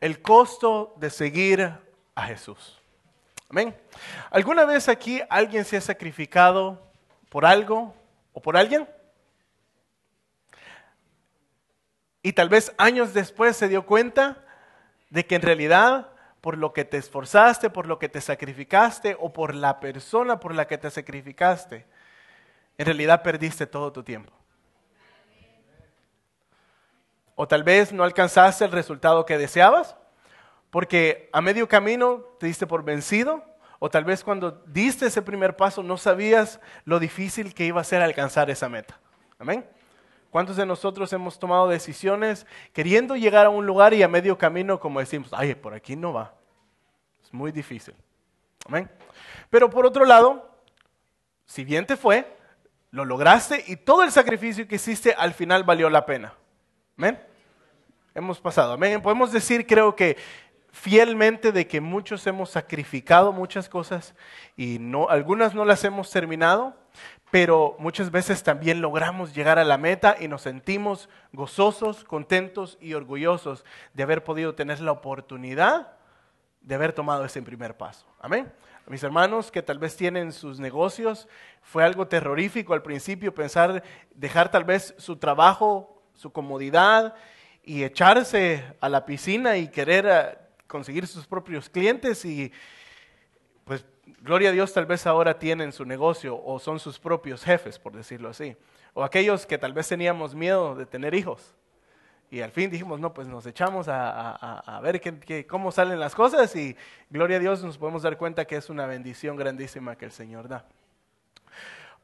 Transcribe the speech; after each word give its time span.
el 0.00 0.22
costo 0.22 0.94
de 0.96 1.10
seguir 1.10 1.72
a 2.14 2.22
Jesús. 2.26 2.80
Amén. 3.48 3.74
¿Alguna 4.30 4.64
vez 4.64 4.88
aquí 4.88 5.22
alguien 5.30 5.64
se 5.64 5.78
ha 5.78 5.80
sacrificado 5.80 6.82
por 7.28 7.46
algo 7.46 7.94
o 8.32 8.42
por 8.42 8.56
alguien? 8.56 8.88
Y 12.22 12.32
tal 12.32 12.48
vez 12.48 12.72
años 12.76 13.14
después 13.14 13.56
se 13.56 13.68
dio 13.68 13.86
cuenta 13.86 14.44
de 15.08 15.24
que 15.26 15.36
en 15.36 15.42
realidad 15.42 16.10
por 16.40 16.56
lo 16.56 16.72
que 16.72 16.84
te 16.84 16.98
esforzaste, 16.98 17.70
por 17.70 17.86
lo 17.86 17.98
que 17.98 18.08
te 18.08 18.20
sacrificaste 18.20 19.16
o 19.18 19.32
por 19.32 19.54
la 19.54 19.80
persona 19.80 20.38
por 20.38 20.54
la 20.54 20.66
que 20.66 20.78
te 20.78 20.90
sacrificaste, 20.90 21.86
en 22.76 22.86
realidad 22.86 23.22
perdiste 23.22 23.66
todo 23.66 23.92
tu 23.92 24.02
tiempo. 24.02 24.37
O 27.40 27.46
tal 27.46 27.62
vez 27.62 27.92
no 27.92 28.02
alcanzaste 28.02 28.64
el 28.64 28.72
resultado 28.72 29.24
que 29.24 29.38
deseabas, 29.38 29.94
porque 30.70 31.30
a 31.32 31.40
medio 31.40 31.68
camino 31.68 32.24
te 32.40 32.46
diste 32.46 32.66
por 32.66 32.82
vencido, 32.82 33.44
o 33.78 33.88
tal 33.88 34.02
vez 34.02 34.24
cuando 34.24 34.60
diste 34.66 35.06
ese 35.06 35.22
primer 35.22 35.54
paso 35.54 35.84
no 35.84 35.96
sabías 35.98 36.58
lo 36.84 36.98
difícil 36.98 37.54
que 37.54 37.64
iba 37.64 37.80
a 37.80 37.84
ser 37.84 38.02
alcanzar 38.02 38.50
esa 38.50 38.68
meta. 38.68 38.98
Amén. 39.38 39.64
¿Cuántos 40.30 40.56
de 40.56 40.66
nosotros 40.66 41.12
hemos 41.12 41.38
tomado 41.38 41.68
decisiones 41.68 42.44
queriendo 42.72 43.14
llegar 43.14 43.46
a 43.46 43.50
un 43.50 43.66
lugar 43.66 43.94
y 43.94 44.02
a 44.02 44.08
medio 44.08 44.36
camino, 44.36 44.80
como 44.80 44.98
decimos, 44.98 45.30
ay, 45.32 45.54
por 45.54 45.74
aquí 45.74 45.94
no 45.94 46.12
va? 46.12 46.34
Es 47.22 47.32
muy 47.32 47.52
difícil. 47.52 47.94
Amén. 48.66 48.90
Pero 49.48 49.70
por 49.70 49.86
otro 49.86 50.04
lado, 50.04 50.50
si 51.46 51.62
bien 51.62 51.86
te 51.86 51.96
fue, 51.96 52.36
lo 52.90 53.04
lograste 53.04 53.62
y 53.68 53.76
todo 53.76 54.02
el 54.02 54.10
sacrificio 54.10 54.66
que 54.66 54.74
hiciste 54.74 55.14
al 55.16 55.34
final 55.34 55.62
valió 55.62 55.88
la 55.88 56.04
pena. 56.04 56.34
Amén. 56.96 57.27
Hemos 58.18 58.40
pasado. 58.40 58.72
Amén. 58.72 59.00
Podemos 59.00 59.30
decir, 59.30 59.64
creo 59.64 59.94
que 59.94 60.16
fielmente 60.72 61.52
de 61.52 61.68
que 61.68 61.80
muchos 61.80 62.26
hemos 62.26 62.50
sacrificado 62.50 63.32
muchas 63.32 63.68
cosas 63.68 64.16
y 64.56 64.80
no, 64.80 65.08
algunas 65.08 65.54
no 65.54 65.64
las 65.64 65.84
hemos 65.84 66.10
terminado, 66.10 66.74
pero 67.30 67.76
muchas 67.78 68.10
veces 68.10 68.42
también 68.42 68.80
logramos 68.80 69.36
llegar 69.36 69.60
a 69.60 69.64
la 69.64 69.78
meta 69.78 70.16
y 70.18 70.26
nos 70.26 70.42
sentimos 70.42 71.08
gozosos, 71.32 72.02
contentos 72.02 72.76
y 72.80 72.94
orgullosos 72.94 73.64
de 73.94 74.02
haber 74.02 74.24
podido 74.24 74.56
tener 74.56 74.80
la 74.80 74.90
oportunidad 74.90 75.92
de 76.60 76.74
haber 76.74 76.92
tomado 76.92 77.24
ese 77.24 77.40
primer 77.40 77.76
paso. 77.76 78.04
Amén. 78.18 78.52
A 78.84 78.90
mis 78.90 79.04
hermanos 79.04 79.52
que 79.52 79.62
tal 79.62 79.78
vez 79.78 79.94
tienen 79.94 80.32
sus 80.32 80.58
negocios, 80.58 81.28
fue 81.62 81.84
algo 81.84 82.08
terrorífico 82.08 82.74
al 82.74 82.82
principio 82.82 83.32
pensar 83.32 83.84
dejar 84.12 84.50
tal 84.50 84.64
vez 84.64 84.92
su 84.98 85.18
trabajo, 85.18 86.02
su 86.14 86.32
comodidad 86.32 87.14
y 87.68 87.84
echarse 87.84 88.64
a 88.80 88.88
la 88.88 89.04
piscina 89.04 89.58
y 89.58 89.68
querer 89.68 90.06
eh, 90.08 90.38
conseguir 90.66 91.06
sus 91.06 91.26
propios 91.26 91.68
clientes 91.68 92.24
y 92.24 92.50
pues 93.66 93.84
gloria 94.22 94.48
a 94.48 94.52
Dios 94.52 94.72
tal 94.72 94.86
vez 94.86 95.06
ahora 95.06 95.38
tienen 95.38 95.70
su 95.72 95.84
negocio 95.84 96.42
o 96.42 96.58
son 96.58 96.80
sus 96.80 96.98
propios 96.98 97.44
jefes, 97.44 97.78
por 97.78 97.92
decirlo 97.92 98.30
así. 98.30 98.56
O 98.94 99.04
aquellos 99.04 99.44
que 99.44 99.58
tal 99.58 99.74
vez 99.74 99.86
teníamos 99.86 100.34
miedo 100.34 100.74
de 100.76 100.86
tener 100.86 101.14
hijos. 101.14 101.54
Y 102.30 102.40
al 102.40 102.52
fin 102.52 102.70
dijimos, 102.70 103.00
no, 103.00 103.12
pues 103.12 103.28
nos 103.28 103.44
echamos 103.44 103.86
a, 103.86 104.80
ver 104.82 105.46
cómo 105.46 105.70
salen 105.70 106.00
las 106.00 106.14
cosas 106.14 106.56
y 106.56 106.74
gloria 107.10 107.36
a 107.36 107.40
Dios 107.40 107.62
nos 107.62 107.76
podemos 107.76 108.02
dar 108.02 108.16
cuenta 108.16 108.46
que 108.46 108.56
es 108.56 108.70
una 108.70 108.86
bendición 108.86 109.36
grandísima 109.36 109.94
que 109.94 110.06
el 110.06 110.12
Señor 110.12 110.48
da. 110.48 110.64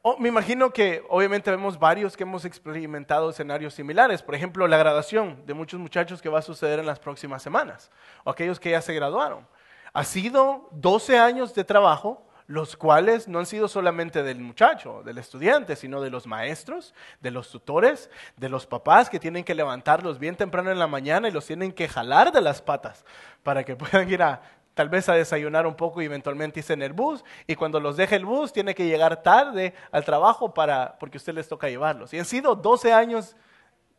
Oh, 0.07 0.17
me 0.19 0.29
imagino 0.29 0.69
que 0.69 1.03
obviamente 1.09 1.49
vemos 1.49 1.79
varios 1.79 2.15
que 2.15 2.21
hemos 2.21 2.45
experimentado 2.45 3.31
escenarios 3.31 3.73
similares. 3.73 4.21
Por 4.21 4.35
ejemplo, 4.35 4.67
la 4.67 4.77
graduación 4.77 5.43
de 5.47 5.55
muchos 5.55 5.79
muchachos 5.79 6.21
que 6.21 6.29
va 6.29 6.37
a 6.37 6.43
suceder 6.43 6.77
en 6.77 6.85
las 6.85 6.99
próximas 6.99 7.41
semanas, 7.41 7.89
o 8.23 8.29
aquellos 8.29 8.59
que 8.59 8.69
ya 8.69 8.83
se 8.83 8.93
graduaron. 8.93 9.47
Ha 9.93 10.03
sido 10.03 10.69
12 10.73 11.17
años 11.17 11.55
de 11.55 11.63
trabajo, 11.63 12.23
los 12.45 12.77
cuales 12.77 13.27
no 13.27 13.39
han 13.39 13.47
sido 13.47 13.67
solamente 13.67 14.21
del 14.21 14.41
muchacho, 14.41 15.01
del 15.03 15.17
estudiante, 15.17 15.75
sino 15.75 15.99
de 15.99 16.11
los 16.11 16.27
maestros, 16.27 16.93
de 17.19 17.31
los 17.31 17.49
tutores, 17.49 18.11
de 18.37 18.49
los 18.49 18.67
papás 18.67 19.09
que 19.09 19.19
tienen 19.19 19.43
que 19.43 19.55
levantarlos 19.55 20.19
bien 20.19 20.35
temprano 20.35 20.69
en 20.69 20.77
la 20.77 20.85
mañana 20.85 21.27
y 21.27 21.31
los 21.31 21.47
tienen 21.47 21.71
que 21.71 21.87
jalar 21.87 22.31
de 22.31 22.41
las 22.41 22.61
patas 22.61 23.05
para 23.41 23.63
que 23.63 23.75
puedan 23.75 24.07
ir 24.07 24.21
a 24.21 24.43
tal 24.75 24.89
vez 24.89 25.09
a 25.09 25.13
desayunar 25.13 25.65
un 25.65 25.73
poco 25.75 26.01
y 26.01 26.05
eventualmente 26.05 26.59
irse 26.59 26.73
en 26.73 26.83
el 26.83 26.93
bus. 26.93 27.23
Y 27.47 27.55
cuando 27.55 27.79
los 27.79 27.97
deje 27.97 28.17
el 28.17 28.25
bus, 28.25 28.53
tiene 28.53 28.75
que 28.75 28.85
llegar 28.85 29.23
tarde 29.23 29.73
al 29.91 30.05
trabajo 30.05 30.53
para, 30.53 30.99
porque 30.99 31.17
usted 31.17 31.33
les 31.33 31.47
toca 31.47 31.67
llevarlos. 31.67 32.13
Y 32.13 32.19
han 32.19 32.25
sido 32.25 32.55
12 32.55 32.93
años 32.93 33.35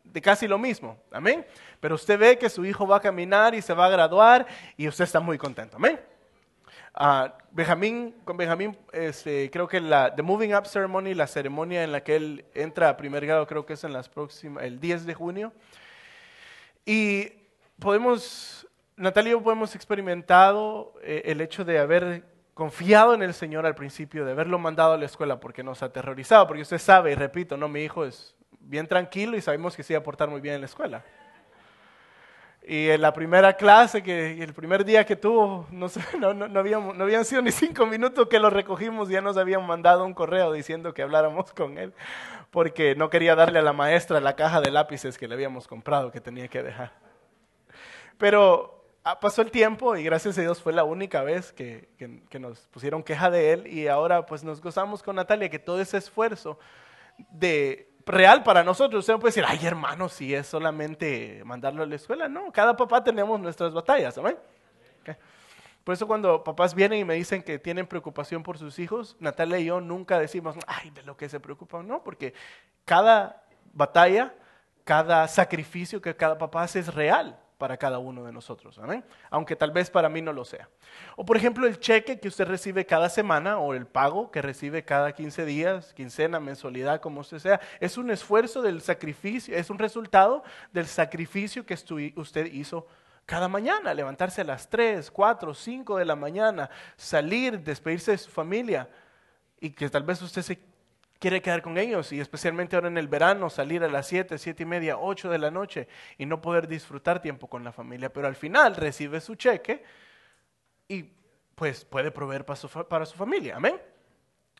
de 0.03 0.21
casi 0.21 0.47
lo 0.47 0.57
mismo. 0.57 0.97
Amén. 1.11 1.45
Pero 1.79 1.95
usted 1.95 2.17
ve 2.17 2.37
que 2.37 2.49
su 2.49 2.63
hijo 2.63 2.87
va 2.87 2.97
a 2.97 3.01
caminar 3.01 3.53
y 3.53 3.61
se 3.61 3.73
va 3.73 3.87
a 3.87 3.89
graduar 3.89 4.47
y 4.77 4.87
usted 4.87 5.03
está 5.03 5.19
muy 5.19 5.37
contento. 5.37 5.77
Amén. 5.77 5.99
Uh, 6.99 7.29
Benjamín, 7.51 8.15
con 8.23 8.37
Benjamín, 8.37 8.75
este, 8.91 9.51
creo 9.51 9.67
que 9.67 9.79
la 9.79 10.15
The 10.15 10.23
Moving 10.23 10.55
Up 10.55 10.65
Ceremony, 10.65 11.13
la 11.13 11.27
ceremonia 11.27 11.83
en 11.83 11.91
la 11.91 12.03
que 12.03 12.15
él 12.15 12.45
entra 12.55 12.89
a 12.89 12.97
primer 12.97 13.25
grado, 13.25 13.45
creo 13.45 13.65
que 13.65 13.73
es 13.73 13.83
en 13.83 13.93
las 13.93 14.09
próximas, 14.09 14.63
el 14.63 14.79
10 14.79 15.05
de 15.05 15.13
junio. 15.13 15.53
Y 16.85 17.33
podemos, 17.79 18.66
Natalia 18.97 19.35
y 19.35 19.43
yo 19.43 19.51
hemos 19.51 19.75
experimentado 19.75 20.95
eh, 21.03 21.21
el 21.25 21.39
hecho 21.39 21.63
de 21.63 21.77
haber 21.77 22.23
confiado 22.55 23.13
en 23.13 23.21
el 23.21 23.35
Señor 23.35 23.67
al 23.67 23.75
principio, 23.75 24.25
de 24.25 24.31
haberlo 24.31 24.57
mandado 24.57 24.93
a 24.93 24.97
la 24.97 25.05
escuela 25.05 25.39
porque 25.39 25.61
nos 25.61 25.83
ha 25.83 25.87
aterrorizado, 25.87 26.47
porque 26.47 26.63
usted 26.63 26.79
sabe, 26.79 27.11
y 27.11 27.15
repito, 27.15 27.55
no, 27.55 27.67
mi 27.67 27.83
hijo 27.83 28.03
es 28.03 28.35
bien 28.59 28.87
tranquilo 28.87 29.37
y 29.37 29.41
sabemos 29.41 29.75
que 29.75 29.83
se 29.83 29.93
iba 29.93 29.99
a 29.99 30.03
portar 30.03 30.29
muy 30.29 30.41
bien 30.41 30.55
en 30.55 30.61
la 30.61 30.65
escuela. 30.65 31.03
Y 32.63 32.89
en 32.89 32.99
la 33.01 33.13
primera 33.13 33.53
clase, 33.53 34.01
que 34.01 34.43
el 34.43 34.53
primer 34.55 34.83
día 34.83 35.05
que 35.05 35.15
tuvo, 35.15 35.67
no, 35.69 35.87
no, 36.19 36.33
no, 36.33 36.59
habían, 36.59 37.23
sido 37.23 37.43
ni 37.43 37.51
cinco 37.51 37.85
minutos 37.85 38.27
que 38.27 38.39
lo 38.39 38.49
recogimos, 38.49 39.09
ya 39.09 39.21
nos 39.21 39.37
habían 39.37 39.63
mandado 39.65 40.03
un 40.03 40.15
correo 40.15 40.51
diciendo 40.51 40.95
que 40.95 41.03
habláramos 41.03 41.53
con 41.53 41.77
él, 41.77 41.93
porque 42.49 42.95
no 42.95 43.11
quería 43.11 43.35
darle 43.35 43.59
a 43.59 43.61
la 43.61 43.73
maestra 43.73 44.19
la 44.19 44.35
caja 44.35 44.59
de 44.59 44.71
lápices 44.71 45.19
que 45.19 45.27
le 45.27 45.35
habíamos 45.35 45.67
comprado, 45.67 46.11
que 46.11 46.19
tenía 46.19 46.47
que 46.47 46.63
dejar. 46.63 46.91
Pero 48.17 48.76
pasó 49.21 49.41
el 49.41 49.51
tiempo 49.51 49.95
y 49.95 50.03
gracias 50.03 50.37
a 50.37 50.41
Dios 50.41 50.61
fue 50.61 50.73
la 50.73 50.83
única 50.83 51.23
vez 51.23 51.53
que 51.53 51.87
nos 52.39 52.59
pusieron 52.67 53.03
queja 53.03 53.29
de 53.29 53.53
él 53.53 53.67
y 53.67 53.87
ahora 53.87 54.25
pues 54.25 54.43
nos 54.43 54.61
gozamos 54.61 55.03
con 55.03 55.15
Natalia 55.15 55.49
que 55.49 55.59
todo 55.59 55.79
ese 55.79 55.97
esfuerzo 55.97 56.59
de 57.31 57.89
real 58.05 58.43
para 58.43 58.63
nosotros. 58.63 59.01
Usted 59.01 59.13
no 59.13 59.19
puede 59.19 59.31
decir, 59.31 59.45
ay 59.47 59.65
hermano, 59.65 60.09
si 60.09 60.33
es 60.33 60.47
solamente 60.47 61.41
mandarlo 61.45 61.83
a 61.83 61.85
la 61.85 61.95
escuela. 61.95 62.27
No, 62.27 62.51
cada 62.51 62.75
papá 62.75 63.03
tenemos 63.03 63.39
nuestras 63.39 63.73
batallas, 63.73 64.17
¿amén? 64.17 64.37
Por 65.83 65.93
eso 65.93 66.05
cuando 66.05 66.43
papás 66.43 66.75
vienen 66.75 66.99
y 66.99 67.05
me 67.05 67.13
dicen 67.13 67.41
que 67.41 67.59
tienen 67.59 67.87
preocupación 67.87 68.43
por 68.43 68.57
sus 68.57 68.77
hijos, 68.77 69.15
Natalia 69.19 69.57
y 69.59 69.65
yo 69.65 69.79
nunca 69.79 70.19
decimos, 70.19 70.57
ay, 70.67 70.89
de 70.89 71.01
lo 71.03 71.15
que 71.15 71.29
se 71.29 71.39
preocupan, 71.39 71.87
no, 71.87 72.03
porque 72.03 72.33
cada 72.83 73.41
batalla, 73.71 74.33
cada 74.83 75.25
sacrificio 75.29 76.01
que 76.01 76.13
cada 76.13 76.37
papá 76.37 76.63
hace 76.63 76.79
es 76.79 76.93
real 76.93 77.39
para 77.57 77.77
cada 77.77 77.99
uno 77.99 78.23
de 78.23 78.31
nosotros, 78.31 78.77
¿amén? 78.79 79.03
Aunque 79.29 79.55
tal 79.55 79.71
vez 79.71 79.89
para 79.89 80.09
mí 80.09 80.21
no 80.21 80.31
lo 80.31 80.45
sea. 80.45 80.69
O 81.15 81.25
por 81.25 81.37
ejemplo, 81.37 81.67
el 81.67 81.79
cheque 81.79 82.19
que 82.19 82.27
usted 82.27 82.45
recibe 82.47 82.85
cada 82.85 83.09
semana 83.09 83.57
o 83.59 83.73
el 83.73 83.87
pago 83.87 84.31
que 84.31 84.41
recibe 84.41 84.83
cada 84.83 85.11
15 85.11 85.45
días, 85.45 85.93
quincena, 85.93 86.39
mensualidad, 86.39 87.01
como 87.01 87.21
usted 87.21 87.39
sea, 87.39 87.59
es 87.79 87.97
un 87.97 88.11
esfuerzo 88.11 88.61
del 88.61 88.81
sacrificio, 88.81 89.55
es 89.55 89.69
un 89.69 89.79
resultado 89.79 90.43
del 90.71 90.85
sacrificio 90.85 91.65
que 91.65 91.73
usted 92.15 92.45
hizo 92.53 92.87
cada 93.25 93.47
mañana, 93.47 93.93
levantarse 93.93 94.41
a 94.41 94.45
las 94.45 94.69
3, 94.69 95.11
4, 95.11 95.53
5 95.53 95.97
de 95.97 96.05
la 96.05 96.15
mañana, 96.15 96.69
salir, 96.95 97.59
despedirse 97.59 98.11
de 98.11 98.17
su 98.17 98.29
familia 98.31 98.87
y 99.59 99.71
que 99.71 99.89
tal 99.89 100.03
vez 100.03 100.21
usted 100.21 100.43
se 100.43 100.59
quiere 101.19 101.41
quedar 101.41 101.61
con 101.61 101.77
ellos 101.77 102.11
y 102.11 102.19
especialmente 102.19 102.75
ahora 102.75 102.87
en 102.87 102.97
el 102.97 103.07
verano 103.07 103.49
salir 103.49 103.83
a 103.83 103.89
las 103.89 104.07
7, 104.07 104.37
7 104.37 104.63
y 104.63 104.65
media, 104.65 104.97
8 104.97 105.29
de 105.29 105.37
la 105.37 105.51
noche 105.51 105.87
y 106.17 106.25
no 106.25 106.41
poder 106.41 106.67
disfrutar 106.67 107.21
tiempo 107.21 107.47
con 107.47 107.63
la 107.63 107.71
familia, 107.71 108.11
pero 108.11 108.27
al 108.27 108.35
final 108.35 108.75
recibe 108.75 109.21
su 109.21 109.35
cheque 109.35 109.83
y 110.87 111.11
pues 111.55 111.85
puede 111.85 112.11
proveer 112.11 112.45
para 112.45 112.57
su, 112.57 112.69
para 112.69 113.05
su 113.05 113.17
familia, 113.17 113.55
amén. 113.55 113.81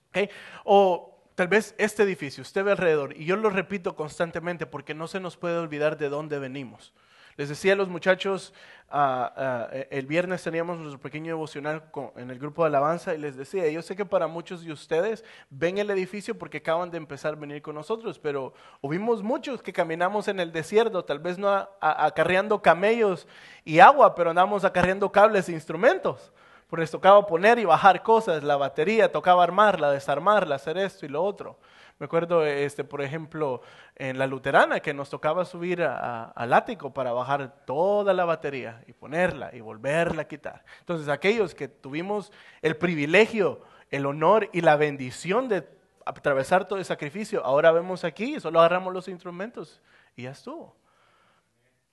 ¿Okay? 0.09 0.30
O 0.63 1.31
tal 1.36 1.48
vez 1.48 1.75
este 1.77 2.04
edificio, 2.04 2.42
usted 2.42 2.63
ve 2.63 2.71
alrededor, 2.71 3.15
y 3.15 3.25
yo 3.25 3.36
lo 3.36 3.51
repito 3.51 3.95
constantemente 3.95 4.65
porque 4.65 4.95
no 4.95 5.07
se 5.07 5.19
nos 5.19 5.38
puede 5.38 5.57
olvidar 5.57 5.98
de 5.98 6.10
dónde 6.10 6.39
venimos. 6.39 6.94
Les 7.38 7.50
decía 7.50 7.74
a 7.74 7.75
los 7.75 7.88
muchachos, 7.88 8.51
ah, 8.89 9.31
ah, 9.38 9.69
el 9.92 10.07
viernes 10.07 10.42
teníamos 10.42 10.80
nuestro 10.80 11.00
pequeño 11.00 11.28
devocional 11.28 11.84
en 12.16 12.31
el 12.31 12.39
grupo 12.39 12.63
de 12.63 12.69
alabanza 12.69 13.13
y 13.13 13.19
les 13.19 13.38
decía, 13.38 13.69
yo 13.69 13.84
sé 13.84 13.95
que 13.95 14.06
para 14.06 14.25
muchos 14.25 14.66
de 14.66 14.72
ustedes 14.72 15.24
ven 15.51 15.78
el 15.78 15.92
edificio 15.92 16.36
porque 16.36 16.57
acaban 16.57 16.89
de 16.89 16.98
empezar 16.98 17.36
a 17.36 17.38
venir 17.38 17.62
con 17.62 17.75
nosotros, 17.75 18.18
pero 18.18 18.56
hubimos 18.81 19.22
muchos 19.22 19.62
que 19.62 19.72
caminamos 19.72 20.28
en 20.28 20.39
el 20.39 20.51
desierto, 20.51 21.06
tal 21.06 21.19
vez 21.19 21.38
no 21.38 21.69
acarreando 21.80 22.60
camellos 22.60 23.28
y 23.63 23.78
agua, 23.78 24.16
pero 24.16 24.31
andamos 24.31 24.66
acarreando 24.66 25.12
cables 25.12 25.48
e 25.48 25.51
instrumentos. 25.51 26.31
Pues 26.68 26.89
tocaba 26.89 27.24
poner 27.28 27.60
y 27.60 27.66
bajar 27.66 28.01
cosas, 28.01 28.44
la 28.44 28.57
batería, 28.57 29.12
tocaba 29.12 29.44
armarla, 29.44 29.92
desarmarla, 29.92 30.56
hacer 30.56 30.80
esto 30.80 31.06
y 31.06 31.10
lo 31.10 31.24
otro. 31.24 31.60
Me 31.99 32.05
acuerdo, 32.05 32.45
este, 32.45 32.83
por 32.83 33.01
ejemplo, 33.01 33.61
en 33.95 34.19
la 34.19 34.27
luterana, 34.27 34.79
que 34.79 34.94
nos 34.94 35.09
tocaba 35.09 35.45
subir 35.45 35.81
al 35.81 36.53
ático 36.53 36.94
para 36.94 37.11
bajar 37.11 37.65
toda 37.65 38.13
la 38.13 38.23
batería 38.23 38.83
y 38.85 38.94
ponerla 38.94 39.49
y 39.53 39.61
volverla 39.61 40.23
a 40.23 40.27
quitar. 40.27 40.63
Entonces, 40.79 41.09
aquellos 41.09 41.55
que 41.55 41.67
tuvimos 41.67 42.31
el 42.61 42.77
privilegio, 42.77 43.61
el 43.89 44.05
honor 44.05 44.49
y 44.53 44.61
la 44.61 44.75
bendición 44.75 45.49
de 45.49 45.67
atravesar 46.05 46.67
todo 46.67 46.77
el 46.77 46.85
sacrificio, 46.85 47.44
ahora 47.44 47.71
vemos 47.71 48.03
aquí, 48.03 48.39
solo 48.39 48.59
agarramos 48.59 48.93
los 48.93 49.07
instrumentos 49.07 49.81
y 50.15 50.23
ya 50.23 50.31
estuvo. 50.31 50.75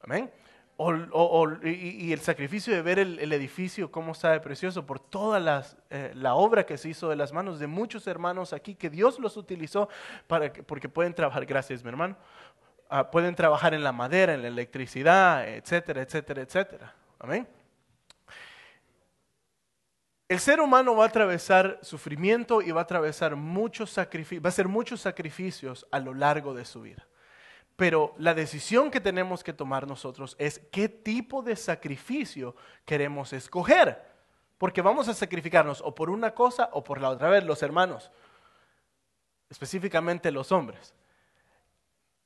Amén. 0.02 0.30
Y, 1.62 2.12
el 2.12 2.20
sacrificio 2.20 2.74
de 2.74 2.82
ver 2.82 2.98
el, 2.98 3.32
edificio, 3.32 3.92
cómo 3.92 4.12
de 4.14 4.40
precioso, 4.40 4.84
por 4.84 4.98
toda 4.98 5.64
eh, 5.90 6.12
la 6.14 6.34
obra 6.34 6.66
que 6.66 6.76
se 6.76 6.88
hizo 6.88 7.08
de 7.08 7.16
las 7.16 7.32
manos 7.32 7.60
de 7.60 7.68
muchos 7.68 8.06
hermanos 8.08 8.52
aquí, 8.52 8.74
que 8.74 8.90
Dios 8.90 9.20
los 9.20 9.36
utilizó 9.36 9.88
para 10.26 10.52
porque 10.52 10.88
pueden 10.88 11.14
trabajar, 11.14 11.46
gracias 11.46 11.84
mi 11.84 11.90
hermano, 11.90 12.16
ah, 12.88 13.10
pueden 13.10 13.36
trabajar 13.36 13.72
en 13.72 13.84
la 13.84 13.92
madera, 13.92 14.34
en 14.34 14.42
la 14.42 14.48
electricidad, 14.48 15.48
etcétera, 15.48 16.02
etcétera, 16.02 16.42
etcétera. 16.42 16.94
Amén. 17.20 17.46
El 20.28 20.40
ser 20.40 20.60
humano 20.60 20.96
va 20.96 21.04
a 21.04 21.08
atravesar 21.08 21.78
sufrimiento 21.82 22.62
y 22.62 22.72
va 22.72 22.80
a 22.80 22.84
atravesar 22.84 23.36
muchos 23.36 23.90
sacrificios, 23.90 24.42
va 24.42 24.48
a 24.48 24.52
hacer 24.52 24.66
muchos 24.66 25.00
sacrificios 25.00 25.86
a 25.92 26.00
lo 26.00 26.14
largo 26.14 26.52
de 26.54 26.64
su 26.64 26.82
vida. 26.82 27.06
Pero 27.76 28.14
la 28.18 28.34
decisión 28.34 28.90
que 28.90 29.00
tenemos 29.00 29.42
que 29.42 29.52
tomar 29.52 29.86
nosotros 29.86 30.36
es 30.38 30.60
qué 30.70 30.88
tipo 30.88 31.42
de 31.42 31.56
sacrificio 31.56 32.54
queremos 32.84 33.32
escoger. 33.32 34.00
Porque 34.58 34.80
vamos 34.80 35.08
a 35.08 35.14
sacrificarnos 35.14 35.80
o 35.80 35.94
por 35.94 36.08
una 36.08 36.32
cosa 36.32 36.70
o 36.72 36.84
por 36.84 37.00
la 37.00 37.10
otra. 37.10 37.28
vez, 37.28 37.44
los 37.44 37.62
hermanos, 37.62 38.10
específicamente 39.50 40.30
los 40.30 40.52
hombres. 40.52 40.94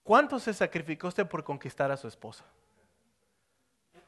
¿Cuánto 0.02 0.38
se 0.38 0.52
sacrificó 0.52 1.08
usted 1.08 1.26
por 1.26 1.42
conquistar 1.44 1.90
a 1.90 1.96
su 1.96 2.08
esposa? 2.08 2.44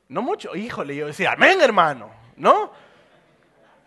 No 0.09 0.23
mucho. 0.23 0.55
Híjole, 0.55 0.95
yo 0.95 1.07
decía, 1.07 1.33
amén 1.33 1.61
hermano, 1.61 2.11
¿no? 2.37 2.73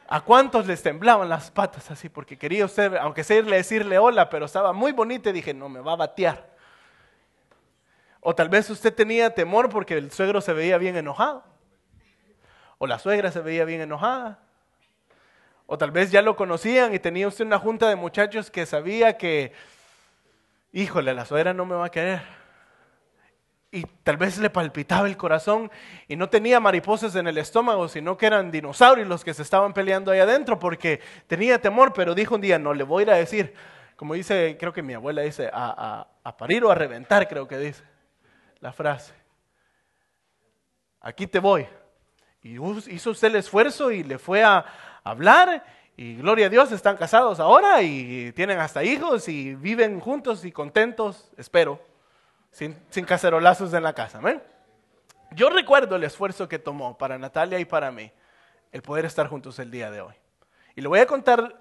¿A 0.08 0.22
cuántos 0.22 0.68
les 0.68 0.82
temblaban 0.82 1.30
las 1.30 1.52
patas 1.52 1.90
así? 1.92 2.10
Porque 2.10 2.38
quería 2.38 2.66
usted, 2.66 2.96
aunque 2.96 3.24
sea 3.24 3.38
irle 3.38 3.58
decirle 3.58 3.98
hola, 3.98 4.30
pero 4.30 4.46
estaba 4.46 4.74
muy 4.74 4.92
bonita 4.92 5.30
y 5.30 5.34
dije, 5.34 5.54
no, 5.54 5.70
me 5.70 5.80
va 5.80 5.94
a 5.94 5.98
batear. 5.98 6.53
O 8.26 8.34
tal 8.34 8.48
vez 8.48 8.70
usted 8.70 8.94
tenía 8.94 9.36
temor 9.36 9.68
porque 9.70 9.98
el 9.98 10.10
suegro 10.10 10.40
se 10.40 10.54
veía 10.54 10.78
bien 10.78 10.96
enojado. 10.96 11.44
O 12.78 12.88
la 12.88 12.98
suegra 12.98 13.32
se 13.32 13.42
veía 13.42 13.66
bien 13.66 13.82
enojada. 13.82 14.40
O 15.66 15.78
tal 15.78 15.92
vez 15.92 16.10
ya 16.10 16.22
lo 16.22 16.38
conocían 16.38 16.94
y 16.94 17.00
tenía 17.00 17.28
usted 17.28 17.46
una 17.46 17.60
junta 17.60 17.90
de 17.90 17.98
muchachos 17.98 18.50
que 18.50 18.66
sabía 18.66 19.18
que, 19.18 19.52
híjole, 20.72 21.14
la 21.14 21.26
suegra 21.26 21.54
no 21.54 21.66
me 21.66 21.76
va 21.76 21.88
a 21.88 21.92
querer. 21.92 22.22
Y 23.72 23.84
tal 24.04 24.16
vez 24.16 24.38
le 24.38 24.50
palpitaba 24.50 25.08
el 25.08 25.18
corazón 25.18 25.70
y 26.08 26.16
no 26.16 26.30
tenía 26.30 26.62
mariposas 26.62 27.16
en 27.18 27.28
el 27.28 27.38
estómago, 27.38 27.90
sino 27.90 28.18
que 28.18 28.28
eran 28.28 28.52
dinosaurios 28.52 29.08
los 29.08 29.26
que 29.26 29.34
se 29.34 29.42
estaban 29.42 29.74
peleando 29.74 30.12
ahí 30.12 30.20
adentro 30.20 30.60
porque 30.60 31.02
tenía 31.28 31.60
temor, 31.60 31.92
pero 31.92 32.16
dijo 32.16 32.36
un 32.36 32.42
día, 32.42 32.58
no 32.58 32.74
le 32.74 32.84
voy 32.86 33.02
a 33.02 33.04
ir 33.04 33.12
a 33.12 33.18
decir, 33.18 33.54
como 33.98 34.14
dice, 34.14 34.56
creo 34.58 34.72
que 34.72 34.82
mi 34.82 34.94
abuela 34.94 35.24
dice, 35.24 35.50
a, 35.52 36.08
a 36.24 36.38
parir 36.38 36.64
o 36.64 36.72
a 36.72 36.76
reventar, 36.76 37.28
creo 37.28 37.48
que 37.48 37.58
dice 37.58 37.93
la 38.64 38.72
frase. 38.72 39.14
Aquí 41.02 41.28
te 41.28 41.40
voy. 41.40 41.68
Y 42.42 42.58
hizo 42.92 43.12
usted 43.12 43.28
el 43.28 43.36
esfuerzo 43.36 43.92
y 43.92 44.04
le 44.04 44.18
fue 44.18 44.42
a 44.42 44.66
hablar 45.04 45.66
y 45.98 46.16
gloria 46.16 46.46
a 46.46 46.50
Dios, 46.50 46.72
están 46.72 46.96
casados 46.96 47.42
ahora 47.42 47.82
y 47.82 48.32
tienen 48.32 48.60
hasta 48.60 48.82
hijos 48.84 49.28
y 49.28 49.54
viven 49.54 50.00
juntos 50.00 50.46
y 50.46 50.52
contentos, 50.54 51.30
espero, 51.38 51.82
sin, 52.52 52.74
cacerolazos 53.06 53.74
en 53.74 53.84
la 53.84 53.94
casa. 53.94 54.22
Yo 55.32 55.50
recuerdo 55.50 55.98
el 55.98 56.06
esfuerzo 56.06 56.48
que 56.48 56.58
tomó 56.58 56.98
para 56.98 57.18
Natalia 57.18 57.60
y 57.60 57.66
para 57.66 57.92
mí 57.92 58.12
el 58.72 58.82
poder 58.82 59.04
estar 59.04 59.28
juntos 59.28 59.60
el 59.60 59.72
día 59.72 59.92
de 59.92 60.00
hoy. 60.00 60.16
Y 60.74 60.82
le 60.82 60.88
voy 60.88 61.00
a 61.00 61.06
contar 61.06 61.60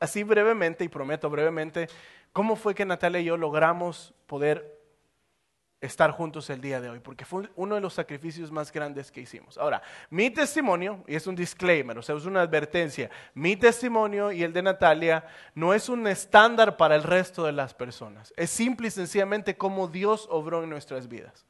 así 0.00 0.24
brevemente 0.24 0.82
y 0.82 0.88
prometo 0.88 1.30
brevemente 1.30 1.88
cómo 2.32 2.56
fue 2.56 2.74
que 2.74 2.84
Natalia 2.84 3.20
y 3.20 3.24
yo 3.24 3.36
logramos 3.36 4.12
poder 4.26 4.73
estar 5.84 6.10
juntos 6.10 6.48
el 6.50 6.60
día 6.60 6.80
de 6.80 6.88
hoy, 6.88 7.00
porque 7.00 7.24
fue 7.24 7.48
uno 7.56 7.74
de 7.74 7.80
los 7.80 7.94
sacrificios 7.94 8.50
más 8.50 8.72
grandes 8.72 9.10
que 9.10 9.20
hicimos. 9.20 9.58
Ahora, 9.58 9.82
mi 10.10 10.30
testimonio, 10.30 11.04
y 11.06 11.14
es 11.14 11.26
un 11.26 11.34
disclaimer, 11.34 11.98
o 11.98 12.02
sea, 12.02 12.16
es 12.16 12.26
una 12.26 12.42
advertencia, 12.42 13.10
mi 13.34 13.56
testimonio 13.56 14.32
y 14.32 14.42
el 14.42 14.52
de 14.52 14.62
Natalia 14.62 15.24
no 15.54 15.74
es 15.74 15.88
un 15.88 16.06
estándar 16.06 16.76
para 16.76 16.96
el 16.96 17.02
resto 17.02 17.44
de 17.44 17.52
las 17.52 17.74
personas, 17.74 18.32
es 18.36 18.50
simple 18.50 18.88
y 18.88 18.90
sencillamente 18.90 19.56
cómo 19.56 19.88
Dios 19.88 20.26
obró 20.30 20.62
en 20.62 20.70
nuestras 20.70 21.08
vidas. 21.08 21.44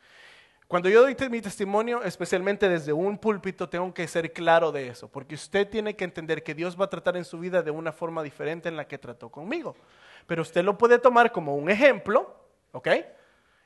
Cuando 0.67 0.89
yo 0.89 1.03
doy 1.03 1.15
mi 1.31 1.41
testimonio, 1.41 2.03
especialmente 2.03 2.69
desde 2.69 2.93
un 2.93 3.19
púlpito, 3.19 3.69
tengo 3.69 3.93
que 3.93 4.09
ser 4.09 4.33
claro 4.33 4.73
de 4.73 4.89
eso, 4.89 5.09
porque 5.09 5.35
usted 5.35 5.69
tiene 5.69 5.95
que 5.95 6.05
entender 6.05 6.43
que 6.43 6.55
Dios 6.55 6.81
va 6.81 6.87
a 6.87 6.91
tratar 6.91 7.17
en 7.17 7.25
su 7.25 7.39
vida 7.39 7.63
de 7.63 7.71
una 7.71 7.93
forma 7.93 8.23
diferente 8.23 8.69
en 8.69 8.77
la 8.77 8.89
que 8.89 8.99
trató 8.99 9.29
conmigo. 9.29 9.77
Pero 10.27 10.43
usted 10.43 10.65
lo 10.65 10.79
puede 10.79 10.99
tomar 10.99 11.31
como 11.31 11.55
un 11.55 11.71
ejemplo, 11.71 12.35
¿ok? 12.73 12.89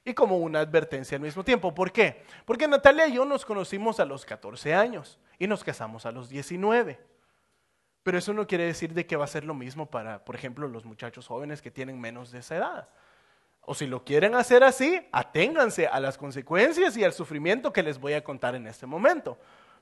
Y 0.09 0.15
como 0.15 0.39
una 0.39 0.61
advertencia 0.61 1.17
al 1.17 1.23
mismo 1.23 1.45
tiempo. 1.45 1.75
¿Por 1.75 1.93
qué? 1.93 2.23
Porque 2.45 2.67
Natalia 2.67 3.07
y 3.07 3.15
yo 3.15 3.25
nos 3.25 3.45
conocimos 3.45 4.01
a 4.01 4.05
los 4.05 4.25
14 4.25 4.75
años 4.75 5.19
y 5.39 5.47
nos 5.47 5.63
casamos 5.63 6.07
a 6.07 6.13
los 6.13 6.29
19. 6.29 6.99
Pero 8.03 8.19
eso 8.19 8.33
no 8.33 8.47
quiere 8.47 8.65
decir 8.65 8.95
de 8.95 9.07
que 9.07 9.17
va 9.17 9.25
a 9.25 9.29
ser 9.29 9.45
lo 9.45 9.55
mismo 9.55 9.87
para, 9.87 10.25
por 10.25 10.35
ejemplo, 10.35 10.67
los 10.69 10.85
muchachos 10.85 11.27
jóvenes 11.27 11.61
que 11.61 11.71
tienen 11.71 12.01
menos 12.01 12.31
de 12.31 12.39
esa 12.39 12.57
edad. 12.57 12.89
O 13.61 13.75
si 13.75 13.87
lo 13.87 14.05
quieren 14.05 14.35
hacer 14.35 14.65
así, 14.65 15.07
aténganse 15.13 15.87
a 15.87 16.01
las 16.01 16.17
consecuencias 16.17 16.97
y 16.97 17.05
al 17.05 17.13
sufrimiento 17.13 17.73
que 17.73 17.83
les 17.83 17.99
voy 17.99 18.15
a 18.15 18.25
contar 18.25 18.55
en 18.55 18.67
este 18.67 18.87
momento. 18.87 19.37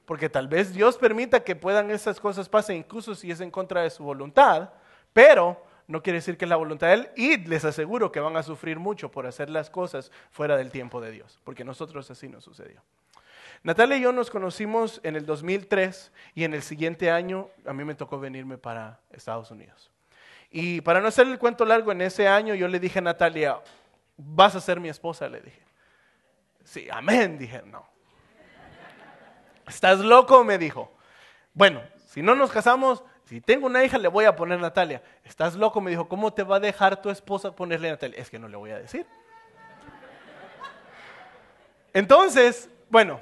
Porque 0.05 0.29
tal 0.29 0.49
vez 0.49 0.73
Dios 0.73 0.97
permita 0.97 1.45
que 1.45 1.55
puedan 1.57 1.91
esas 1.91 2.21
cosas 2.21 2.49
pasen 2.49 2.79
incluso 2.79 3.15
si 3.15 3.31
es 3.31 3.41
en 3.41 3.51
contra 3.51 3.83
de 3.83 3.91
su 3.91 4.03
voluntad, 4.03 4.71
pero 5.13 5.66
no 5.87 6.03
quiere 6.03 6.19
decir 6.19 6.37
que 6.37 6.45
es 6.45 6.49
la 6.49 6.57
voluntad 6.57 6.89
de 6.89 6.95
Él 6.95 7.09
y 7.17 7.37
les 7.39 7.65
aseguro 7.65 8.11
que 8.11 8.21
van 8.21 8.37
a 8.37 8.43
sufrir 8.43 8.79
mucho 8.79 9.11
por 9.11 9.27
hacer 9.27 9.51
las 9.51 9.71
cosas 9.71 10.11
fuera 10.31 10.57
del 10.57 10.71
tiempo 10.71 11.01
de 11.01 11.13
Dios, 11.13 11.39
porque 11.45 11.65
nosotros 11.65 12.11
así 12.11 12.29
nos 12.29 12.45
sucedió. 12.45 12.83
Natalia 13.63 13.97
y 13.97 14.03
yo 14.03 14.13
nos 14.13 14.31
conocimos 14.31 15.01
en 15.03 15.17
el 15.17 15.27
2003 15.27 16.13
y 16.35 16.45
en 16.45 16.55
el 16.55 16.63
siguiente 16.63 17.11
año 17.11 17.49
a 17.65 17.73
mí 17.73 17.85
me 17.85 17.95
tocó 17.95 18.19
venirme 18.19 18.59
para 18.59 19.01
Estados 19.11 19.51
Unidos. 19.51 19.91
Y 20.51 20.81
para 20.83 21.01
no 21.01 21.09
hacer 21.09 21.27
el 21.27 21.39
cuento 21.39 21.65
largo, 21.65 21.93
en 21.93 22.01
ese 22.01 22.29
año 22.29 22.55
yo 22.55 22.69
le 22.69 22.79
dije 22.79 23.01
a 23.01 23.03
Natalia, 23.03 23.59
vas 24.17 24.55
a 24.55 24.61
ser 24.61 24.81
mi 24.81 24.89
esposa, 24.89 25.29
le 25.29 25.41
dije. 25.41 25.63
Sí, 26.65 26.89
amén, 26.91 27.39
dije, 27.39 27.63
no. 27.65 27.87
¿Estás 29.67 29.99
loco? 29.99 30.45
Me 30.45 30.59
dijo. 30.59 30.93
Bueno, 31.53 31.83
si 32.09 32.23
no 32.23 32.35
nos 32.35 32.51
casamos, 32.51 33.03
si 33.27 33.41
tengo 33.41 33.67
una 33.67 33.85
hija, 33.85 33.99
le 33.99 34.09
voy 34.09 34.25
a 34.25 34.37
poner 34.37 34.61
Natalia. 34.61 35.03
¿Estás 35.25 35.57
loco? 35.57 35.81
Me 35.81 35.91
dijo, 35.91 36.09
¿cómo 36.09 36.33
te 36.33 36.45
va 36.45 36.57
a 36.57 36.61
dejar 36.61 37.03
tu 37.03 37.11
esposa 37.11 37.55
ponerle 37.55 37.91
Natalia? 37.91 38.21
Es 38.21 38.31
que 38.31 38.39
no 38.39 38.47
le 38.49 38.57
voy 38.57 38.71
a 38.71 38.79
decir. 38.79 39.05
Entonces, 41.93 42.71
bueno, 42.89 43.21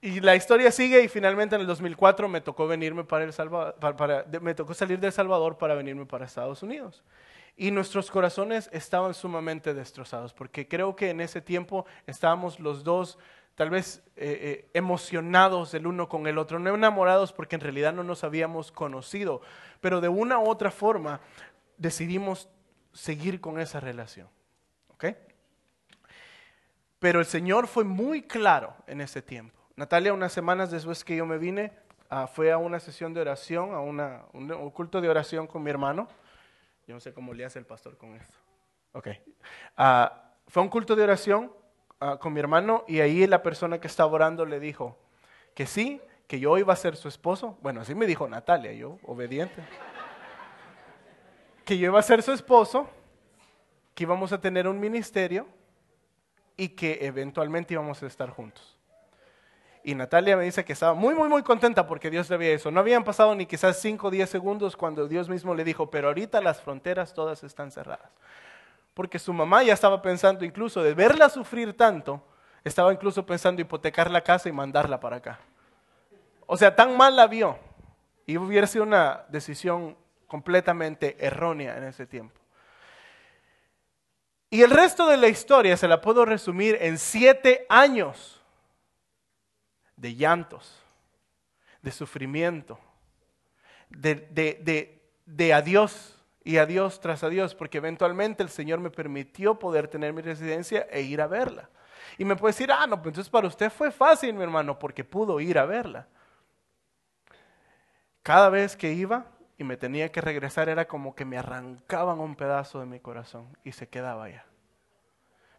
y 0.00 0.20
la 0.20 0.36
historia 0.36 0.70
sigue 0.70 1.02
y 1.02 1.08
finalmente 1.08 1.56
en 1.56 1.62
el 1.62 1.66
2004 1.66 2.28
me 2.28 2.40
tocó 2.40 2.68
venirme 2.68 3.02
para 3.02 3.24
El 3.24 3.32
Salvador, 3.32 3.76
me 4.40 4.54
tocó 4.54 4.74
salir 4.74 5.00
de 5.00 5.08
El 5.08 5.12
Salvador 5.12 5.58
para 5.58 5.74
venirme 5.74 6.06
para 6.06 6.24
Estados 6.24 6.62
Unidos. 6.62 7.02
Y 7.56 7.70
nuestros 7.72 8.10
corazones 8.10 8.70
estaban 8.72 9.12
sumamente 9.12 9.74
destrozados, 9.74 10.32
porque 10.32 10.68
creo 10.68 10.94
que 10.94 11.10
en 11.10 11.20
ese 11.20 11.40
tiempo 11.40 11.84
estábamos 12.06 12.60
los 12.60 12.84
dos 12.84 13.18
tal 13.54 13.70
vez 13.70 14.02
eh, 14.16 14.38
eh, 14.40 14.70
emocionados 14.74 15.74
el 15.74 15.86
uno 15.86 16.08
con 16.08 16.26
el 16.26 16.38
otro, 16.38 16.58
no 16.58 16.74
enamorados 16.74 17.32
porque 17.32 17.56
en 17.56 17.60
realidad 17.60 17.92
no 17.92 18.02
nos 18.02 18.24
habíamos 18.24 18.72
conocido, 18.72 19.42
pero 19.80 20.00
de 20.00 20.08
una 20.08 20.38
u 20.38 20.48
otra 20.48 20.70
forma 20.70 21.20
decidimos 21.76 22.48
seguir 22.92 23.40
con 23.40 23.60
esa 23.60 23.80
relación. 23.80 24.28
¿Ok? 24.88 25.06
Pero 26.98 27.18
el 27.18 27.26
Señor 27.26 27.66
fue 27.66 27.84
muy 27.84 28.22
claro 28.22 28.74
en 28.86 29.00
ese 29.00 29.22
tiempo. 29.22 29.58
Natalia, 29.76 30.12
unas 30.12 30.32
semanas 30.32 30.70
después 30.70 31.02
que 31.02 31.16
yo 31.16 31.26
me 31.26 31.38
vine, 31.38 31.72
ah, 32.08 32.26
fue 32.26 32.52
a 32.52 32.58
una 32.58 32.78
sesión 32.78 33.12
de 33.12 33.20
oración, 33.20 33.74
a 33.74 33.80
un, 33.80 34.70
culto 34.70 35.00
de 35.00 35.08
oración 35.08 35.46
con 35.46 35.62
mi 35.62 35.70
hermano. 35.70 36.08
Yo 36.86 36.94
no 36.94 37.00
sé 37.00 37.12
cómo 37.12 37.34
le 37.34 37.44
hace 37.44 37.58
el 37.58 37.66
pastor 37.66 37.96
con 37.96 38.14
esto. 38.14 38.36
Ok. 38.92 39.08
Ah, 39.76 40.30
fue 40.46 40.62
un 40.62 40.68
culto 40.68 40.94
de 40.94 41.02
oración 41.02 41.52
Ah, 42.04 42.18
con 42.18 42.32
mi 42.32 42.40
hermano 42.40 42.82
y 42.88 42.98
ahí 42.98 43.24
la 43.28 43.44
persona 43.44 43.78
que 43.78 43.86
estaba 43.86 44.10
orando 44.10 44.44
le 44.44 44.58
dijo 44.58 44.98
que 45.54 45.66
sí, 45.66 46.00
que 46.26 46.40
yo 46.40 46.58
iba 46.58 46.72
a 46.72 46.76
ser 46.76 46.96
su 46.96 47.06
esposo. 47.06 47.56
Bueno, 47.62 47.82
así 47.82 47.94
me 47.94 48.06
dijo 48.06 48.26
Natalia, 48.26 48.72
yo 48.72 48.98
obediente. 49.04 49.62
que 51.64 51.78
yo 51.78 51.86
iba 51.86 52.00
a 52.00 52.02
ser 52.02 52.20
su 52.24 52.32
esposo, 52.32 52.90
que 53.94 54.02
íbamos 54.02 54.32
a 54.32 54.40
tener 54.40 54.66
un 54.66 54.80
ministerio 54.80 55.46
y 56.56 56.70
que 56.70 56.98
eventualmente 57.02 57.74
íbamos 57.74 58.02
a 58.02 58.08
estar 58.08 58.30
juntos. 58.30 58.76
Y 59.84 59.94
Natalia 59.94 60.36
me 60.36 60.42
dice 60.42 60.64
que 60.64 60.72
estaba 60.72 60.94
muy, 60.94 61.14
muy, 61.14 61.28
muy 61.28 61.44
contenta 61.44 61.86
porque 61.86 62.10
Dios 62.10 62.28
le 62.28 62.34
había 62.34 62.50
eso. 62.50 62.72
No 62.72 62.80
habían 62.80 63.04
pasado 63.04 63.32
ni 63.36 63.46
quizás 63.46 63.76
5 63.80 64.08
o 64.08 64.10
10 64.10 64.28
segundos 64.28 64.76
cuando 64.76 65.06
Dios 65.06 65.28
mismo 65.28 65.54
le 65.54 65.62
dijo, 65.62 65.88
pero 65.88 66.08
ahorita 66.08 66.40
las 66.40 66.60
fronteras 66.60 67.14
todas 67.14 67.44
están 67.44 67.70
cerradas. 67.70 68.10
Porque 68.94 69.18
su 69.18 69.32
mamá 69.32 69.62
ya 69.62 69.72
estaba 69.72 70.02
pensando 70.02 70.44
incluso 70.44 70.82
de 70.82 70.94
verla 70.94 71.28
sufrir 71.28 71.76
tanto, 71.76 72.22
estaba 72.64 72.92
incluso 72.92 73.24
pensando 73.24 73.62
hipotecar 73.62 74.10
la 74.10 74.22
casa 74.22 74.48
y 74.48 74.52
mandarla 74.52 75.00
para 75.00 75.16
acá. 75.16 75.40
O 76.46 76.56
sea, 76.56 76.74
tan 76.74 76.96
mal 76.96 77.16
la 77.16 77.26
vio. 77.26 77.58
Y 78.26 78.36
hubiera 78.36 78.66
sido 78.66 78.84
una 78.84 79.24
decisión 79.28 79.96
completamente 80.26 81.16
errónea 81.18 81.76
en 81.76 81.84
ese 81.84 82.06
tiempo. 82.06 82.38
Y 84.50 84.62
el 84.62 84.70
resto 84.70 85.06
de 85.06 85.16
la 85.16 85.28
historia 85.28 85.76
se 85.76 85.88
la 85.88 86.00
puedo 86.00 86.24
resumir 86.26 86.76
en 86.80 86.98
siete 86.98 87.64
años 87.70 88.40
de 89.96 90.14
llantos, 90.14 90.78
de 91.80 91.90
sufrimiento, 91.90 92.78
de, 93.88 94.14
de, 94.14 95.02
de 95.24 95.54
adiós 95.54 96.21
y 96.44 96.58
adiós 96.58 97.00
tras 97.00 97.22
adiós, 97.22 97.54
porque 97.54 97.78
eventualmente 97.78 98.42
el 98.42 98.48
Señor 98.48 98.80
me 98.80 98.90
permitió 98.90 99.58
poder 99.58 99.88
tener 99.88 100.12
mi 100.12 100.22
residencia 100.22 100.86
e 100.90 101.02
ir 101.02 101.20
a 101.20 101.26
verla. 101.26 101.68
Y 102.18 102.24
me 102.24 102.36
puede 102.36 102.52
decir, 102.52 102.70
ah, 102.72 102.86
no, 102.86 102.96
pues 102.96 103.12
entonces 103.12 103.30
para 103.30 103.46
usted 103.46 103.70
fue 103.70 103.90
fácil, 103.90 104.34
mi 104.34 104.42
hermano, 104.42 104.78
porque 104.78 105.04
pudo 105.04 105.40
ir 105.40 105.58
a 105.58 105.64
verla. 105.64 106.08
Cada 108.22 108.48
vez 108.50 108.76
que 108.76 108.92
iba 108.92 109.26
y 109.56 109.64
me 109.64 109.76
tenía 109.76 110.10
que 110.10 110.20
regresar 110.20 110.68
era 110.68 110.86
como 110.86 111.14
que 111.14 111.24
me 111.24 111.38
arrancaban 111.38 112.20
un 112.20 112.36
pedazo 112.36 112.80
de 112.80 112.86
mi 112.86 113.00
corazón 113.00 113.56
y 113.64 113.72
se 113.72 113.88
quedaba 113.88 114.24
allá. 114.24 114.44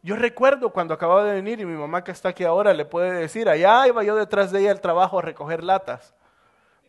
Yo 0.01 0.17
recuerdo 0.17 0.71
cuando 0.71 0.93
acababa 0.93 1.23
de 1.23 1.33
venir 1.33 1.61
y 1.61 1.65
mi 1.65 1.77
mamá 1.77 2.03
que 2.03 2.11
está 2.11 2.29
aquí 2.29 2.43
ahora 2.43 2.73
le 2.73 2.83
puede 2.83 3.13
decir, 3.13 3.47
allá 3.47 3.87
iba 3.87 4.03
yo 4.03 4.17
detrás 4.17 4.51
de 4.51 4.59
ella 4.59 4.71
al 4.71 4.81
trabajo 4.81 5.19
a 5.19 5.21
recoger 5.21 5.63
latas 5.63 6.13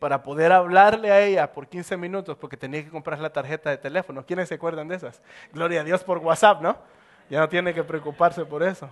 para 0.05 0.23
poder 0.23 0.53
hablarle 0.53 1.11
a 1.11 1.19
ella 1.23 1.51
por 1.51 1.67
15 1.67 1.97
minutos 1.97 2.37
porque 2.37 2.59
tenía 2.59 2.85
que 2.85 2.91
comprar 2.91 3.19
la 3.21 3.33
tarjeta 3.33 3.71
de 3.71 3.79
teléfono. 3.79 4.23
¿Quiénes 4.27 4.51
se 4.51 4.57
acuerdan 4.57 4.87
de 4.87 4.97
esas? 4.97 5.23
Gloria 5.51 5.81
a 5.81 5.85
Dios 5.85 6.05
por 6.05 6.19
WhatsApp, 6.19 6.61
¿no? 6.61 6.77
Ya 7.31 7.41
no 7.41 7.49
tiene 7.49 7.73
que 7.73 7.83
preocuparse 7.83 8.45
por 8.45 8.63
eso. 8.63 8.91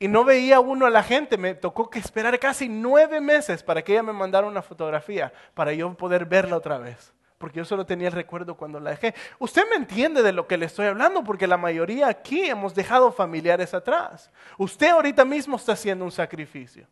Y 0.00 0.08
no 0.08 0.24
veía 0.24 0.58
uno 0.58 0.86
a 0.86 0.90
la 0.90 1.04
gente, 1.04 1.38
me 1.38 1.54
tocó 1.54 1.88
que 1.88 2.00
esperar 2.00 2.36
casi 2.40 2.68
nueve 2.68 3.20
meses 3.20 3.62
para 3.62 3.82
que 3.82 3.92
ella 3.92 4.02
me 4.02 4.12
mandara 4.12 4.48
una 4.48 4.62
fotografía, 4.62 5.32
para 5.54 5.72
yo 5.72 5.94
poder 5.94 6.24
verla 6.24 6.56
otra 6.56 6.78
vez. 6.78 7.14
Porque 7.38 7.58
yo 7.58 7.64
solo 7.64 7.86
tenía 7.86 8.08
el 8.08 8.14
recuerdo 8.14 8.56
cuando 8.56 8.80
la 8.80 8.90
dejé. 8.90 9.14
Usted 9.38 9.62
me 9.70 9.76
entiende 9.76 10.24
de 10.24 10.32
lo 10.32 10.48
que 10.48 10.56
le 10.56 10.66
estoy 10.66 10.86
hablando, 10.86 11.22
porque 11.22 11.46
la 11.46 11.56
mayoría 11.56 12.08
aquí 12.08 12.42
hemos 12.46 12.74
dejado 12.74 13.12
familiares 13.12 13.72
atrás. 13.74 14.32
Usted 14.58 14.88
ahorita 14.88 15.24
mismo 15.24 15.54
está 15.54 15.74
haciendo 15.74 16.04
un 16.04 16.10
sacrificio. 16.10 16.88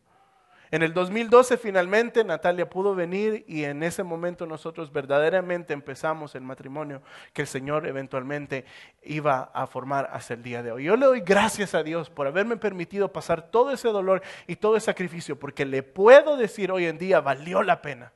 En 0.73 0.81
el 0.81 0.91
2012 0.91 1.57
finalmente 1.57 2.23
Natalia 2.23 2.67
pudo 2.67 2.95
venir 2.95 3.45
y 3.47 3.63
en 3.63 3.83
ese 3.83 4.01
momento 4.01 4.47
nosotros 4.47 4.91
verdaderamente 4.91 5.71
empezamos 5.71 6.33
el 6.33 6.41
matrimonio 6.41 7.03
que 7.31 7.43
el 7.43 7.47
Señor 7.47 7.85
eventualmente 7.85 8.65
iba 9.03 9.51
a 9.53 9.67
formar 9.67 10.09
hasta 10.11 10.33
el 10.33 10.41
día 10.41 10.63
de 10.63 10.71
hoy. 10.71 10.85
Yo 10.85 10.95
le 10.95 11.05
doy 11.05 11.21
gracias 11.21 11.75
a 11.75 11.83
Dios 11.83 12.09
por 12.09 12.25
haberme 12.25 12.57
permitido 12.57 13.13
pasar 13.13 13.51
todo 13.51 13.69
ese 13.69 13.89
dolor 13.89 14.23
y 14.47 14.55
todo 14.55 14.75
ese 14.75 14.87
sacrificio, 14.87 15.37
porque 15.37 15.63
le 15.63 15.83
puedo 15.83 16.37
decir 16.37 16.71
hoy 16.71 16.87
en 16.87 16.97
día, 16.97 17.21
valió 17.21 17.61
la 17.61 17.79
pena. 17.83 18.11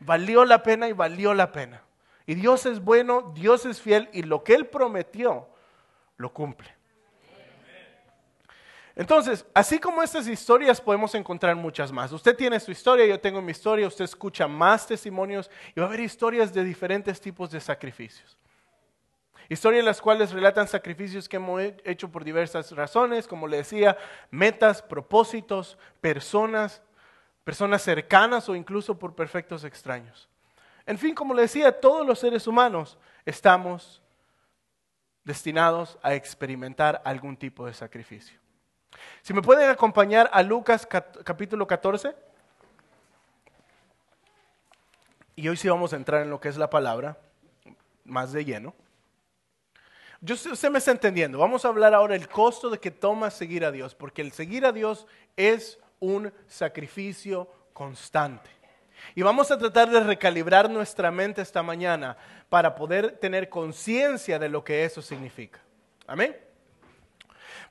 Valió 0.00 0.44
la 0.44 0.64
pena 0.64 0.88
y 0.88 0.92
valió 0.92 1.34
la 1.34 1.52
pena. 1.52 1.84
Y 2.26 2.34
Dios 2.34 2.66
es 2.66 2.82
bueno, 2.82 3.32
Dios 3.32 3.64
es 3.64 3.80
fiel 3.80 4.08
y 4.12 4.24
lo 4.24 4.42
que 4.42 4.56
Él 4.56 4.66
prometió, 4.66 5.46
lo 6.16 6.32
cumple. 6.32 6.75
Entonces, 8.96 9.44
así 9.52 9.78
como 9.78 10.02
estas 10.02 10.26
historias 10.26 10.80
podemos 10.80 11.14
encontrar 11.14 11.54
muchas 11.54 11.92
más. 11.92 12.10
Usted 12.12 12.34
tiene 12.34 12.58
su 12.58 12.70
historia, 12.70 13.04
yo 13.04 13.20
tengo 13.20 13.42
mi 13.42 13.52
historia, 13.52 13.86
usted 13.86 14.06
escucha 14.06 14.48
más 14.48 14.86
testimonios 14.86 15.50
y 15.74 15.80
va 15.80 15.84
a 15.84 15.88
haber 15.90 16.00
historias 16.00 16.52
de 16.54 16.64
diferentes 16.64 17.20
tipos 17.20 17.50
de 17.50 17.60
sacrificios. 17.60 18.38
Historias 19.50 19.80
en 19.80 19.84
las 19.86 20.00
cuales 20.00 20.32
relatan 20.32 20.66
sacrificios 20.66 21.28
que 21.28 21.36
hemos 21.36 21.60
hecho 21.84 22.08
por 22.10 22.24
diversas 22.24 22.72
razones, 22.72 23.28
como 23.28 23.46
le 23.46 23.58
decía, 23.58 23.98
metas, 24.30 24.80
propósitos, 24.80 25.76
personas, 26.00 26.80
personas 27.44 27.82
cercanas 27.82 28.48
o 28.48 28.56
incluso 28.56 28.98
por 28.98 29.14
perfectos 29.14 29.62
extraños. 29.64 30.26
En 30.86 30.96
fin, 30.96 31.14
como 31.14 31.34
le 31.34 31.42
decía, 31.42 31.80
todos 31.80 32.06
los 32.06 32.18
seres 32.18 32.46
humanos 32.46 32.96
estamos 33.26 34.00
destinados 35.22 35.98
a 36.02 36.14
experimentar 36.14 37.02
algún 37.04 37.36
tipo 37.36 37.66
de 37.66 37.74
sacrificio. 37.74 38.45
Si 39.22 39.34
me 39.34 39.42
pueden 39.42 39.68
acompañar 39.70 40.30
a 40.32 40.42
Lucas 40.42 40.86
capítulo 40.86 41.66
14. 41.66 42.14
Y 45.34 45.48
hoy 45.48 45.56
sí 45.56 45.68
vamos 45.68 45.92
a 45.92 45.96
entrar 45.96 46.22
en 46.22 46.30
lo 46.30 46.40
que 46.40 46.48
es 46.48 46.56
la 46.56 46.70
palabra, 46.70 47.18
más 48.04 48.32
de 48.32 48.44
lleno. 48.44 48.74
Yo, 50.20 50.34
usted 50.34 50.70
me 50.70 50.78
está 50.78 50.92
entendiendo. 50.92 51.38
Vamos 51.38 51.64
a 51.64 51.68
hablar 51.68 51.92
ahora 51.92 52.14
del 52.14 52.28
costo 52.28 52.70
de 52.70 52.78
que 52.78 52.90
toma 52.90 53.30
seguir 53.30 53.64
a 53.64 53.70
Dios, 53.70 53.94
porque 53.94 54.22
el 54.22 54.32
seguir 54.32 54.64
a 54.64 54.72
Dios 54.72 55.06
es 55.36 55.78
un 56.00 56.32
sacrificio 56.46 57.50
constante. 57.72 58.50
Y 59.14 59.22
vamos 59.22 59.50
a 59.50 59.58
tratar 59.58 59.90
de 59.90 60.00
recalibrar 60.00 60.70
nuestra 60.70 61.10
mente 61.10 61.42
esta 61.42 61.62
mañana 61.62 62.16
para 62.48 62.74
poder 62.74 63.18
tener 63.18 63.48
conciencia 63.48 64.38
de 64.38 64.48
lo 64.48 64.64
que 64.64 64.84
eso 64.84 65.02
significa. 65.02 65.60
Amén. 66.06 66.45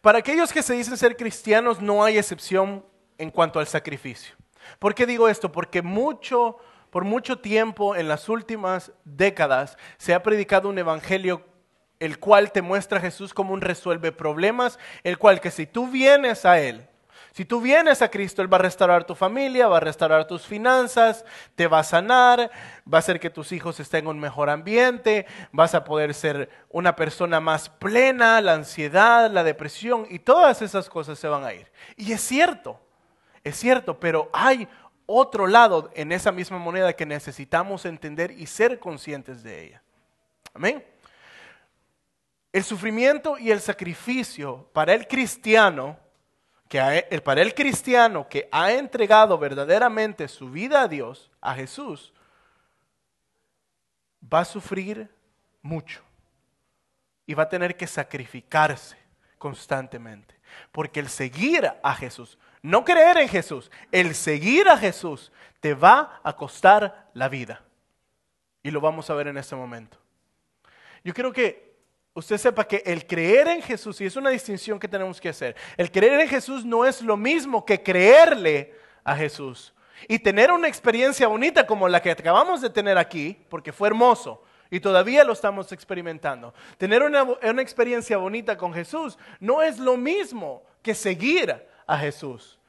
Para 0.02 0.20
aquellos 0.20 0.52
que 0.52 0.64
se 0.64 0.74
dicen 0.74 0.98
ser 0.98 1.18
cristianos 1.18 1.82
no 1.82 2.04
hay 2.04 2.18
excepción 2.18 2.86
en 3.18 3.32
cuanto 3.32 3.60
al 3.60 3.68
sacrificio. 3.68 4.36
¿Por 4.80 4.96
qué 4.96 5.06
digo 5.06 5.30
esto? 5.30 5.52
Porque 5.52 5.82
mucho, 5.82 6.58
por 6.90 7.04
mucho 7.04 7.40
tiempo 7.40 7.96
en 7.96 8.08
las 8.08 8.30
últimas 8.30 8.92
décadas 9.04 9.78
se 9.98 10.14
ha 10.14 10.24
predicado 10.24 10.70
un 10.70 10.78
evangelio 10.78 11.46
el 12.00 12.20
cual 12.20 12.52
te 12.52 12.62
muestra 12.62 13.00
a 13.00 13.02
Jesús 13.02 13.34
como 13.34 13.54
un 13.54 13.62
resuelve 13.62 14.12
problemas, 14.12 14.80
el 15.04 15.18
cual 15.18 15.40
que 15.40 15.52
si 15.52 15.66
tú 15.66 15.88
vienes 15.88 16.46
a 16.46 16.60
Él, 16.60 16.88
si 17.36 17.44
tú 17.44 17.60
vienes 17.60 18.02
a 18.02 18.10
Cristo, 18.10 18.42
Él 18.42 18.52
va 18.52 18.56
a 18.56 18.62
restaurar 18.62 19.04
tu 19.04 19.14
familia, 19.14 19.68
va 19.68 19.76
a 19.76 19.82
restaurar 19.82 20.26
tus 20.26 20.44
finanzas, 20.44 21.26
te 21.56 21.68
va 21.68 21.80
a 21.80 21.84
sanar, 21.84 22.50
va 22.88 22.98
a 22.98 23.00
hacer 23.00 23.20
que 23.20 23.30
tus 23.30 23.52
hijos 23.52 23.78
estén 23.82 24.06
en 24.06 24.08
un 24.08 24.20
mejor 24.20 24.50
ambiente, 24.50 25.26
vas 25.52 25.76
a 25.76 25.84
poder 25.84 26.14
ser 26.14 26.50
una 26.70 26.96
persona 26.96 27.42
más 27.42 27.68
plena, 27.68 28.40
la 28.40 28.54
ansiedad, 28.54 29.30
la 29.30 29.44
depresión 29.44 30.08
y 30.10 30.20
todas 30.20 30.62
esas 30.62 30.88
cosas 30.90 31.20
se 31.20 31.28
van 31.28 31.44
a 31.44 31.54
ir. 31.54 31.70
Y 31.98 32.14
es 32.14 32.22
cierto, 32.22 32.80
es 33.44 33.58
cierto, 33.58 34.00
pero 34.00 34.30
hay 34.32 34.66
otro 35.06 35.46
lado 35.46 35.92
en 35.94 36.14
esa 36.14 36.32
misma 36.32 36.58
moneda 36.58 36.94
que 36.94 37.06
necesitamos 37.06 37.84
entender 37.84 38.32
y 38.32 38.48
ser 38.48 38.80
conscientes 38.80 39.44
de 39.44 39.66
ella. 39.66 39.84
Amén. 40.54 40.86
El 42.54 42.64
sufrimiento 42.64 43.38
y 43.38 43.52
el 43.52 43.60
sacrificio 43.60 44.70
para 44.72 44.94
el 44.94 45.06
cristiano 45.06 46.05
que 46.76 47.22
para 47.22 47.42
el 47.42 47.54
cristiano 47.54 48.28
que 48.28 48.50
ha 48.52 48.72
entregado 48.72 49.38
verdaderamente 49.38 50.28
su 50.28 50.50
vida 50.50 50.82
a 50.82 50.88
Dios, 50.88 51.32
a 51.42 51.54
Jesús, 51.56 52.14
va 54.22 54.42
a 54.42 54.46
sufrir 54.46 55.10
mucho 55.62 56.02
y 57.26 57.34
va 57.34 57.44
a 57.44 57.50
tener 57.50 57.76
que 57.78 57.88
sacrificarse 57.88 58.98
constantemente. 59.38 60.36
Porque 60.72 61.00
el 61.00 61.10
seguir 61.10 61.72
a 61.82 61.96
Jesús, 61.96 62.38
no 62.62 62.84
creer 62.86 63.18
en 63.18 63.30
Jesús, 63.30 63.72
el 63.92 64.16
seguir 64.16 64.70
a 64.70 64.78
Jesús 64.78 65.32
te 65.60 65.74
va 65.74 66.20
a 66.24 66.36
costar 66.36 67.10
la 67.14 67.30
vida. 67.30 67.64
Y 68.64 68.72
lo 68.72 68.82
vamos 68.82 69.10
a 69.10 69.16
ver 69.16 69.28
en 69.28 69.38
este 69.38 69.56
momento. 69.56 69.98
Yo 71.04 71.14
creo 71.14 71.32
que 71.32 71.65
usted 72.16 72.38
sepa 72.38 72.66
que 72.66 72.82
el 72.86 73.06
creer 73.06 73.48
en 73.50 73.62
Jesús, 73.62 74.00
y 74.02 74.06
es 74.06 74.16
una 74.16 74.30
distinción 74.30 74.80
que 74.80 74.88
tenemos 74.88 75.22
que 75.22 75.30
hacer, 75.30 75.56
el 75.78 75.92
creer 75.92 76.22
en 76.22 76.30
Jesús 76.30 76.66
no 76.66 76.86
es 76.86 77.02
lo 77.02 77.18
mismo 77.18 77.64
que 77.64 77.84
creerle 77.84 78.74
a 79.04 79.16
Jesús. 79.16 79.74
Y 80.08 80.20
tener 80.20 80.52
una 80.52 80.68
experiencia 80.68 81.28
bonita 81.28 81.68
como 81.68 81.88
la 81.88 82.02
que 82.02 82.12
acabamos 82.12 82.62
de 82.62 82.70
tener 82.70 82.98
aquí, 82.98 83.38
porque 83.50 83.72
fue 83.72 83.90
hermoso 83.90 84.44
y 84.70 84.80
todavía 84.80 85.24
lo 85.24 85.34
estamos 85.34 85.72
experimentando. 85.72 86.54
Tener 86.78 87.04
una, 87.04 87.62
experiencia 87.62 88.18
bonita 88.18 88.58
con 88.58 88.74
Jesús 88.74 89.18
no 89.40 89.62
es 89.62 89.78
lo 89.78 89.96
mismo 89.96 90.64
que 90.82 90.96
seguir 90.96 91.56
a 91.86 91.98
Jesús. 91.98 92.60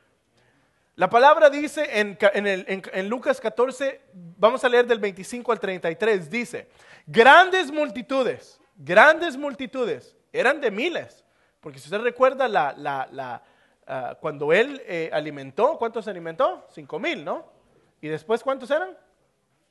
La 0.95 1.11
palabra 1.11 1.51
dice 1.51 2.01
en, 2.01 2.17
en, 2.21 3.09
Lucas 3.09 3.41
14, 3.41 4.01
vamos 4.13 4.65
a 4.65 4.69
leer 4.69 4.87
del 4.87 4.99
25 4.99 5.53
al 5.53 5.61
33, 5.61 6.31
dice, 6.31 6.69
grandes 7.07 7.71
multitudes 7.71 8.61
grandes 8.77 9.37
multitudes, 9.37 10.17
eran 10.33 10.61
de 10.61 10.71
miles, 10.71 11.25
porque 11.61 11.79
si 11.79 11.87
usted 11.87 12.01
recuerda 12.01 12.49
la, 12.49 13.43
ah, 13.87 14.17
cuando 14.21 14.53
él 14.53 14.83
eh, 14.87 15.11
alimentó, 15.13 15.79
¿cuántos 15.79 16.07
alimentó? 16.09 16.67
Cinco 16.71 16.99
mil, 16.99 17.25
¿no? 17.25 17.45
¿Y 18.01 18.09
después 18.09 18.43
cuántos 18.43 18.71
eran? 18.71 18.97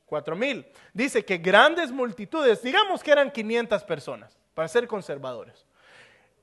Cuatro 0.05 0.35
mil. 0.35 0.65
Dice 0.93 1.23
que 1.23 1.37
grandes 1.37 1.91
multitudes, 1.91 2.61
digamos 2.61 3.03
que 3.03 3.11
eran 3.11 3.31
500 3.31 3.83
personas, 3.83 4.37
para 4.53 4.67
ser 4.67 4.87
conservadores. 4.87 5.65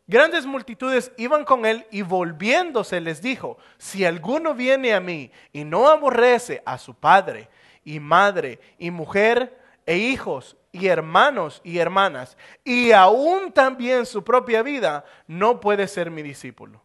Grandes 0.07 0.45
multitudes 0.45 1.12
iban 1.16 1.45
con 1.45 1.64
él 1.64 1.87
y 1.90 2.02
volviéndose 2.02 3.00
les 3.00 3.23
dijo, 3.23 3.57
si 3.78 4.04
alguno 4.04 4.52
viene 4.54 4.95
a 4.95 5.00
mí 5.00 5.31
y 5.52 5.64
no 5.64 5.88
aborrece 5.88 6.62
a 6.66 6.76
su 6.76 6.95
padre 6.95 7.49
y 7.85 8.00
madre 8.00 8.59
y 8.78 8.90
mujer 8.90 9.59
e 9.87 9.97
hijos 9.97 10.57
y 10.73 10.87
hermanos 10.87 11.61
y 11.62 11.79
hermanas, 11.79 12.37
y 12.64 12.93
aún 12.93 13.52
también 13.52 14.07
su 14.07 14.25
propia 14.25 14.62
vida, 14.62 15.05
no 15.26 15.61
puede 15.61 15.87
ser 15.87 16.11
mi 16.11 16.23
discípulo. 16.23 16.83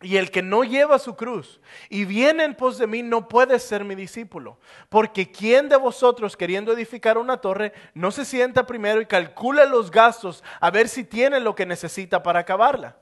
Y 0.00 0.16
el 0.16 0.30
que 0.30 0.42
no 0.42 0.62
lleva 0.62 1.00
su 1.00 1.16
cruz 1.16 1.60
y 1.90 2.04
viene 2.04 2.44
en 2.44 2.54
pos 2.54 2.78
de 2.78 2.86
mí 2.86 3.02
no 3.02 3.28
puede 3.28 3.58
ser 3.58 3.84
mi 3.84 3.96
discípulo. 3.96 4.58
Porque 4.88 5.30
¿quién 5.30 5.68
de 5.68 5.76
vosotros 5.76 6.36
queriendo 6.36 6.72
edificar 6.72 7.18
una 7.18 7.38
torre 7.38 7.72
no 7.94 8.12
se 8.12 8.24
sienta 8.24 8.64
primero 8.64 9.00
y 9.00 9.06
calcula 9.06 9.64
los 9.64 9.90
gastos 9.90 10.44
a 10.60 10.70
ver 10.70 10.88
si 10.88 11.02
tiene 11.02 11.40
lo 11.40 11.56
que 11.56 11.66
necesita 11.66 12.22
para 12.22 12.40
acabarla? 12.40 12.96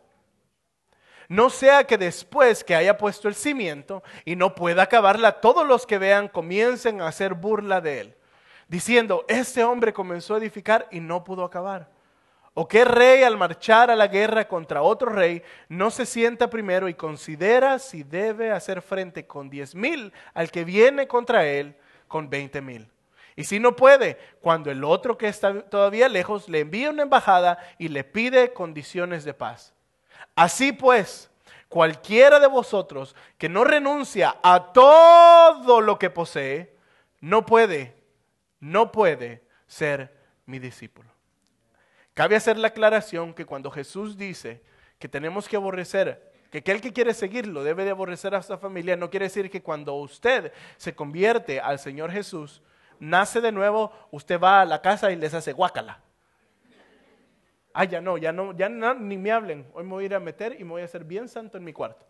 No 1.28 1.50
sea 1.50 1.84
que 1.84 1.98
después 1.98 2.64
que 2.64 2.74
haya 2.74 2.96
puesto 2.96 3.28
el 3.28 3.34
cimiento 3.34 4.02
y 4.24 4.36
no 4.36 4.54
pueda 4.54 4.84
acabarla, 4.84 5.40
todos 5.40 5.66
los 5.66 5.86
que 5.86 5.98
vean 5.98 6.28
comiencen 6.28 7.02
a 7.02 7.08
hacer 7.08 7.34
burla 7.34 7.82
de 7.82 8.00
él, 8.00 8.16
diciendo, 8.68 9.24
este 9.28 9.64
hombre 9.64 9.92
comenzó 9.92 10.34
a 10.34 10.38
edificar 10.38 10.86
y 10.90 11.00
no 11.00 11.24
pudo 11.24 11.44
acabar. 11.44 11.88
¿O 12.54 12.66
qué 12.66 12.86
rey 12.86 13.22
al 13.22 13.36
marchar 13.36 13.90
a 13.90 13.96
la 13.96 14.06
guerra 14.06 14.48
contra 14.48 14.80
otro 14.80 15.10
rey 15.10 15.42
no 15.68 15.90
se 15.90 16.06
sienta 16.06 16.48
primero 16.48 16.88
y 16.88 16.94
considera 16.94 17.78
si 17.78 18.02
debe 18.02 18.50
hacer 18.50 18.80
frente 18.80 19.26
con 19.26 19.50
diez 19.50 19.74
mil 19.74 20.10
al 20.32 20.50
que 20.50 20.64
viene 20.64 21.06
contra 21.06 21.44
él 21.46 21.76
con 22.08 22.30
veinte 22.30 22.62
mil? 22.62 22.90
Y 23.36 23.44
si 23.44 23.60
no 23.60 23.76
puede, 23.76 24.16
cuando 24.40 24.70
el 24.70 24.82
otro 24.84 25.18
que 25.18 25.28
está 25.28 25.60
todavía 25.68 26.08
lejos 26.08 26.48
le 26.48 26.60
envía 26.60 26.88
una 26.88 27.02
embajada 27.02 27.58
y 27.76 27.88
le 27.88 28.02
pide 28.02 28.54
condiciones 28.54 29.24
de 29.24 29.34
paz. 29.34 29.74
Así 30.34 30.72
pues, 30.72 31.30
cualquiera 31.68 32.40
de 32.40 32.46
vosotros 32.46 33.14
que 33.36 33.50
no 33.50 33.64
renuncia 33.64 34.36
a 34.42 34.72
todo 34.72 35.82
lo 35.82 35.98
que 35.98 36.08
posee, 36.08 36.74
no 37.20 37.44
puede, 37.44 37.95
no 38.66 38.90
puede 38.90 39.42
ser 39.66 40.12
mi 40.44 40.58
discípulo. 40.58 41.08
Cabe 42.14 42.36
hacer 42.36 42.58
la 42.58 42.68
aclaración 42.68 43.32
que 43.32 43.46
cuando 43.46 43.70
Jesús 43.70 44.16
dice 44.16 44.62
que 44.98 45.08
tenemos 45.08 45.48
que 45.48 45.56
aborrecer, 45.56 46.32
que 46.50 46.58
aquel 46.58 46.80
que 46.80 46.92
quiere 46.92 47.14
seguirlo 47.14 47.62
debe 47.62 47.84
de 47.84 47.90
aborrecer 47.90 48.34
a 48.34 48.42
su 48.42 48.56
familia, 48.58 48.96
no 48.96 49.10
quiere 49.10 49.26
decir 49.26 49.50
que 49.50 49.62
cuando 49.62 49.94
usted 49.94 50.52
se 50.76 50.94
convierte 50.94 51.60
al 51.60 51.78
Señor 51.78 52.10
Jesús, 52.10 52.62
nace 52.98 53.40
de 53.40 53.52
nuevo, 53.52 53.92
usted 54.10 54.40
va 54.40 54.62
a 54.62 54.64
la 54.64 54.82
casa 54.82 55.12
y 55.12 55.16
les 55.16 55.34
hace 55.34 55.52
guácala. 55.52 56.00
Ah, 57.72 57.84
ya 57.84 58.00
no, 58.00 58.16
ya 58.16 58.32
no, 58.32 58.56
ya 58.56 58.68
ni 58.68 59.18
me 59.18 59.30
hablen. 59.30 59.66
Hoy 59.74 59.84
me 59.84 59.90
voy 59.90 60.04
a 60.04 60.06
ir 60.06 60.14
a 60.14 60.20
meter 60.20 60.56
y 60.58 60.64
me 60.64 60.70
voy 60.70 60.82
a 60.82 60.86
hacer 60.86 61.04
bien 61.04 61.28
santo 61.28 61.58
en 61.58 61.64
mi 61.64 61.74
cuarto. 61.74 62.06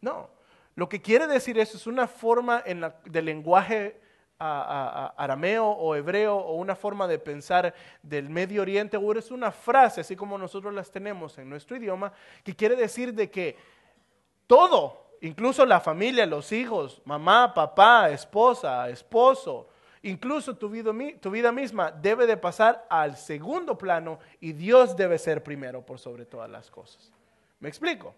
No, 0.00 0.30
lo 0.76 0.88
que 0.88 1.02
quiere 1.02 1.26
decir 1.26 1.58
eso 1.58 1.76
es 1.76 1.86
una 1.86 2.06
forma 2.06 2.62
de 3.04 3.22
lenguaje 3.22 4.00
arameo 4.38 5.66
o 5.66 5.94
hebreo 5.94 6.36
o 6.36 6.54
una 6.54 6.74
forma 6.74 7.06
de 7.06 7.18
pensar 7.18 7.74
del 8.02 8.28
Medio 8.28 8.62
Oriente, 8.62 8.96
o 8.96 9.12
es 9.12 9.30
una 9.30 9.52
frase, 9.52 10.00
así 10.00 10.16
como 10.16 10.36
nosotros 10.38 10.74
las 10.74 10.90
tenemos 10.90 11.38
en 11.38 11.48
nuestro 11.48 11.76
idioma, 11.76 12.12
que 12.42 12.54
quiere 12.56 12.76
decir 12.76 13.14
de 13.14 13.30
que 13.30 13.56
todo, 14.46 15.16
incluso 15.20 15.64
la 15.64 15.80
familia, 15.80 16.26
los 16.26 16.52
hijos, 16.52 17.00
mamá, 17.04 17.54
papá, 17.54 18.10
esposa, 18.10 18.88
esposo, 18.88 19.68
incluso 20.02 20.56
tu 20.56 20.68
vida, 20.68 20.92
tu 21.20 21.30
vida 21.30 21.52
misma 21.52 21.90
debe 21.90 22.26
de 22.26 22.36
pasar 22.36 22.86
al 22.90 23.16
segundo 23.16 23.78
plano 23.78 24.18
y 24.40 24.52
Dios 24.52 24.96
debe 24.96 25.18
ser 25.18 25.42
primero 25.42 25.86
por 25.86 25.98
sobre 25.98 26.26
todas 26.26 26.50
las 26.50 26.70
cosas. 26.70 27.12
¿Me 27.60 27.68
explico? 27.68 28.14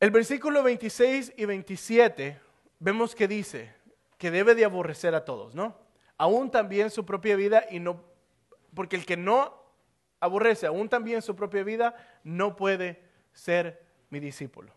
El 0.00 0.10
versículo 0.10 0.62
26 0.62 1.34
y 1.36 1.44
27 1.44 2.40
vemos 2.78 3.14
que 3.14 3.28
dice 3.28 3.74
que 4.18 4.30
debe 4.30 4.54
de 4.54 4.64
aborrecer 4.64 5.14
a 5.14 5.24
todos, 5.24 5.54
¿no? 5.54 5.76
Aún 6.16 6.50
también 6.50 6.90
su 6.90 7.04
propia 7.04 7.36
vida 7.36 7.64
y 7.70 7.80
no, 7.80 8.02
porque 8.74 8.96
el 8.96 9.06
que 9.06 9.16
no 9.16 9.62
aborrece 10.20 10.66
aún 10.66 10.88
también 10.88 11.22
su 11.22 11.34
propia 11.36 11.62
vida 11.62 11.94
no 12.22 12.56
puede 12.56 13.02
ser 13.32 13.84
mi 14.10 14.20
discípulo. 14.20 14.72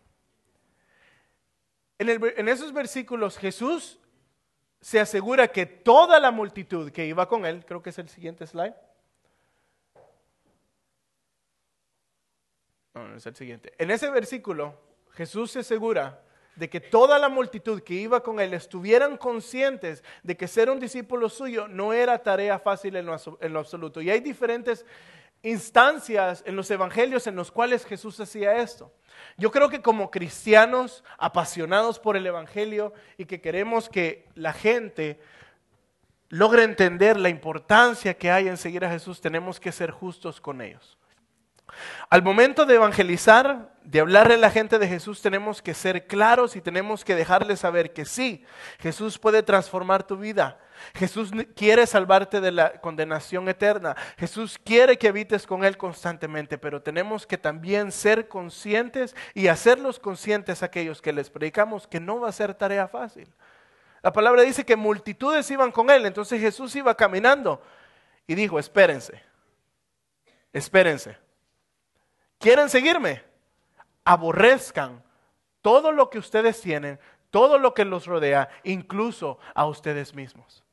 En, 1.99 2.10
en 2.10 2.47
esos 2.47 2.73
versículos 2.73 3.38
Jesús 3.38 3.99
se 4.82 4.99
asegura 4.99 5.47
que 5.47 5.65
toda 5.65 6.19
la 6.19 6.32
multitud 6.32 6.91
que 6.91 7.06
iba 7.06 7.27
con 7.27 7.45
él, 7.45 7.65
creo 7.65 7.82
que 7.82 7.89
es 7.89 7.99
el 7.99 8.10
siguiente 8.10 8.45
slide, 8.45 8.75
no, 12.93 13.08
no 13.08 13.15
es 13.15 13.25
el 13.25 13.36
siguiente. 13.36 13.73
En 13.77 13.91
ese 13.91 14.10
versículo 14.10 14.87
Jesús 15.17 15.49
se 15.49 15.60
asegura 15.60 16.21
de 16.56 16.69
que 16.69 16.80
toda 16.80 17.17
la 17.17 17.27
multitud 17.27 17.82
que 17.82 17.95
iba 17.95 18.21
con 18.21 18.39
él 18.39 18.53
estuvieran 18.53 19.17
conscientes 19.17 20.03
de 20.21 20.38
que 20.38 20.47
ser 20.47 20.69
un 20.69 20.80
discípulo 20.80 21.27
suyo 21.27 21.67
no 21.67 21.91
era 21.91 22.21
tarea 22.21 22.60
fácil 22.60 22.95
en 22.95 23.08
lo, 23.08 23.60
absoluto. 23.60 23.99
Y 23.99 24.12
hay 24.12 24.19
diferentes 24.19 24.86
instancias 25.41 26.43
en 26.45 26.56
los 26.56 26.69
evangelios 26.69 27.25
en 27.25 27.36
los 27.36 27.51
cuales 27.51 27.84
Jesús 27.84 28.19
hacía 28.19 28.58
esto. 28.58 28.93
Yo 29.38 29.49
creo 29.49 29.69
que 29.69 29.82
como 29.82 30.12
cristianos 30.12 31.03
apasionados 31.17 31.97
por 31.97 32.15
el 32.15 32.27
evangelio 32.27 32.93
y 33.17 33.25
que 33.25 33.41
queremos 33.41 33.89
que 33.89 34.27
la 34.36 34.53
gente 34.53 35.19
logre 36.30 36.62
entender 36.62 37.19
la 37.19 37.30
importancia 37.30 38.15
que 38.15 38.30
hay 38.30 38.47
en 38.47 38.58
seguir 38.58 38.86
a 38.86 38.91
Jesús, 38.91 39.19
tenemos 39.19 39.60
que 39.60 39.71
ser 39.71 39.89
justos 39.89 40.39
con 40.39 40.62
ellos. 40.62 40.95
Al 42.09 42.23
momento 42.23 42.65
de 42.65 42.75
evangelizar, 42.75 43.69
de 43.83 43.99
hablarle 43.99 44.35
a 44.35 44.37
la 44.37 44.51
gente 44.51 44.79
de 44.79 44.87
Jesús, 44.87 45.21
tenemos 45.21 45.61
que 45.61 45.73
ser 45.73 46.07
claros 46.07 46.55
y 46.55 46.61
tenemos 46.61 47.05
que 47.05 47.15
dejarles 47.15 47.61
saber 47.61 47.93
que 47.93 48.05
sí, 48.05 48.45
Jesús 48.79 49.17
puede 49.17 49.43
transformar 49.43 50.03
tu 50.03 50.17
vida. 50.17 50.59
Jesús 50.93 51.31
quiere 51.55 51.87
salvarte 51.87 52.39
de 52.39 52.51
la 52.51 52.79
condenación 52.81 53.49
eterna. 53.49 53.95
Jesús 54.17 54.59
quiere 54.63 54.97
que 54.97 55.07
habites 55.07 55.47
con 55.47 55.63
Él 55.63 55.77
constantemente, 55.77 56.57
pero 56.57 56.81
tenemos 56.81 57.25
que 57.25 57.37
también 57.37 57.91
ser 57.91 58.27
conscientes 58.27 59.15
y 59.33 59.47
hacerlos 59.47 59.99
conscientes 59.99 60.61
a 60.61 60.67
aquellos 60.67 61.01
que 61.01 61.13
les 61.13 61.29
predicamos 61.29 61.87
que 61.87 61.99
no 61.99 62.19
va 62.19 62.29
a 62.29 62.33
ser 62.33 62.53
tarea 62.53 62.87
fácil. 62.87 63.27
La 64.01 64.13
palabra 64.13 64.43
dice 64.43 64.65
que 64.65 64.75
multitudes 64.75 65.49
iban 65.51 65.71
con 65.71 65.89
Él, 65.89 66.05
entonces 66.05 66.39
Jesús 66.39 66.75
iba 66.75 66.95
caminando 66.95 67.61
y 68.27 68.35
dijo, 68.35 68.59
espérense, 68.59 69.21
espérense 70.53 71.26
¿Quieren 72.39 72.69
seguirme? 72.69 73.23
Aborrezcan 74.04 75.04
todo 75.62 75.91
lo 75.91 76.10
que 76.10 76.19
ustedes 76.19 76.62
tienen, 76.62 77.00
todo 77.30 77.60
lo 77.60 77.73
que 77.73 77.86
los 77.86 78.06
rodea, 78.06 78.50
incluso 78.63 79.39
a 79.54 79.65
ustedes 79.65 80.13
mismos. 80.13 80.63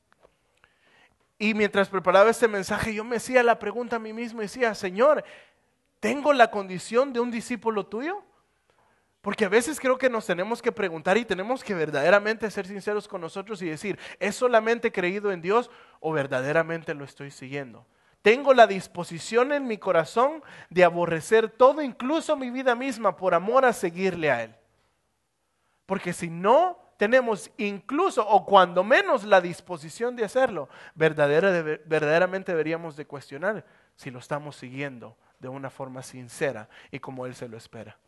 Y 1.38 1.54
mientras 1.54 1.88
preparaba 1.88 2.30
este 2.30 2.48
mensaje, 2.48 2.94
yo 2.94 3.04
me 3.04 3.16
hacía 3.16 3.42
la 3.42 3.58
pregunta 3.58 3.96
a 3.96 3.98
mí 3.98 4.12
mismo 4.12 4.40
y 4.40 4.44
decía, 4.44 4.74
Señor, 4.74 5.24
¿tengo 6.00 6.32
la 6.32 6.50
condición 6.50 7.12
de 7.12 7.20
un 7.20 7.30
discípulo 7.30 7.86
tuyo? 7.86 8.22
Porque 9.20 9.46
a 9.46 9.48
veces 9.48 9.80
creo 9.80 9.96
que 9.96 10.10
nos 10.10 10.26
tenemos 10.26 10.60
que 10.60 10.70
preguntar 10.70 11.16
y 11.16 11.24
tenemos 11.24 11.64
que 11.64 11.74
verdaderamente 11.74 12.50
ser 12.50 12.66
sinceros 12.66 13.08
con 13.08 13.22
nosotros 13.22 13.62
y 13.62 13.66
decir, 13.66 13.98
¿es 14.20 14.36
solamente 14.36 14.92
creído 14.92 15.32
en 15.32 15.40
Dios 15.40 15.70
o 16.00 16.12
verdaderamente 16.12 16.94
lo 16.94 17.04
estoy 17.04 17.30
siguiendo? 17.30 17.86
Tengo 18.24 18.54
la 18.54 18.66
disposición 18.66 19.52
en 19.52 19.66
mi 19.66 19.76
corazón 19.76 20.42
de 20.70 20.82
aborrecer 20.82 21.50
todo, 21.50 21.82
incluso 21.82 22.36
mi 22.36 22.50
vida 22.50 22.74
misma, 22.74 23.18
por 23.18 23.34
amor 23.34 23.66
a 23.66 23.74
seguirle 23.74 24.30
a 24.30 24.44
Él. 24.44 24.54
Porque 25.84 26.14
si 26.14 26.30
no 26.30 26.78
tenemos 26.96 27.50
incluso 27.58 28.26
o 28.26 28.46
cuando 28.46 28.82
menos 28.82 29.24
la 29.24 29.42
disposición 29.42 30.16
de 30.16 30.24
hacerlo, 30.24 30.70
verdaderamente 30.94 32.52
deberíamos 32.52 32.96
de 32.96 33.04
cuestionar 33.04 33.62
si 33.94 34.10
lo 34.10 34.20
estamos 34.20 34.56
siguiendo 34.56 35.18
de 35.38 35.48
una 35.48 35.68
forma 35.68 36.02
sincera 36.02 36.70
y 36.90 37.00
como 37.00 37.26
Él 37.26 37.34
se 37.34 37.46
lo 37.46 37.58
espera. 37.58 37.98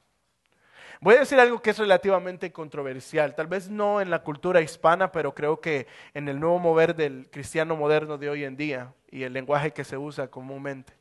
Voy 1.00 1.16
a 1.16 1.20
decir 1.20 1.38
algo 1.38 1.60
que 1.60 1.70
es 1.70 1.78
relativamente 1.78 2.52
controversial, 2.52 3.34
tal 3.34 3.46
vez 3.46 3.68
no 3.68 4.00
en 4.00 4.10
la 4.10 4.22
cultura 4.22 4.62
hispana, 4.62 5.12
pero 5.12 5.34
creo 5.34 5.60
que 5.60 5.86
en 6.14 6.28
el 6.28 6.40
nuevo 6.40 6.58
mover 6.58 6.94
del 6.96 7.28
cristiano 7.30 7.76
moderno 7.76 8.16
de 8.16 8.30
hoy 8.30 8.44
en 8.44 8.56
día 8.56 8.94
y 9.10 9.22
el 9.22 9.32
lenguaje 9.32 9.72
que 9.72 9.84
se 9.84 9.98
usa 9.98 10.28
comúnmente. 10.28 10.94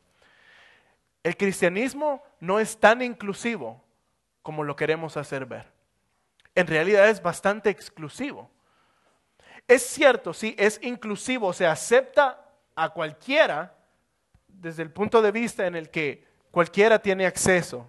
El 1.24 1.38
cristianismo 1.38 2.22
no 2.40 2.60
es 2.60 2.78
tan 2.78 3.02
inclusivo 3.02 3.84
como 4.42 4.64
lo 4.64 4.76
queremos 4.76 5.18
hacer 5.18 5.46
ver. 5.46 5.66
En 6.54 6.68
realidad 6.68 7.10
es 7.10 7.22
bastante 7.22 7.70
exclusivo. 7.70 8.52
Es 9.68 9.82
cierto, 9.82 10.34
sí, 10.34 10.56
es 10.58 10.80
inclusivo, 10.84 11.52
se 11.54 11.66
acepta 11.66 12.46
a 12.76 12.90
cualquiera 12.90 13.76
desde 14.48 14.84
el 14.84 14.92
punto 14.92 15.22
de 15.22 15.32
vista 15.32 15.66
en 15.66 15.76
el 15.76 15.90
que 15.90 16.24
cualquiera 16.52 17.00
tiene 17.00 17.26
acceso 17.26 17.88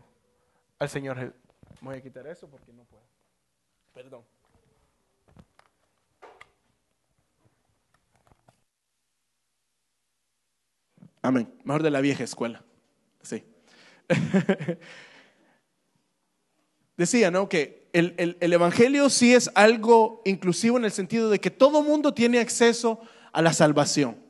al 0.78 0.88
Señor 0.88 1.34
Voy 1.80 1.96
a 1.96 2.00
quitar 2.00 2.26
eso 2.26 2.48
porque 2.48 2.72
no 2.72 2.84
puedo. 2.84 3.04
Perdón. 3.94 4.22
Amén. 11.22 11.52
Mejor 11.64 11.82
de 11.82 11.90
la 11.90 12.00
vieja 12.00 12.24
escuela. 12.24 12.64
Sí. 13.22 13.44
Decía, 16.96 17.30
¿no? 17.30 17.48
Que 17.48 17.88
el, 17.92 18.36
el, 18.40 18.52
Evangelio 18.52 19.10
sí 19.10 19.34
es 19.34 19.50
algo 19.54 20.22
inclusivo 20.24 20.78
en 20.78 20.84
el 20.84 20.92
sentido 20.92 21.30
de 21.30 21.40
que 21.40 21.50
todo 21.50 21.82
mundo 21.82 22.14
tiene 22.14 22.38
acceso 22.38 23.00
a 23.32 23.42
la 23.42 23.52
salvación. 23.52 24.25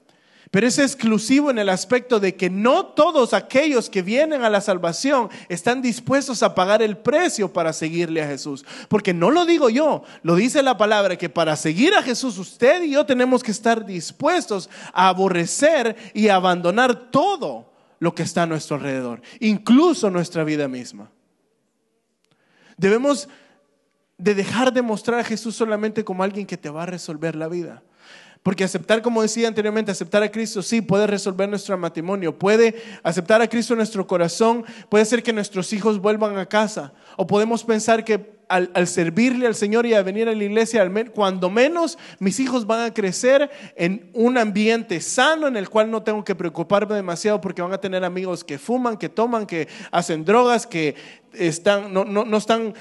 Pero 0.51 0.67
es 0.67 0.79
exclusivo 0.79 1.51
en 1.51 1.59
el 1.59 1.69
aspecto 1.69 2.21
de 2.21 2.37
que 2.37 2.49
no 2.51 2.87
todos 2.87 3.35
aquellos 3.35 3.91
que 3.91 4.03
vienen 4.03 4.45
a 4.45 4.51
la 4.51 4.61
salvación 4.61 5.29
están 5.49 5.83
dispuestos 5.83 6.43
a 6.43 6.55
pagar 6.55 6.83
el 6.83 6.97
precio 6.97 7.53
para 7.53 7.73
seguirle 7.73 8.23
a 8.23 8.29
Jesús. 8.29 8.65
Porque 8.89 9.13
no 9.13 9.31
lo 9.31 9.45
digo 9.45 9.69
yo, 9.71 10.05
lo 10.23 10.37
dice 10.37 10.63
la 10.63 10.79
palabra 10.79 11.17
que 11.17 11.29
para 11.29 11.57
seguir 11.57 11.95
a 11.95 12.03
Jesús 12.03 12.39
usted 12.39 12.83
y 12.83 12.93
yo 12.93 13.05
tenemos 13.05 13.43
que 13.43 13.51
estar 13.51 13.85
dispuestos 13.85 14.71
a 14.93 15.09
aborrecer 15.09 15.97
y 16.15 16.29
abandonar 16.29 17.11
todo 17.11 17.73
lo 17.99 18.15
que 18.15 18.23
está 18.23 18.45
a 18.45 18.47
nuestro 18.47 18.77
alrededor, 18.77 19.23
incluso 19.41 20.11
nuestra 20.11 20.45
vida 20.45 20.69
misma. 20.69 21.11
Debemos 22.77 23.29
de 24.19 24.35
dejar 24.35 24.73
de 24.73 24.83
mostrar 24.83 25.21
a 25.21 25.25
Jesús 25.25 25.57
solamente 25.57 26.05
como 26.05 26.23
alguien 26.23 26.47
que 26.47 26.57
te 26.57 26.71
va 26.71 26.85
a 26.85 26.87
resolver 26.87 27.35
la 27.35 27.49
vida. 27.49 27.83
Porque 28.47 28.63
aceptar, 28.63 29.03
como 29.03 29.23
decía 29.23 29.49
anteriormente, 29.49 29.91
aceptar 29.91 30.23
a 30.23 30.31
Cristo 30.31 30.63
sí 30.63 30.81
puede 30.81 31.09
resolver 31.09 31.49
nuestro 31.49 31.77
matrimonio, 31.77 32.39
puede 32.39 32.81
aceptar 33.03 33.43
a 33.43 33.49
Cristo 33.49 33.75
en 33.75 33.79
nuestro 33.79 34.07
corazón, 34.07 34.65
puede 34.89 35.03
hacer 35.03 35.25
que 35.25 35.33
nuestros 35.33 35.73
hijos 35.73 36.01
vuelvan 36.01 36.39
a 36.39 36.47
casa. 36.47 36.93
O 37.17 37.27
podemos 37.27 37.65
pensar 37.65 38.05
que 38.05 38.37
al, 38.49 38.87
servirle 38.87 39.49
al 39.49 39.57
Señor 39.57 39.85
y 39.85 39.95
a 39.95 40.03
venir 40.05 40.29
a 40.29 40.33
la 40.33 40.45
iglesia, 40.45 40.89
cuando 41.13 41.51
menos 41.51 41.99
mis 42.21 42.39
hijos 42.39 42.69
van 42.69 42.83
a 42.83 42.95
crecer 42.95 43.51
en 43.75 44.13
un 44.15 44.39
ambiente 44.39 45.01
sano 45.01 45.49
en 45.49 45.57
el 45.57 45.69
cual 45.69 45.91
no 45.91 46.05
tengo 46.05 46.23
que 46.23 46.37
preocuparme 46.37 46.95
demasiado 46.95 47.41
porque 47.41 47.63
van 47.63 47.73
a 47.73 47.79
tener 47.79 48.05
amigos 48.05 48.45
que 48.45 48.61
fuman, 48.61 48.97
que 48.97 49.09
toman, 49.09 49.45
que 49.45 49.67
hacen 49.91 50.25
drogas, 50.25 50.69
que 50.69 50.95
están, 51.33 51.93
no, 51.93 52.05
no, 52.05 52.25
no 52.25 52.37
están 52.37 52.75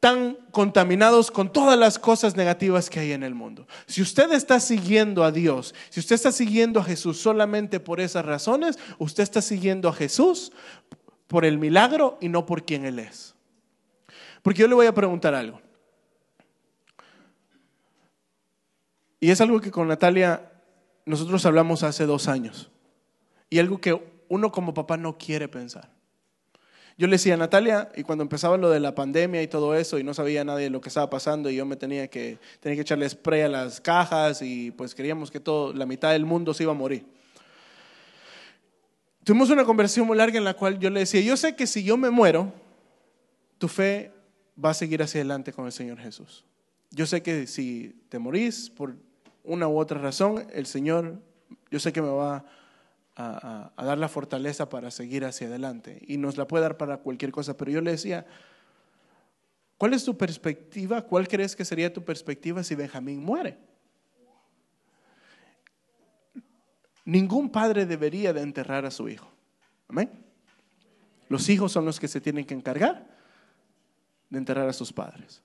tan 0.00 0.36
contaminados 0.52 1.30
con 1.30 1.52
todas 1.52 1.78
las 1.78 1.98
cosas 1.98 2.36
negativas 2.36 2.88
que 2.88 3.00
hay 3.00 3.12
en 3.12 3.24
el 3.24 3.34
mundo. 3.34 3.66
Si 3.86 4.00
usted 4.00 4.32
está 4.32 4.60
siguiendo 4.60 5.24
a 5.24 5.32
Dios, 5.32 5.74
si 5.90 6.00
usted 6.00 6.14
está 6.14 6.30
siguiendo 6.30 6.80
a 6.80 6.84
Jesús 6.84 7.20
solamente 7.20 7.80
por 7.80 8.00
esas 8.00 8.24
razones, 8.24 8.78
usted 8.98 9.24
está 9.24 9.42
siguiendo 9.42 9.88
a 9.88 9.92
Jesús 9.92 10.52
por 11.26 11.44
el 11.44 11.58
milagro 11.58 12.16
y 12.20 12.28
no 12.28 12.46
por 12.46 12.64
quien 12.64 12.84
Él 12.84 13.00
es. 13.00 13.34
Porque 14.42 14.60
yo 14.60 14.68
le 14.68 14.74
voy 14.74 14.86
a 14.86 14.94
preguntar 14.94 15.34
algo. 15.34 15.60
Y 19.20 19.30
es 19.30 19.40
algo 19.40 19.60
que 19.60 19.72
con 19.72 19.88
Natalia 19.88 20.52
nosotros 21.04 21.44
hablamos 21.44 21.82
hace 21.82 22.06
dos 22.06 22.28
años. 22.28 22.70
Y 23.50 23.58
algo 23.58 23.80
que 23.80 24.00
uno 24.28 24.52
como 24.52 24.74
papá 24.74 24.96
no 24.96 25.18
quiere 25.18 25.48
pensar. 25.48 25.97
Yo 26.98 27.06
le 27.06 27.12
decía 27.12 27.34
a 27.34 27.36
Natalia, 27.36 27.88
y 27.94 28.02
cuando 28.02 28.22
empezaba 28.22 28.56
lo 28.56 28.70
de 28.70 28.80
la 28.80 28.92
pandemia 28.92 29.40
y 29.40 29.46
todo 29.46 29.76
eso, 29.76 30.00
y 30.00 30.02
no 30.02 30.14
sabía 30.14 30.42
nadie 30.42 30.68
lo 30.68 30.80
que 30.80 30.88
estaba 30.88 31.08
pasando, 31.08 31.48
y 31.48 31.54
yo 31.54 31.64
me 31.64 31.76
tenía 31.76 32.08
que, 32.08 32.38
tenía 32.58 32.74
que 32.74 32.82
echarle 32.82 33.08
spray 33.08 33.42
a 33.42 33.48
las 33.48 33.80
cajas, 33.80 34.42
y 34.42 34.72
pues 34.72 34.96
queríamos 34.96 35.30
que 35.30 35.38
todo, 35.38 35.72
la 35.72 35.86
mitad 35.86 36.10
del 36.10 36.26
mundo 36.26 36.52
se 36.52 36.64
iba 36.64 36.72
a 36.72 36.74
morir. 36.74 37.06
Tuvimos 39.22 39.48
una 39.50 39.64
conversación 39.64 40.08
muy 40.08 40.16
larga 40.16 40.38
en 40.38 40.44
la 40.44 40.54
cual 40.54 40.80
yo 40.80 40.90
le 40.90 41.00
decía, 41.00 41.20
yo 41.20 41.36
sé 41.36 41.54
que 41.54 41.68
si 41.68 41.84
yo 41.84 41.96
me 41.96 42.10
muero, 42.10 42.52
tu 43.58 43.68
fe 43.68 44.10
va 44.62 44.70
a 44.70 44.74
seguir 44.74 45.00
hacia 45.00 45.20
adelante 45.20 45.52
con 45.52 45.66
el 45.66 45.72
Señor 45.72 46.00
Jesús. 46.00 46.44
Yo 46.90 47.06
sé 47.06 47.22
que 47.22 47.46
si 47.46 47.94
te 48.08 48.18
morís 48.18 48.70
por 48.70 48.96
una 49.44 49.68
u 49.68 49.78
otra 49.78 50.00
razón, 50.00 50.44
el 50.52 50.66
Señor, 50.66 51.20
yo 51.70 51.78
sé 51.78 51.92
que 51.92 52.02
me 52.02 52.08
va 52.08 52.38
a 52.38 52.44
a, 53.20 53.72
dar 53.76 53.98
la 53.98 54.08
fortaleza 54.08 54.68
para 54.68 54.92
seguir 54.92 55.24
hacia 55.24 55.48
adelante. 55.48 56.00
Y 56.06 56.18
nos 56.18 56.36
la 56.36 56.46
puede 56.46 56.62
dar 56.62 56.76
para 56.76 56.98
cualquier 56.98 57.32
cosa. 57.32 57.56
Pero 57.56 57.72
yo 57.72 57.80
le 57.80 57.90
decía, 57.90 58.26
¿cuál 59.76 59.92
es 59.94 60.04
tu 60.04 60.16
perspectiva? 60.16 61.02
¿Cuál 61.02 61.26
crees 61.26 61.56
que 61.56 61.64
sería 61.64 61.92
tu 61.92 62.04
perspectiva 62.04 62.62
si 62.62 62.76
Benjamín 62.76 63.24
muere? 63.24 63.58
Ningún 67.04 67.50
padre 67.50 67.86
debería 67.86 68.32
de 68.32 68.42
enterrar 68.42 68.86
a 68.86 68.90
su 68.90 69.08
hijo. 69.08 69.28
Amén. 69.88 70.10
Los 71.28 71.48
hijos 71.48 71.72
son 71.72 71.84
los 71.84 71.98
que 71.98 72.06
se 72.06 72.20
tienen 72.20 72.44
que 72.44 72.54
encargar 72.54 73.08
de 74.30 74.38
enterrar 74.38 74.68
a 74.68 74.72
sus 74.72 74.92
padres. 74.92 75.42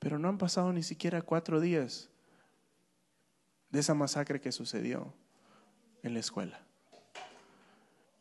Pero 0.00 0.18
no 0.18 0.28
han 0.28 0.38
pasado 0.38 0.72
ni 0.72 0.82
siquiera 0.82 1.22
cuatro 1.22 1.60
días 1.60 2.10
de 3.70 3.80
esa 3.80 3.94
masacre 3.94 4.40
que 4.40 4.50
sucedió 4.50 5.14
en 6.02 6.14
la 6.14 6.20
escuela. 6.20 6.60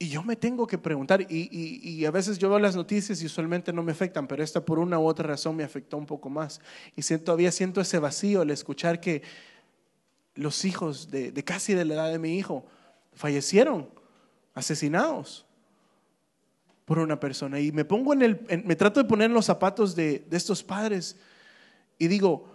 Y 0.02 0.10
yo 0.10 0.24
me 0.24 0.36
tengo 0.36 0.66
que 0.66 0.80
preguntar, 0.80 1.28
y, 1.30 2.06
a 2.06 2.12
veces 2.12 2.40
yo 2.40 2.50
veo 2.50 2.58
las 2.58 2.76
noticias 2.76 3.22
y 3.22 3.28
usualmente 3.28 3.72
no 3.72 3.84
me 3.84 3.92
afectan, 3.92 4.28
pero 4.28 4.44
esta 4.44 4.66
por 4.66 4.80
una 4.80 4.98
u 4.98 5.06
otra 5.06 5.28
razón 5.28 5.56
me 5.56 5.64
afectó 5.64 5.96
un 5.96 6.08
poco 6.08 6.28
más. 6.28 6.60
Y 6.96 7.04
siento, 7.04 7.26
todavía 7.26 7.52
siento 7.52 7.82
ese 7.82 8.00
vacío 8.00 8.42
al 8.42 8.50
escuchar 8.50 9.00
que 9.00 9.22
los 10.34 10.66
hijos 10.66 11.12
de, 11.12 11.32
casi 11.44 11.76
de 11.76 11.86
la 11.86 11.94
edad 11.94 12.12
de 12.12 12.18
mi 12.18 12.36
hijo 12.36 12.66
fallecieron, 13.14 13.90
asesinados 14.56 15.46
por 16.86 16.98
una 16.98 17.20
persona. 17.20 17.60
Y 17.60 17.72
me 17.72 17.86
pongo 17.86 18.14
en 18.14 18.24
el, 18.24 18.64
me 18.66 18.76
trato 18.76 19.04
de 19.04 19.08
poner 19.08 19.26
en 19.26 19.36
los 19.36 19.46
zapatos 19.46 19.96
de, 19.96 20.26
de 20.28 20.38
estos 20.38 20.64
padres 20.64 21.16
y 22.00 22.08
digo, 22.08 22.48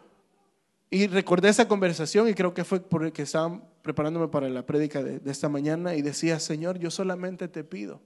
y 0.91 1.09
recordé 1.09 1.49
esa 1.49 1.67
conversación 1.67 2.29
y 2.29 2.35
creo 2.35 2.55
que 2.55 2.65
fue 2.65 2.81
porque 2.81 3.23
estaban 3.23 3.65
preparándome 3.83 4.29
para 4.29 4.49
la 4.49 4.65
prédica 4.65 5.03
de, 5.03 5.21
esta 5.31 5.49
mañana 5.49 5.95
y 5.95 6.03
decía, 6.03 6.39
Señor, 6.39 6.79
yo 6.79 6.91
solamente 6.91 7.49
te 7.49 7.65
pido 7.65 8.01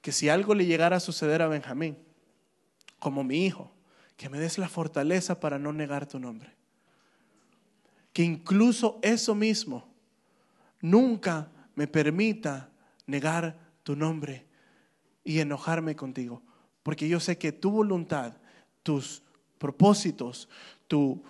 que 0.00 0.12
si 0.12 0.28
algo 0.28 0.54
le 0.54 0.66
llegara 0.66 0.96
a 0.96 1.00
suceder 1.00 1.42
a 1.42 1.48
Benjamín, 1.48 1.98
como 2.98 3.24
mi 3.24 3.44
hijo, 3.44 3.72
que 4.16 4.28
me 4.28 4.38
des 4.38 4.58
la 4.58 4.68
fortaleza 4.68 5.40
para 5.40 5.58
no 5.58 5.72
negar 5.72 6.06
tu 6.06 6.18
nombre. 6.18 6.54
Que 8.12 8.22
incluso 8.22 8.98
eso 9.02 9.34
mismo 9.34 9.88
nunca 10.80 11.50
me 11.74 11.86
permita 11.86 12.70
negar 13.06 13.58
tu 13.82 13.94
nombre 13.94 14.46
y 15.22 15.40
enojarme 15.40 15.96
contigo. 15.96 16.42
Porque 16.82 17.08
yo 17.08 17.20
sé 17.20 17.36
que 17.36 17.52
tu 17.52 17.70
voluntad, 17.70 18.36
tus 18.82 19.22
propósitos, 19.58 20.48
tu, 20.86 21.22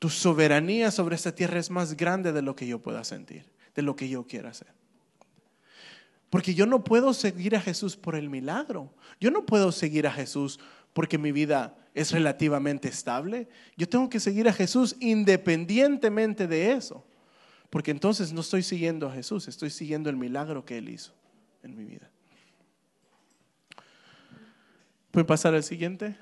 tu 0.00 0.08
soberanía 0.08 0.90
sobre 0.90 1.14
esta 1.14 1.34
tierra 1.34 1.60
es 1.60 1.70
más 1.70 1.94
grande 1.94 2.32
de 2.32 2.40
lo 2.40 2.56
que 2.56 2.66
yo 2.66 2.80
pueda 2.80 3.04
sentir, 3.04 3.44
de 3.74 3.82
lo 3.82 3.94
que 3.94 4.08
yo 4.08 4.26
quiera 4.26 4.48
hacer. 4.48 4.72
Porque 6.30 6.54
yo 6.54 6.64
no 6.64 6.82
puedo 6.82 7.12
seguir 7.12 7.54
a 7.54 7.60
Jesús 7.60 7.96
por 7.96 8.14
el 8.14 8.30
milagro. 8.30 8.94
Yo 9.20 9.30
no 9.30 9.44
puedo 9.44 9.72
seguir 9.72 10.06
a 10.06 10.12
Jesús 10.12 10.58
porque 10.94 11.18
mi 11.18 11.32
vida 11.32 11.76
es 11.92 12.12
relativamente 12.12 12.88
estable. 12.88 13.48
Yo 13.76 13.88
tengo 13.88 14.08
que 14.08 14.20
seguir 14.20 14.48
a 14.48 14.54
Jesús 14.54 14.96
independientemente 15.00 16.46
de 16.46 16.72
eso. 16.72 17.04
Porque 17.68 17.90
entonces 17.90 18.32
no 18.32 18.40
estoy 18.40 18.62
siguiendo 18.62 19.06
a 19.06 19.12
Jesús, 19.12 19.48
estoy 19.48 19.68
siguiendo 19.68 20.08
el 20.08 20.16
milagro 20.16 20.64
que 20.64 20.78
Él 20.78 20.88
hizo 20.88 21.12
en 21.62 21.76
mi 21.76 21.84
vida. 21.84 22.10
¿Pueden 25.10 25.26
pasar 25.26 25.54
al 25.54 25.62
siguiente? 25.62 26.16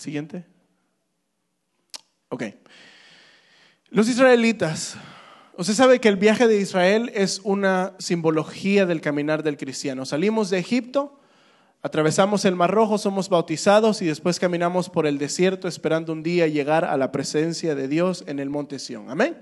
Siguiente. 0.00 0.46
Ok. 2.30 2.44
Los 3.90 4.08
israelitas. 4.08 4.96
Usted 5.58 5.74
sabe 5.74 6.00
que 6.00 6.08
el 6.08 6.16
viaje 6.16 6.48
de 6.48 6.58
Israel 6.58 7.10
es 7.14 7.42
una 7.44 7.92
simbología 7.98 8.86
del 8.86 9.02
caminar 9.02 9.42
del 9.42 9.58
cristiano. 9.58 10.06
Salimos 10.06 10.48
de 10.48 10.58
Egipto, 10.58 11.20
atravesamos 11.82 12.46
el 12.46 12.56
Mar 12.56 12.70
Rojo, 12.70 12.96
somos 12.96 13.28
bautizados 13.28 14.00
y 14.00 14.06
después 14.06 14.40
caminamos 14.40 14.88
por 14.88 15.06
el 15.06 15.18
desierto 15.18 15.68
esperando 15.68 16.14
un 16.14 16.22
día 16.22 16.46
llegar 16.46 16.86
a 16.86 16.96
la 16.96 17.12
presencia 17.12 17.74
de 17.74 17.86
Dios 17.86 18.24
en 18.26 18.38
el 18.38 18.48
monte 18.48 18.78
Sión. 18.78 19.10
Amén. 19.10 19.36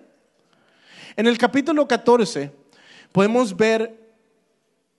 En 1.15 1.29
el 1.29 1.39
capítulo 1.39 1.87
14 1.87 2.51
podemos 3.13 3.57
ver 3.57 3.98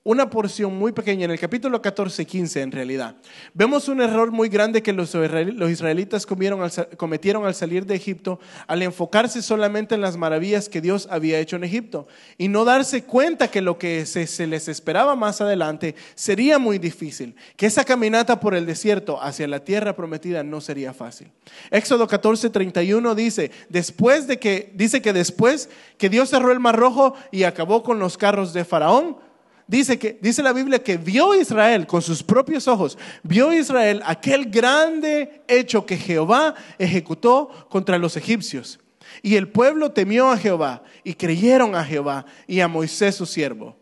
una 0.04 0.30
porción 0.30 0.74
muy 0.78 0.94
pequeña, 0.94 1.26
en 1.26 1.32
el 1.32 1.40
capítulo 1.40 1.82
14 1.82 2.22
y 2.22 2.26
15 2.26 2.62
en 2.62 2.72
realidad. 2.72 3.18
Vemos 3.54 3.90
un 3.90 4.00
error 4.00 4.32
muy 4.32 4.48
grande 4.48 4.82
que 4.82 4.94
los 4.94 5.14
israelitas 5.14 6.26
cometieron 6.26 7.46
al 7.46 7.54
salir 7.54 7.86
de 7.86 7.96
Egipto 7.96 8.40
al 8.68 8.82
enfocarse 8.82 9.42
solamente 9.42 9.96
en 9.96 10.02
las 10.02 10.16
maravillas 10.16 10.70
que 10.70 10.80
Dios 10.80 11.08
había 11.12 11.40
hecho 11.40 11.58
en 11.58 11.66
Egipto 11.66 12.08
y 12.38 12.48
no 12.48 12.64
darse 12.64 13.04
cuenta 13.04 13.50
que 13.50 13.62
lo 13.62 13.78
que 13.78 14.06
se, 14.06 14.48
les 14.48 14.70
esperaba 14.70 15.18
más 15.18 15.42
adelante 15.42 15.96
sería 16.16 16.60
muy 16.60 16.80
difícil, 16.80 17.36
que 17.58 17.66
esa 17.66 17.84
caminata 17.84 18.40
por 18.40 18.56
el 18.56 18.66
desierto 18.66 19.22
hacia 19.22 19.50
la 19.50 19.66
tierra 19.66 19.98
prometida 19.98 20.44
no 20.44 20.62
sería 20.62 20.94
fácil. 20.94 21.30
Éxodo 21.72 22.08
14, 22.08 22.50
31 22.50 23.16
dice, 23.16 23.52
después 23.68 24.28
de 24.28 24.40
que, 24.40 24.72
dice 24.76 25.02
que 25.02 25.12
después 25.12 25.70
que 25.98 26.10
Dios 26.10 26.30
cerró 26.30 26.54
el 26.54 26.60
mar 26.62 26.78
rojo 26.78 27.16
y 27.32 27.44
acabó 27.44 27.84
con 27.84 28.00
los 28.00 28.18
carros 28.18 28.54
de 28.54 28.64
Faraón, 28.64 29.29
dice, 29.70 30.00
que, 30.00 30.18
dice 30.20 30.42
la 30.42 30.52
Biblia 30.52 30.84
que 30.84 30.98
vio 30.98 31.36
Israel 31.36 31.86
con 31.86 32.02
sus 32.02 32.24
propios 32.24 32.68
ojos, 32.68 32.98
vio 33.24 33.54
Israel 33.54 34.02
aquel 34.04 34.50
grande 34.50 35.44
hecho 35.48 35.86
que 35.86 35.96
Jehová 35.96 36.56
ejecutó 36.80 37.68
contra 37.70 38.00
los 38.00 38.18
egipcios. 38.18 38.80
Y 39.22 39.36
el 39.36 39.48
pueblo 39.48 39.92
temió 39.92 40.32
a 40.32 40.38
Jehová 40.38 40.84
y 41.04 41.14
creyeron 41.14 41.76
a 41.76 41.86
Jehová 41.86 42.26
y 42.48 42.60
a 42.62 42.68
Moisés 42.68 43.16
su 43.16 43.26
siervo. 43.26 43.78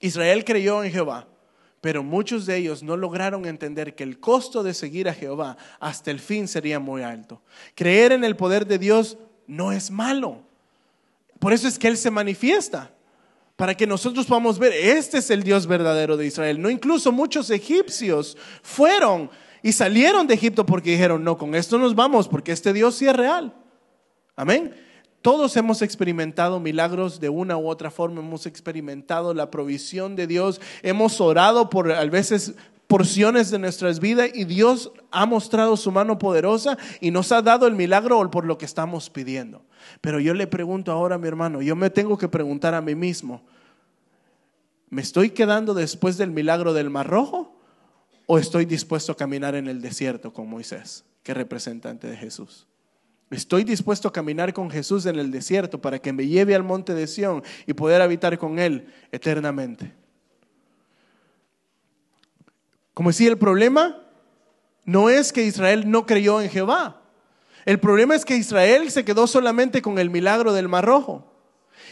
Israel 0.00 0.44
creyó 0.44 0.82
en 0.82 0.90
Jehová, 0.90 1.28
pero 1.80 2.02
muchos 2.02 2.46
de 2.46 2.56
ellos 2.56 2.82
no 2.82 2.96
lograron 2.96 3.46
entender 3.46 3.94
que 3.94 4.02
el 4.02 4.18
costo 4.18 4.62
de 4.62 4.74
seguir 4.74 5.08
a 5.08 5.14
Jehová 5.14 5.56
hasta 5.78 6.10
el 6.10 6.18
fin 6.18 6.48
sería 6.48 6.80
muy 6.80 7.02
alto. 7.02 7.42
Creer 7.74 8.12
en 8.12 8.24
el 8.24 8.36
poder 8.36 8.66
de 8.66 8.78
Dios 8.78 9.18
no 9.46 9.70
es 9.70 9.90
malo. 9.90 10.42
Por 11.38 11.52
eso 11.52 11.68
es 11.68 11.78
que 11.78 11.88
Él 11.88 11.96
se 11.96 12.10
manifiesta, 12.10 12.93
para 13.56 13.74
que 13.74 13.86
nosotros 13.86 14.26
podamos 14.26 14.58
ver, 14.58 14.72
este 14.72 15.18
es 15.18 15.30
el 15.30 15.42
Dios 15.42 15.66
verdadero 15.66 16.16
de 16.16 16.26
Israel. 16.26 16.60
No 16.60 16.70
incluso 16.70 17.12
muchos 17.12 17.50
egipcios 17.50 18.36
fueron 18.62 19.30
y 19.62 19.72
salieron 19.72 20.26
de 20.26 20.34
Egipto 20.34 20.66
porque 20.66 20.90
dijeron, 20.90 21.22
no, 21.22 21.38
con 21.38 21.54
esto 21.54 21.78
nos 21.78 21.94
vamos, 21.94 22.28
porque 22.28 22.52
este 22.52 22.72
Dios 22.72 22.96
sí 22.96 23.06
es 23.06 23.16
real. 23.16 23.54
Amén. 24.36 24.74
Todos 25.22 25.56
hemos 25.56 25.80
experimentado 25.80 26.60
milagros 26.60 27.18
de 27.18 27.30
una 27.30 27.56
u 27.56 27.68
otra 27.68 27.90
forma, 27.90 28.20
hemos 28.20 28.44
experimentado 28.44 29.32
la 29.32 29.50
provisión 29.50 30.16
de 30.16 30.26
Dios, 30.26 30.60
hemos 30.82 31.18
orado 31.20 31.70
por 31.70 31.90
a 31.90 32.04
veces 32.04 32.54
porciones 32.94 33.50
de 33.50 33.58
nuestras 33.58 33.98
vidas 33.98 34.30
y 34.34 34.44
Dios 34.44 34.92
ha 35.10 35.26
mostrado 35.26 35.76
su 35.76 35.90
mano 35.90 36.16
poderosa 36.16 36.78
y 37.00 37.10
nos 37.10 37.32
ha 37.32 37.42
dado 37.42 37.66
el 37.66 37.74
milagro 37.74 38.30
por 38.30 38.44
lo 38.44 38.56
que 38.56 38.66
estamos 38.66 39.10
pidiendo. 39.10 39.64
Pero 40.00 40.20
yo 40.20 40.32
le 40.32 40.46
pregunto 40.46 40.92
ahora 40.92 41.18
mi 41.18 41.26
hermano, 41.26 41.60
yo 41.60 41.74
me 41.74 41.90
tengo 41.90 42.16
que 42.16 42.28
preguntar 42.28 42.72
a 42.72 42.80
mí 42.80 42.94
mismo, 42.94 43.42
¿me 44.90 45.02
estoy 45.02 45.30
quedando 45.30 45.74
después 45.74 46.16
del 46.18 46.30
milagro 46.30 46.72
del 46.72 46.88
Mar 46.88 47.08
Rojo 47.08 47.58
o 48.26 48.38
estoy 48.38 48.64
dispuesto 48.64 49.10
a 49.10 49.16
caminar 49.16 49.56
en 49.56 49.66
el 49.66 49.82
desierto 49.82 50.32
con 50.32 50.48
Moisés, 50.48 51.04
que 51.24 51.32
es 51.32 51.36
representante 51.36 52.06
de 52.06 52.16
Jesús? 52.16 52.68
Estoy 53.28 53.64
dispuesto 53.64 54.06
a 54.06 54.12
caminar 54.12 54.52
con 54.52 54.70
Jesús 54.70 55.04
en 55.06 55.18
el 55.18 55.32
desierto 55.32 55.80
para 55.80 55.98
que 55.98 56.12
me 56.12 56.28
lleve 56.28 56.54
al 56.54 56.62
monte 56.62 56.94
de 56.94 57.08
Sión 57.08 57.42
y 57.66 57.72
poder 57.72 58.02
habitar 58.02 58.38
con 58.38 58.60
Él 58.60 58.86
eternamente. 59.10 60.03
Como 62.94 63.10
decía, 63.10 63.28
el 63.28 63.38
problema 63.38 64.00
no 64.84 65.10
es 65.10 65.32
que 65.32 65.44
Israel 65.44 65.90
no 65.90 66.06
creyó 66.06 66.40
en 66.40 66.48
Jehová. 66.48 67.00
El 67.64 67.80
problema 67.80 68.14
es 68.14 68.24
que 68.24 68.36
Israel 68.36 68.90
se 68.90 69.04
quedó 69.04 69.26
solamente 69.26 69.82
con 69.82 69.98
el 69.98 70.10
milagro 70.10 70.52
del 70.52 70.68
Mar 70.68 70.84
Rojo. 70.84 71.30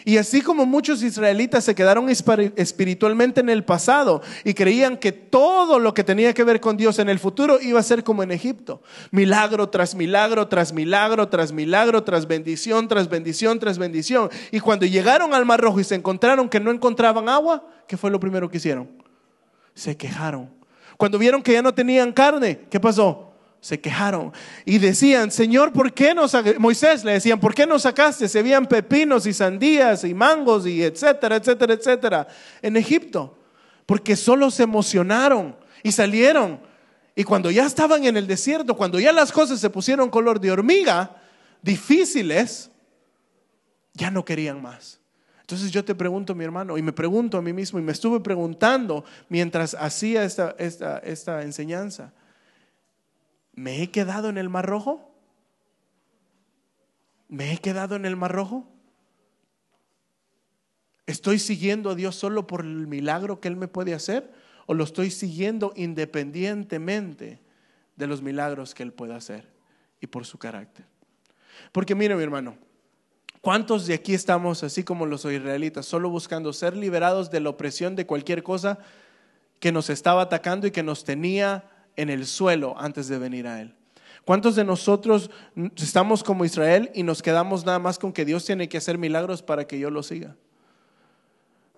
Y 0.04 0.16
así 0.16 0.40
como 0.40 0.66
muchos 0.66 1.02
israelitas 1.02 1.64
se 1.64 1.74
quedaron 1.74 2.08
espiritualmente 2.08 3.40
en 3.40 3.48
el 3.48 3.64
pasado 3.64 4.20
y 4.44 4.54
creían 4.54 4.96
que 4.96 5.12
todo 5.12 5.78
lo 5.78 5.94
que 5.94 6.02
tenía 6.02 6.34
que 6.34 6.44
ver 6.44 6.60
con 6.60 6.76
Dios 6.76 6.98
en 6.98 7.08
el 7.08 7.18
futuro 7.18 7.60
iba 7.60 7.78
a 7.78 7.84
ser 7.84 8.02
como 8.02 8.22
en 8.22 8.32
Egipto. 8.32 8.82
Milagro 9.10 9.68
tras 9.68 9.94
milagro, 9.94 10.48
tras 10.48 10.72
milagro, 10.72 11.28
tras 11.28 11.52
milagro, 11.52 12.02
tras 12.02 12.26
bendición, 12.26 12.88
tras 12.88 13.08
bendición, 13.08 13.60
tras 13.60 13.78
bendición. 13.78 14.28
Y 14.50 14.60
cuando 14.60 14.86
llegaron 14.86 15.34
al 15.34 15.46
Mar 15.46 15.60
Rojo 15.60 15.78
y 15.78 15.84
se 15.84 15.94
encontraron 15.94 16.48
que 16.48 16.58
no 16.58 16.72
encontraban 16.72 17.28
agua, 17.28 17.64
¿qué 17.86 17.96
fue 17.96 18.10
lo 18.10 18.18
primero 18.18 18.50
que 18.50 18.56
hicieron? 18.56 18.90
Se 19.74 19.96
quejaron. 19.96 20.61
Cuando 21.02 21.18
vieron 21.18 21.42
que 21.42 21.54
ya 21.54 21.62
no 21.62 21.74
tenían 21.74 22.12
carne, 22.12 22.60
¿qué 22.70 22.78
pasó? 22.78 23.34
se 23.60 23.80
quejaron 23.80 24.32
y 24.64 24.78
decían, 24.78 25.32
Señor, 25.32 25.72
¿por 25.72 25.92
qué 25.92 26.14
nos, 26.14 26.32
Moisés 26.60 27.02
le 27.02 27.14
decían, 27.14 27.40
¿por 27.40 27.56
qué 27.56 27.66
nos 27.66 27.82
sacaste? 27.82 28.28
Se 28.28 28.40
veían 28.40 28.66
pepinos 28.66 29.26
y 29.26 29.32
sandías 29.32 30.04
y 30.04 30.14
mangos 30.14 30.64
y 30.64 30.80
etcétera, 30.80 31.34
etcétera, 31.34 31.74
etcétera 31.74 32.28
en 32.62 32.76
Egipto, 32.76 33.36
porque 33.84 34.14
solo 34.14 34.48
se 34.52 34.62
emocionaron 34.62 35.56
y 35.82 35.90
salieron. 35.90 36.60
Y 37.16 37.24
cuando 37.24 37.50
ya 37.50 37.66
estaban 37.66 38.04
en 38.04 38.16
el 38.16 38.28
desierto, 38.28 38.76
cuando 38.76 39.00
ya 39.00 39.10
las 39.10 39.32
cosas 39.32 39.58
se 39.58 39.70
pusieron 39.70 40.08
color 40.08 40.38
de 40.38 40.52
hormiga, 40.52 41.16
difíciles, 41.62 42.70
ya 43.92 44.12
no 44.12 44.24
querían 44.24 44.62
más. 44.62 45.01
Entonces 45.42 45.70
yo 45.70 45.84
te 45.84 45.94
pregunto, 45.94 46.34
mi 46.34 46.44
hermano, 46.44 46.78
y 46.78 46.82
me 46.82 46.92
pregunto 46.92 47.36
a 47.36 47.42
mí 47.42 47.52
mismo, 47.52 47.78
y 47.78 47.82
me 47.82 47.92
estuve 47.92 48.20
preguntando 48.20 49.04
mientras 49.28 49.74
hacía 49.74 50.24
esta, 50.24 50.54
esta, 50.58 50.98
esta 50.98 51.42
enseñanza. 51.42 52.12
¿Me 53.52 53.82
he 53.82 53.90
quedado 53.90 54.28
en 54.28 54.38
el 54.38 54.48
Mar 54.48 54.66
Rojo? 54.66 55.12
¿Me 57.28 57.52
he 57.52 57.58
quedado 57.58 57.96
en 57.96 58.04
el 58.04 58.16
Mar 58.16 58.32
Rojo? 58.32 58.68
¿Estoy 61.06 61.38
siguiendo 61.38 61.90
a 61.90 61.94
Dios 61.94 62.14
solo 62.14 62.46
por 62.46 62.60
el 62.60 62.86
milagro 62.86 63.40
que 63.40 63.48
Él 63.48 63.56
me 63.56 63.68
puede 63.68 63.94
hacer? 63.94 64.32
¿O 64.66 64.74
lo 64.74 64.84
estoy 64.84 65.10
siguiendo 65.10 65.72
independientemente 65.76 67.40
de 67.96 68.06
los 68.06 68.22
milagros 68.22 68.74
que 68.74 68.84
Él 68.84 68.92
puede 68.92 69.14
hacer 69.14 69.52
y 70.00 70.06
por 70.06 70.24
su 70.24 70.38
carácter? 70.38 70.86
Porque 71.72 71.94
mire 71.94 72.14
mi 72.14 72.22
hermano, 72.22 72.56
¿cuántos 73.42 73.86
de 73.86 73.92
aquí 73.92 74.14
estamos 74.14 74.62
así 74.62 74.82
como 74.82 75.04
los 75.04 75.26
israelitas, 75.26 75.84
solo 75.84 76.08
buscando 76.08 76.54
ser 76.54 76.74
liberados 76.74 77.30
de 77.30 77.40
la 77.40 77.50
opresión 77.50 77.94
de 77.94 78.06
cualquier 78.06 78.42
cosa 78.42 78.78
que 79.60 79.70
nos 79.70 79.90
estaba 79.90 80.22
atacando 80.22 80.66
y 80.66 80.70
que 80.70 80.82
nos 80.82 81.04
tenía 81.04 81.64
en 81.96 82.08
el 82.08 82.26
suelo 82.26 82.74
antes 82.78 83.08
de 83.08 83.18
venir 83.18 83.46
a 83.46 83.60
Él. 83.60 83.74
¿Cuántos 84.24 84.54
de 84.54 84.64
nosotros 84.64 85.30
estamos 85.76 86.22
como 86.22 86.44
Israel 86.44 86.90
y 86.94 87.02
nos 87.02 87.22
quedamos 87.22 87.66
nada 87.66 87.78
más 87.78 87.98
con 87.98 88.12
que 88.12 88.24
Dios 88.24 88.44
tiene 88.44 88.68
que 88.68 88.78
hacer 88.78 88.96
milagros 88.96 89.42
para 89.42 89.66
que 89.66 89.78
yo 89.78 89.90
lo 89.90 90.02
siga? 90.02 90.36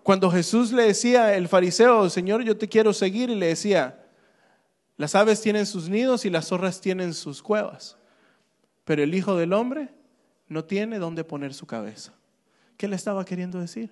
Cuando 0.02 0.30
Jesús 0.30 0.70
le 0.70 0.82
decía 0.82 1.34
el 1.34 1.48
fariseo, 1.48 2.10
Señor, 2.10 2.44
yo 2.44 2.58
te 2.58 2.68
quiero 2.68 2.92
seguir, 2.92 3.30
y 3.30 3.34
le 3.34 3.46
decía, 3.46 4.04
las 4.98 5.14
aves 5.14 5.40
tienen 5.40 5.64
sus 5.64 5.88
nidos 5.88 6.26
y 6.26 6.30
las 6.30 6.48
zorras 6.48 6.82
tienen 6.82 7.14
sus 7.14 7.42
cuevas, 7.42 7.96
pero 8.84 9.02
el 9.02 9.14
Hijo 9.14 9.36
del 9.36 9.54
Hombre 9.54 9.88
no 10.48 10.64
tiene 10.64 10.98
dónde 10.98 11.24
poner 11.24 11.54
su 11.54 11.66
cabeza. 11.66 12.12
¿Qué 12.76 12.88
le 12.88 12.96
estaba 12.96 13.24
queriendo 13.24 13.60
decir? 13.60 13.90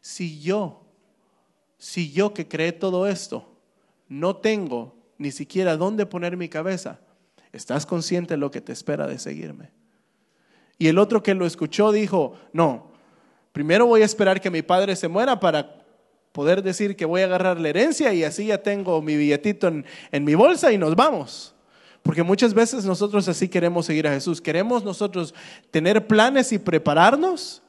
Si 0.00 0.40
yo, 0.40 0.84
si 1.78 2.12
yo 2.12 2.32
que 2.32 2.48
creé 2.48 2.72
todo 2.72 3.06
esto, 3.06 3.56
no 4.08 4.36
tengo 4.36 4.96
ni 5.18 5.30
siquiera 5.30 5.76
dónde 5.76 6.06
poner 6.06 6.36
mi 6.36 6.48
cabeza, 6.48 7.00
¿estás 7.52 7.86
consciente 7.86 8.34
de 8.34 8.38
lo 8.38 8.50
que 8.50 8.60
te 8.60 8.72
espera 8.72 9.06
de 9.06 9.18
seguirme? 9.18 9.70
Y 10.78 10.88
el 10.88 10.98
otro 10.98 11.22
que 11.22 11.34
lo 11.34 11.46
escuchó 11.46 11.90
dijo, 11.90 12.34
no, 12.52 12.92
primero 13.52 13.86
voy 13.86 14.02
a 14.02 14.06
esperar 14.06 14.40
que 14.40 14.50
mi 14.50 14.62
padre 14.62 14.94
se 14.96 15.08
muera 15.08 15.40
para 15.40 15.82
poder 16.32 16.62
decir 16.62 16.96
que 16.96 17.06
voy 17.06 17.22
a 17.22 17.24
agarrar 17.24 17.58
la 17.58 17.70
herencia 17.70 18.12
y 18.12 18.22
así 18.22 18.46
ya 18.46 18.62
tengo 18.62 19.00
mi 19.00 19.16
billetito 19.16 19.68
en, 19.68 19.86
en 20.12 20.24
mi 20.24 20.34
bolsa 20.34 20.70
y 20.70 20.78
nos 20.78 20.94
vamos. 20.94 21.55
Porque 22.06 22.22
muchas 22.22 22.54
veces 22.54 22.84
nosotros 22.84 23.28
así 23.28 23.48
queremos 23.48 23.84
seguir 23.84 24.06
a 24.06 24.12
Jesús. 24.12 24.40
Queremos 24.40 24.84
nosotros 24.84 25.34
tener 25.70 26.06
planes 26.06 26.52
y 26.52 26.58
prepararnos 26.58 27.62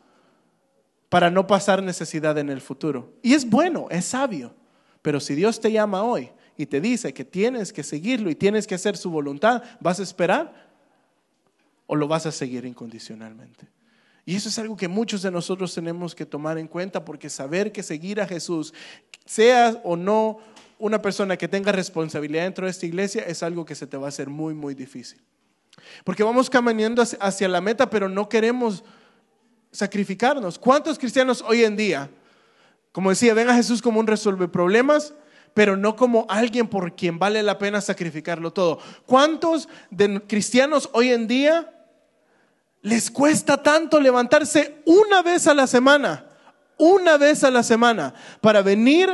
para 1.09 1.31
no 1.31 1.47
pasar 1.47 1.81
necesidad 1.81 2.37
en 2.37 2.49
el 2.49 2.61
futuro. 2.61 3.13
Y 3.23 3.33
es 3.33 3.49
bueno, 3.49 3.87
es 3.89 4.05
sabio. 4.05 4.53
Pero 5.01 5.19
si 5.19 5.33
Dios 5.33 5.59
te 5.59 5.71
llama 5.71 6.03
hoy, 6.03 6.29
y 6.57 6.65
te 6.65 6.81
dice 6.81 7.13
que 7.13 7.23
tienes 7.23 7.71
que 7.71 7.83
seguirlo 7.83 8.29
y 8.29 8.35
tienes 8.35 8.65
que 8.65 8.75
hacer 8.75 8.97
su 8.97 9.11
voluntad, 9.11 9.63
¿vas 9.79 9.99
a 9.99 10.03
esperar 10.03 10.67
o 11.85 11.95
lo 11.95 12.07
vas 12.07 12.25
a 12.25 12.31
seguir 12.31 12.65
incondicionalmente? 12.65 13.67
Y 14.25 14.35
eso 14.35 14.49
es 14.49 14.59
algo 14.59 14.75
que 14.75 14.87
muchos 14.87 15.21
de 15.21 15.31
nosotros 15.31 15.73
tenemos 15.73 16.13
que 16.13 16.25
tomar 16.25 16.57
en 16.57 16.67
cuenta 16.67 17.05
porque 17.05 17.29
saber 17.29 17.71
que 17.71 17.83
seguir 17.83 18.19
a 18.19 18.27
Jesús, 18.27 18.73
sea 19.25 19.79
o 19.83 19.95
no 19.95 20.39
una 20.79 21.01
persona 21.01 21.37
que 21.37 21.47
tenga 21.47 21.71
responsabilidad 21.71 22.43
dentro 22.43 22.65
de 22.65 22.71
esta 22.71 22.85
iglesia, 22.85 23.23
es 23.23 23.43
algo 23.43 23.65
que 23.65 23.75
se 23.75 23.87
te 23.87 23.97
va 23.97 24.05
a 24.05 24.09
hacer 24.09 24.29
muy, 24.29 24.53
muy 24.53 24.75
difícil. 24.75 25.19
Porque 26.03 26.23
vamos 26.23 26.49
caminando 26.49 27.03
hacia 27.19 27.47
la 27.47 27.61
meta, 27.61 27.89
pero 27.89 28.09
no 28.09 28.29
queremos 28.29 28.83
sacrificarnos. 29.71 30.57
¿Cuántos 30.57 30.97
cristianos 30.97 31.43
hoy 31.47 31.63
en 31.63 31.75
día, 31.75 32.09
como 32.91 33.09
decía, 33.09 33.33
ven 33.33 33.49
a 33.49 33.55
Jesús 33.55 33.81
como 33.81 33.99
un 33.99 34.07
resolver 34.07 34.49
problemas, 34.49 35.13
pero 35.57 35.75
no 35.75 35.95
como 35.95 36.27
alguien 36.29 36.67
por 36.67 36.95
quien 36.95 37.17
vale 37.17 37.41
la 37.41 37.57
pena 37.57 37.81
sacrificarlo 37.81 38.53
todo. 38.53 38.77
¿Cuántos 39.07 39.67
de 39.89 40.21
cristianos 40.21 40.87
hoy 40.93 41.11
en 41.11 41.27
día 41.27 41.73
les 42.83 43.09
cuesta 43.09 43.63
tanto 43.63 43.99
levantarse 43.99 44.83
una 44.85 45.23
vez 45.23 45.47
a 45.47 45.55
la 45.55 45.65
semana, 45.65 46.27
una 46.77 47.17
vez 47.17 47.43
a 47.43 47.49
la 47.49 47.63
semana, 47.63 48.13
para 48.39 48.61
venir 48.61 49.09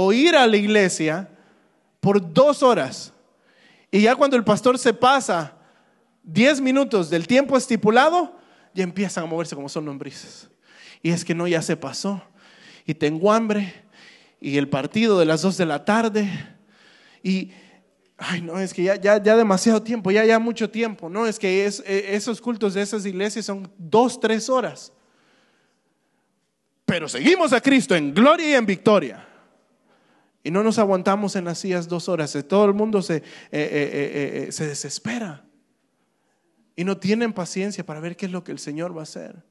o 0.00 0.12
ir 0.12 0.36
a 0.36 0.46
la 0.46 0.56
iglesia 0.56 1.28
por 1.98 2.32
dos 2.32 2.62
horas? 2.62 3.12
Y 3.90 4.02
ya 4.02 4.14
cuando 4.14 4.36
el 4.36 4.44
pastor 4.44 4.78
se 4.78 4.94
pasa 4.94 5.56
diez 6.22 6.60
minutos 6.60 7.10
del 7.10 7.26
tiempo 7.26 7.56
estipulado, 7.56 8.38
ya 8.72 8.84
empiezan 8.84 9.24
a 9.24 9.26
moverse 9.26 9.56
como 9.56 9.68
son 9.68 9.86
lombrices. 9.86 10.48
Y 11.02 11.10
es 11.10 11.24
que 11.24 11.34
no, 11.34 11.48
ya 11.48 11.62
se 11.62 11.76
pasó. 11.76 12.22
Y 12.86 12.94
tengo 12.94 13.32
hambre 13.32 13.74
y 14.40 14.56
el 14.56 14.68
partido 14.68 15.18
de 15.18 15.26
las 15.26 15.42
2 15.42 15.56
de 15.56 15.66
la 15.66 15.84
tarde. 15.84 16.30
Y, 17.24 17.50
ay, 18.18 18.40
no, 18.40 18.60
es 18.60 18.72
que 18.72 18.84
ya, 18.84 18.94
ya, 18.94 19.20
ya 19.20 19.36
demasiado 19.36 19.82
tiempo, 19.82 20.12
ya, 20.12 20.24
ya 20.24 20.38
mucho 20.38 20.70
tiempo. 20.70 21.08
No, 21.08 21.26
es 21.26 21.40
que 21.40 21.66
e, 21.66 22.14
esos 22.14 22.40
cultos 22.40 22.74
de 22.74 22.82
esas 22.82 23.04
iglesias 23.04 23.46
son 23.46 23.68
dos, 23.76 24.20
tres 24.20 24.48
horas. 24.48 24.92
Pero 26.84 27.08
seguimos 27.08 27.52
a 27.52 27.60
Cristo 27.60 27.96
en 27.96 28.14
gloria 28.14 28.48
y 28.48 28.54
en 28.54 28.64
victoria. 28.64 29.27
Y 30.48 30.50
no 30.50 30.62
nos 30.62 30.78
aguantamos 30.78 31.36
en 31.36 31.44
las 31.44 31.58
sillas 31.58 31.88
dos 31.88 32.08
horas. 32.08 32.34
Todo 32.48 32.64
el 32.64 32.72
mundo 32.72 33.02
se, 33.02 33.16
eh, 33.16 33.22
eh, 33.52 34.46
eh, 34.46 34.48
se 34.50 34.66
desespera. 34.66 35.44
Y 36.74 36.84
no 36.84 36.96
tienen 36.96 37.34
paciencia 37.34 37.84
para 37.84 38.00
ver 38.00 38.16
qué 38.16 38.24
es 38.24 38.32
lo 38.32 38.42
que 38.42 38.52
el 38.52 38.58
Señor 38.58 38.96
va 38.96 39.00
a 39.00 39.02
hacer. 39.02 39.44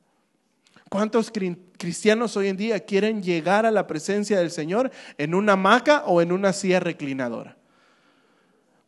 ¿Cuántos 0.89 1.31
cristianos 1.77 2.35
hoy 2.35 2.47
en 2.47 2.57
día 2.57 2.79
quieren 2.79 3.21
llegar 3.21 3.67
a 3.67 3.69
la 3.69 3.85
presencia 3.85 4.39
del 4.39 4.49
Señor 4.49 4.89
en 5.19 5.35
una 5.35 5.53
hamaca 5.53 6.03
o 6.07 6.19
en 6.19 6.31
una 6.31 6.51
silla 6.51 6.79
reclinadora? 6.79 7.57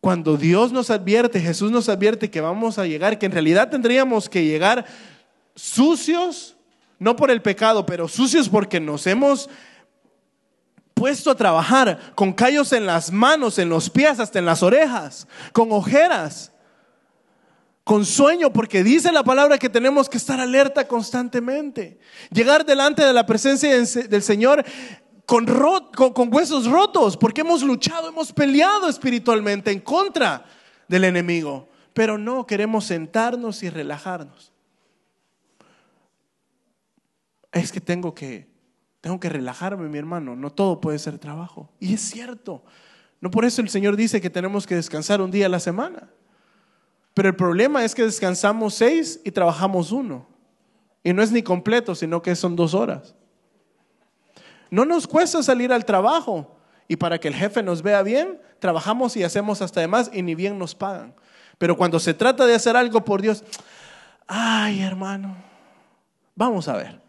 Cuando 0.01 0.35
Dios 0.35 0.71
nos 0.71 0.89
advierte, 0.89 1.39
Jesús 1.39 1.71
nos 1.71 1.89
advierte 1.89 2.31
que 2.31 2.41
vamos 2.41 2.79
a 2.79 2.87
llegar, 2.87 3.19
que 3.19 3.27
en 3.27 3.33
realidad 3.33 3.69
tendríamos 3.69 4.29
que 4.29 4.43
llegar 4.43 4.83
sucios, 5.53 6.57
no 6.97 7.15
por 7.15 7.29
el 7.29 7.43
pecado, 7.43 7.85
pero 7.85 8.07
sucios 8.07 8.49
porque 8.49 8.79
nos 8.79 9.05
hemos 9.05 9.47
puesto 10.99 11.31
a 11.31 11.35
trabajar 11.35 12.13
con 12.13 12.33
callos 12.33 12.73
en 12.73 12.85
las 12.85 13.09
manos, 13.09 13.57
en 13.57 13.69
los 13.69 13.89
pies, 13.89 14.19
hasta 14.19 14.37
en 14.37 14.45
las 14.45 14.61
orejas, 14.61 15.27
con 15.53 15.71
ojeras 15.71 16.51
con 17.85 18.05
sueño, 18.05 18.53
porque 18.53 18.83
dice 18.83 19.11
la 19.11 19.23
palabra 19.23 19.57
que 19.57 19.67
tenemos 19.69 20.07
que 20.09 20.17
estar 20.17 20.39
alerta 20.39 20.87
constantemente. 20.87 21.97
Llegar 22.29 22.63
delante 22.63 23.03
de 23.03 23.13
la 23.13 23.25
presencia 23.25 23.75
del 23.75 24.21
Señor 24.21 24.63
con, 25.25 25.47
con, 26.13 26.31
huesos 26.31 26.67
rotos, 26.67 27.17
porque 27.17 27.41
hemos 27.41 27.63
luchado, 27.63 28.09
hemos 28.09 28.31
peleado 28.31 28.89
espiritualmente 28.89 29.71
en 29.71 29.79
contra 29.79 30.45
del 30.87 31.05
enemigo, 31.05 31.67
pero 31.93 32.19
no 32.19 32.45
queremos 32.45 32.85
sentarnos 32.85 33.63
y 33.63 33.71
relajarnos. 33.71 34.51
Es 37.51 37.71
que 37.71 37.81
tengo 37.81 38.13
que, 38.13 38.48
tengo 39.01 39.19
que 39.19 39.29
relajarme, 39.29 39.87
mi 39.87 39.97
hermano, 39.97 40.35
no 40.35 40.51
todo 40.51 40.81
puede 40.81 40.99
ser 40.99 41.17
trabajo. 41.17 41.69
Y 41.79 41.93
es 41.93 42.01
cierto, 42.01 42.63
no 43.21 43.31
por 43.31 43.45
eso 43.45 43.61
el 43.61 43.69
Señor 43.69 43.95
dice 43.95 44.21
que 44.21 44.29
tenemos 44.29 44.67
que 44.67 44.75
descansar 44.75 45.21
un 45.21 45.31
día 45.31 45.45
a 45.45 45.49
la 45.49 45.59
semana. 45.59 46.09
Pero 47.13 47.29
el 47.29 47.35
problema 47.35 47.83
es 47.83 47.95
que 47.95 48.03
descansamos 48.03 48.75
seis 48.75 49.19
y 49.23 49.31
trabajamos 49.31 49.91
uno. 49.91 50.27
Y 51.03 51.13
no 51.13 51.21
es 51.21 51.31
ni 51.31 51.41
completo, 51.41 51.95
sino 51.95 52.21
que 52.21 52.35
son 52.35 52.55
dos 52.55 52.73
horas. 52.73 53.15
No 54.69 54.85
nos 54.85 55.07
cuesta 55.07 55.41
salir 55.41 55.73
al 55.73 55.85
trabajo. 55.85 56.55
Y 56.87 56.97
para 56.97 57.19
que 57.19 57.27
el 57.27 57.35
jefe 57.35 57.63
nos 57.63 57.81
vea 57.81 58.03
bien, 58.03 58.41
trabajamos 58.59 59.15
y 59.15 59.23
hacemos 59.23 59.61
hasta 59.61 59.81
demás 59.81 60.09
y 60.13 60.21
ni 60.21 60.35
bien 60.35 60.57
nos 60.57 60.75
pagan. 60.75 61.13
Pero 61.57 61.77
cuando 61.77 61.99
se 61.99 62.13
trata 62.13 62.45
de 62.45 62.55
hacer 62.55 62.75
algo 62.75 63.03
por 63.05 63.21
Dios, 63.21 63.43
ay 64.27 64.81
hermano, 64.81 65.35
vamos 66.35 66.67
a 66.67 66.77
ver. 66.77 67.08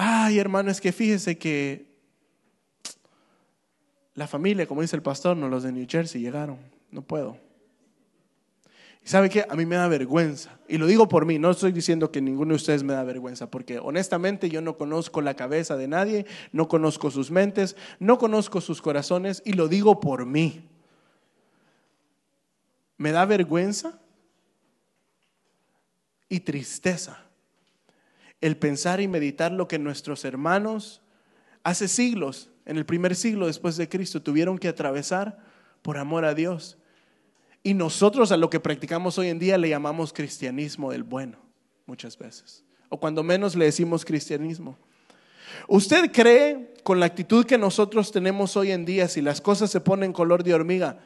Ay 0.00 0.38
hermano, 0.38 0.70
es 0.70 0.80
que 0.80 0.92
fíjese 0.92 1.36
que 1.38 1.84
la 4.14 4.28
familia, 4.28 4.64
como 4.64 4.80
dice 4.80 4.94
el 4.94 5.02
pastor, 5.02 5.36
no 5.36 5.48
los 5.48 5.64
de 5.64 5.72
New 5.72 5.86
Jersey 5.90 6.20
llegaron. 6.20 6.56
No 6.92 7.02
puedo. 7.02 7.36
¿Sabe 9.02 9.28
qué? 9.28 9.44
A 9.48 9.56
mí 9.56 9.66
me 9.66 9.74
da 9.74 9.88
vergüenza. 9.88 10.56
Y 10.68 10.78
lo 10.78 10.86
digo 10.86 11.08
por 11.08 11.26
mí, 11.26 11.40
no 11.40 11.50
estoy 11.50 11.72
diciendo 11.72 12.12
que 12.12 12.20
ninguno 12.20 12.50
de 12.50 12.56
ustedes 12.56 12.84
me 12.84 12.92
da 12.92 13.02
vergüenza, 13.02 13.50
porque 13.50 13.80
honestamente 13.80 14.48
yo 14.48 14.60
no 14.60 14.78
conozco 14.78 15.20
la 15.20 15.34
cabeza 15.34 15.76
de 15.76 15.88
nadie, 15.88 16.26
no 16.52 16.68
conozco 16.68 17.10
sus 17.10 17.32
mentes, 17.32 17.74
no 17.98 18.18
conozco 18.18 18.60
sus 18.60 18.80
corazones, 18.80 19.42
y 19.44 19.54
lo 19.54 19.66
digo 19.66 19.98
por 19.98 20.26
mí. 20.26 20.64
Me 22.98 23.10
da 23.10 23.24
vergüenza 23.24 23.98
y 26.28 26.38
tristeza 26.38 27.27
el 28.40 28.56
pensar 28.56 29.00
y 29.00 29.08
meditar 29.08 29.52
lo 29.52 29.68
que 29.68 29.78
nuestros 29.78 30.24
hermanos 30.24 31.02
hace 31.62 31.88
siglos, 31.88 32.50
en 32.64 32.76
el 32.76 32.86
primer 32.86 33.16
siglo 33.16 33.46
después 33.46 33.76
de 33.76 33.88
Cristo, 33.88 34.22
tuvieron 34.22 34.58
que 34.58 34.68
atravesar 34.68 35.38
por 35.82 35.98
amor 35.98 36.24
a 36.24 36.34
Dios 36.34 36.78
y 37.62 37.74
nosotros 37.74 38.32
a 38.32 38.36
lo 38.36 38.50
que 38.50 38.60
practicamos 38.60 39.18
hoy 39.18 39.28
en 39.28 39.38
día 39.38 39.58
le 39.58 39.68
llamamos 39.68 40.12
cristianismo 40.12 40.92
del 40.92 41.02
bueno, 41.02 41.38
muchas 41.86 42.16
veces. 42.16 42.64
O 42.88 42.98
cuando 42.98 43.22
menos 43.22 43.54
le 43.54 43.66
decimos 43.66 44.04
cristianismo. 44.04 44.78
¿Usted 45.66 46.12
cree 46.12 46.74
con 46.82 47.00
la 47.00 47.06
actitud 47.06 47.44
que 47.44 47.58
nosotros 47.58 48.12
tenemos 48.12 48.56
hoy 48.56 48.70
en 48.70 48.84
día, 48.84 49.08
si 49.08 49.20
las 49.20 49.40
cosas 49.40 49.70
se 49.70 49.80
ponen 49.80 50.12
color 50.12 50.44
de 50.44 50.54
hormiga 50.54 50.98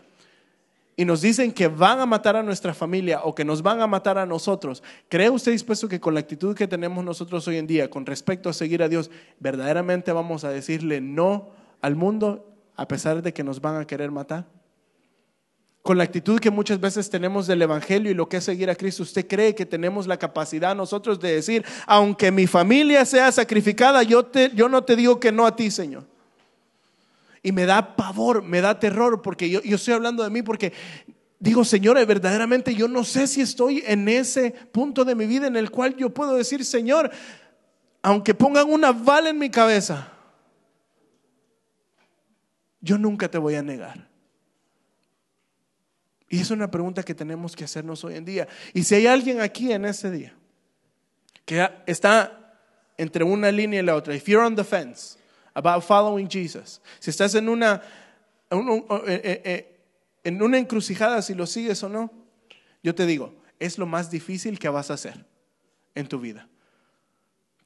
y 0.96 1.04
nos 1.04 1.22
dicen 1.22 1.52
que 1.52 1.68
van 1.68 2.00
a 2.00 2.06
matar 2.06 2.36
a 2.36 2.42
nuestra 2.42 2.74
familia 2.74 3.22
o 3.24 3.34
que 3.34 3.44
nos 3.44 3.62
van 3.62 3.80
a 3.80 3.86
matar 3.86 4.18
a 4.18 4.26
nosotros, 4.26 4.82
¿cree 5.08 5.30
usted 5.30 5.52
dispuesto 5.52 5.88
que 5.88 6.00
con 6.00 6.14
la 6.14 6.20
actitud 6.20 6.54
que 6.54 6.68
tenemos 6.68 7.04
nosotros 7.04 7.46
hoy 7.48 7.56
en 7.56 7.66
día 7.66 7.88
con 7.88 8.04
respecto 8.04 8.48
a 8.48 8.52
seguir 8.52 8.82
a 8.82 8.88
Dios, 8.88 9.10
verdaderamente 9.40 10.12
vamos 10.12 10.44
a 10.44 10.50
decirle 10.50 11.00
no 11.00 11.50
al 11.80 11.96
mundo 11.96 12.46
a 12.76 12.86
pesar 12.88 13.22
de 13.22 13.32
que 13.32 13.44
nos 13.44 13.60
van 13.60 13.76
a 13.76 13.86
querer 13.86 14.10
matar? 14.10 14.46
con 15.82 15.98
la 15.98 16.04
actitud 16.04 16.38
que 16.38 16.50
muchas 16.50 16.80
veces 16.80 17.10
tenemos 17.10 17.46
del 17.46 17.60
Evangelio 17.60 18.10
y 18.10 18.14
lo 18.14 18.28
que 18.28 18.36
es 18.36 18.44
seguir 18.44 18.70
a 18.70 18.74
Cristo, 18.76 19.02
¿usted 19.02 19.26
cree 19.26 19.54
que 19.54 19.66
tenemos 19.66 20.06
la 20.06 20.16
capacidad 20.16 20.76
nosotros 20.76 21.18
de 21.18 21.34
decir, 21.34 21.64
aunque 21.86 22.30
mi 22.30 22.46
familia 22.46 23.04
sea 23.04 23.32
sacrificada, 23.32 24.02
yo, 24.04 24.24
te, 24.24 24.52
yo 24.54 24.68
no 24.68 24.84
te 24.84 24.94
digo 24.94 25.18
que 25.18 25.32
no 25.32 25.44
a 25.44 25.56
ti, 25.56 25.70
Señor? 25.70 26.04
Y 27.42 27.52
me 27.52 27.66
da 27.66 27.96
pavor, 27.96 28.42
me 28.42 28.60
da 28.60 28.78
terror, 28.78 29.20
porque 29.22 29.50
yo, 29.50 29.60
yo 29.62 29.76
estoy 29.76 29.94
hablando 29.94 30.22
de 30.22 30.30
mí, 30.30 30.42
porque 30.42 30.72
digo, 31.38 31.64
Señor, 31.64 32.04
verdaderamente 32.06 32.74
yo 32.74 32.86
no 32.86 33.02
sé 33.02 33.26
si 33.26 33.40
estoy 33.40 33.82
en 33.84 34.08
ese 34.08 34.52
punto 34.70 35.04
de 35.04 35.16
mi 35.16 35.26
vida 35.26 35.48
en 35.48 35.56
el 35.56 35.70
cual 35.72 35.96
yo 35.96 36.10
puedo 36.10 36.36
decir, 36.36 36.64
Señor, 36.64 37.10
aunque 38.00 38.32
pongan 38.32 38.70
una 38.70 38.92
bala 38.92 39.30
en 39.30 39.38
mi 39.38 39.50
cabeza, 39.50 40.12
yo 42.80 42.96
nunca 42.96 43.28
te 43.28 43.38
voy 43.38 43.56
a 43.56 43.62
negar. 43.62 44.08
Y 46.28 46.40
es 46.40 46.50
una 46.50 46.70
pregunta 46.70 47.02
que 47.02 47.14
tenemos 47.14 47.54
que 47.56 47.64
hacernos 47.64 48.04
hoy 48.04 48.16
en 48.16 48.24
día. 48.24 48.48
Y 48.72 48.84
si 48.84 48.94
hay 48.94 49.06
alguien 49.06 49.40
aquí 49.40 49.72
en 49.72 49.84
ese 49.84 50.10
día 50.10 50.34
que 51.44 51.68
está 51.86 52.56
entre 52.96 53.24
una 53.24 53.50
línea 53.50 53.82
y 53.82 53.84
la 53.84 53.96
otra, 53.96 54.14
if 54.14 54.26
you're 54.26 54.46
on 54.46 54.54
the 54.54 54.64
fence 54.64 55.18
about 55.54 55.82
following 55.82 56.28
Jesus, 56.28 56.80
si 56.98 57.10
estás 57.10 57.34
en 57.34 57.48
una, 57.48 57.82
eh, 58.50 59.02
eh, 59.06 59.42
eh, 59.44 59.80
en 60.24 60.42
una 60.42 60.58
encrucijada 60.58 61.22
si 61.22 61.34
lo 61.34 61.46
sigues 61.46 61.82
o 61.82 61.88
no, 61.88 62.10
yo 62.82 62.94
te 62.94 63.06
digo, 63.06 63.34
es 63.58 63.78
lo 63.78 63.86
más 63.86 64.10
difícil 64.10 64.58
que 64.58 64.68
vas 64.68 64.90
a 64.90 64.94
hacer 64.94 65.24
en 65.94 66.08
tu 66.08 66.20
vida, 66.20 66.48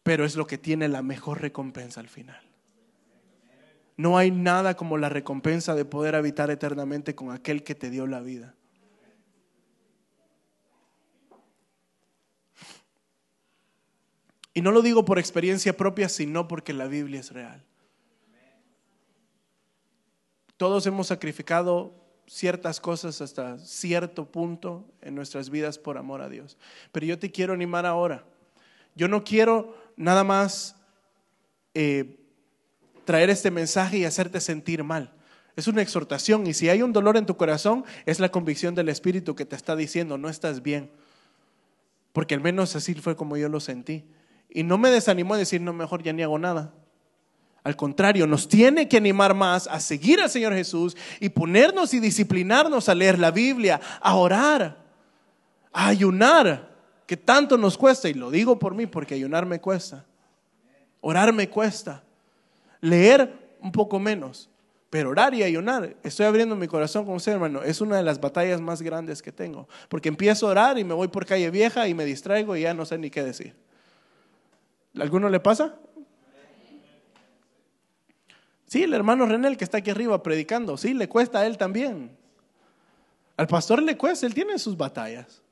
pero 0.02 0.24
es 0.24 0.36
lo 0.36 0.46
que 0.46 0.58
tiene 0.58 0.88
la 0.88 1.02
mejor 1.02 1.40
recompensa 1.40 2.00
al 2.00 2.08
final. 2.08 2.40
No 3.96 4.18
hay 4.18 4.30
nada 4.30 4.76
como 4.76 4.98
la 4.98 5.08
recompensa 5.08 5.74
de 5.74 5.86
poder 5.86 6.14
habitar 6.14 6.50
eternamente 6.50 7.14
con 7.14 7.30
aquel 7.30 7.62
que 7.62 7.74
te 7.74 7.88
dio 7.88 8.06
la 8.06 8.20
vida. 8.20 8.54
Y 14.56 14.62
no 14.62 14.70
lo 14.70 14.80
digo 14.80 15.04
por 15.04 15.18
experiencia 15.18 15.76
propia, 15.76 16.08
sino 16.08 16.48
porque 16.48 16.72
la 16.72 16.86
Biblia 16.86 17.20
es 17.20 17.30
real. 17.30 17.62
Todos 20.56 20.86
hemos 20.86 21.08
sacrificado 21.08 21.94
ciertas 22.26 22.80
cosas 22.80 23.20
hasta 23.20 23.58
cierto 23.58 24.30
punto 24.30 24.84
en 25.00 25.14
nuestras 25.14 25.50
vidas 25.50 25.78
por 25.78 25.98
amor 25.98 26.22
a 26.22 26.28
Dios. 26.28 26.56
Pero 26.92 27.06
yo 27.06 27.18
te 27.18 27.30
quiero 27.30 27.52
animar 27.52 27.86
ahora. 27.86 28.24
Yo 28.94 29.08
no 29.08 29.22
quiero 29.22 29.76
nada 29.96 30.24
más 30.24 30.76
eh, 31.74 32.18
traer 33.04 33.30
este 33.30 33.50
mensaje 33.50 33.98
y 33.98 34.04
hacerte 34.04 34.40
sentir 34.40 34.82
mal. 34.82 35.12
Es 35.56 35.68
una 35.68 35.82
exhortación 35.82 36.46
y 36.46 36.54
si 36.54 36.68
hay 36.68 36.82
un 36.82 36.92
dolor 36.92 37.16
en 37.16 37.26
tu 37.26 37.36
corazón, 37.36 37.84
es 38.04 38.20
la 38.20 38.30
convicción 38.30 38.74
del 38.74 38.88
Espíritu 38.88 39.34
que 39.34 39.46
te 39.46 39.56
está 39.56 39.76
diciendo, 39.76 40.18
no 40.18 40.28
estás 40.28 40.62
bien. 40.62 40.90
Porque 42.12 42.34
al 42.34 42.40
menos 42.40 42.76
así 42.76 42.94
fue 42.94 43.16
como 43.16 43.36
yo 43.36 43.48
lo 43.48 43.60
sentí. 43.60 44.04
Y 44.48 44.62
no 44.62 44.78
me 44.78 44.90
desanimó 44.90 45.34
a 45.34 45.38
decir, 45.38 45.60
no, 45.60 45.72
mejor 45.72 46.02
ya 46.02 46.12
ni 46.12 46.22
hago 46.22 46.38
nada. 46.38 46.72
Al 47.66 47.74
contrario, 47.74 48.28
nos 48.28 48.46
tiene 48.46 48.88
que 48.88 48.96
animar 48.96 49.34
más 49.34 49.66
a 49.66 49.80
seguir 49.80 50.20
al 50.20 50.30
Señor 50.30 50.54
Jesús 50.54 50.96
y 51.18 51.30
ponernos 51.30 51.92
y 51.94 51.98
disciplinarnos 51.98 52.88
a 52.88 52.94
leer 52.94 53.18
la 53.18 53.32
Biblia, 53.32 53.80
a 54.00 54.14
orar, 54.14 54.84
a 55.72 55.88
ayunar, 55.88 56.76
que 57.06 57.16
tanto 57.16 57.58
nos 57.58 57.76
cuesta. 57.76 58.08
Y 58.08 58.14
lo 58.14 58.30
digo 58.30 58.56
por 58.56 58.76
mí, 58.76 58.86
porque 58.86 59.16
ayunar 59.16 59.46
me 59.46 59.60
cuesta. 59.60 60.04
Orar 61.00 61.32
me 61.32 61.50
cuesta. 61.50 62.04
Leer 62.80 63.56
un 63.60 63.72
poco 63.72 63.98
menos. 63.98 64.48
Pero 64.88 65.10
orar 65.10 65.34
y 65.34 65.42
ayunar, 65.42 65.96
estoy 66.04 66.26
abriendo 66.26 66.54
mi 66.54 66.68
corazón 66.68 67.04
con 67.04 67.16
usted, 67.16 67.32
hermano, 67.32 67.64
es 67.64 67.80
una 67.80 67.96
de 67.96 68.04
las 68.04 68.20
batallas 68.20 68.60
más 68.60 68.80
grandes 68.80 69.20
que 69.20 69.32
tengo. 69.32 69.68
Porque 69.88 70.08
empiezo 70.08 70.46
a 70.46 70.52
orar 70.52 70.78
y 70.78 70.84
me 70.84 70.94
voy 70.94 71.08
por 71.08 71.26
calle 71.26 71.50
vieja 71.50 71.88
y 71.88 71.94
me 71.94 72.04
distraigo 72.04 72.56
y 72.56 72.60
ya 72.60 72.74
no 72.74 72.86
sé 72.86 72.96
ni 72.96 73.10
qué 73.10 73.24
decir. 73.24 73.56
¿Alguno 74.94 75.28
le 75.28 75.40
pasa? 75.40 75.74
Sí, 78.76 78.82
el 78.82 78.92
hermano 78.92 79.24
René, 79.24 79.48
el 79.48 79.56
que 79.56 79.64
está 79.64 79.78
aquí 79.78 79.88
arriba 79.88 80.22
predicando, 80.22 80.76
sí, 80.76 80.92
le 80.92 81.08
cuesta 81.08 81.38
a 81.38 81.46
él 81.46 81.56
también. 81.56 82.14
Al 83.38 83.46
pastor 83.46 83.82
le 83.82 83.96
cuesta, 83.96 84.26
él 84.26 84.34
tiene 84.34 84.58
sus 84.58 84.76
batallas. 84.76 85.42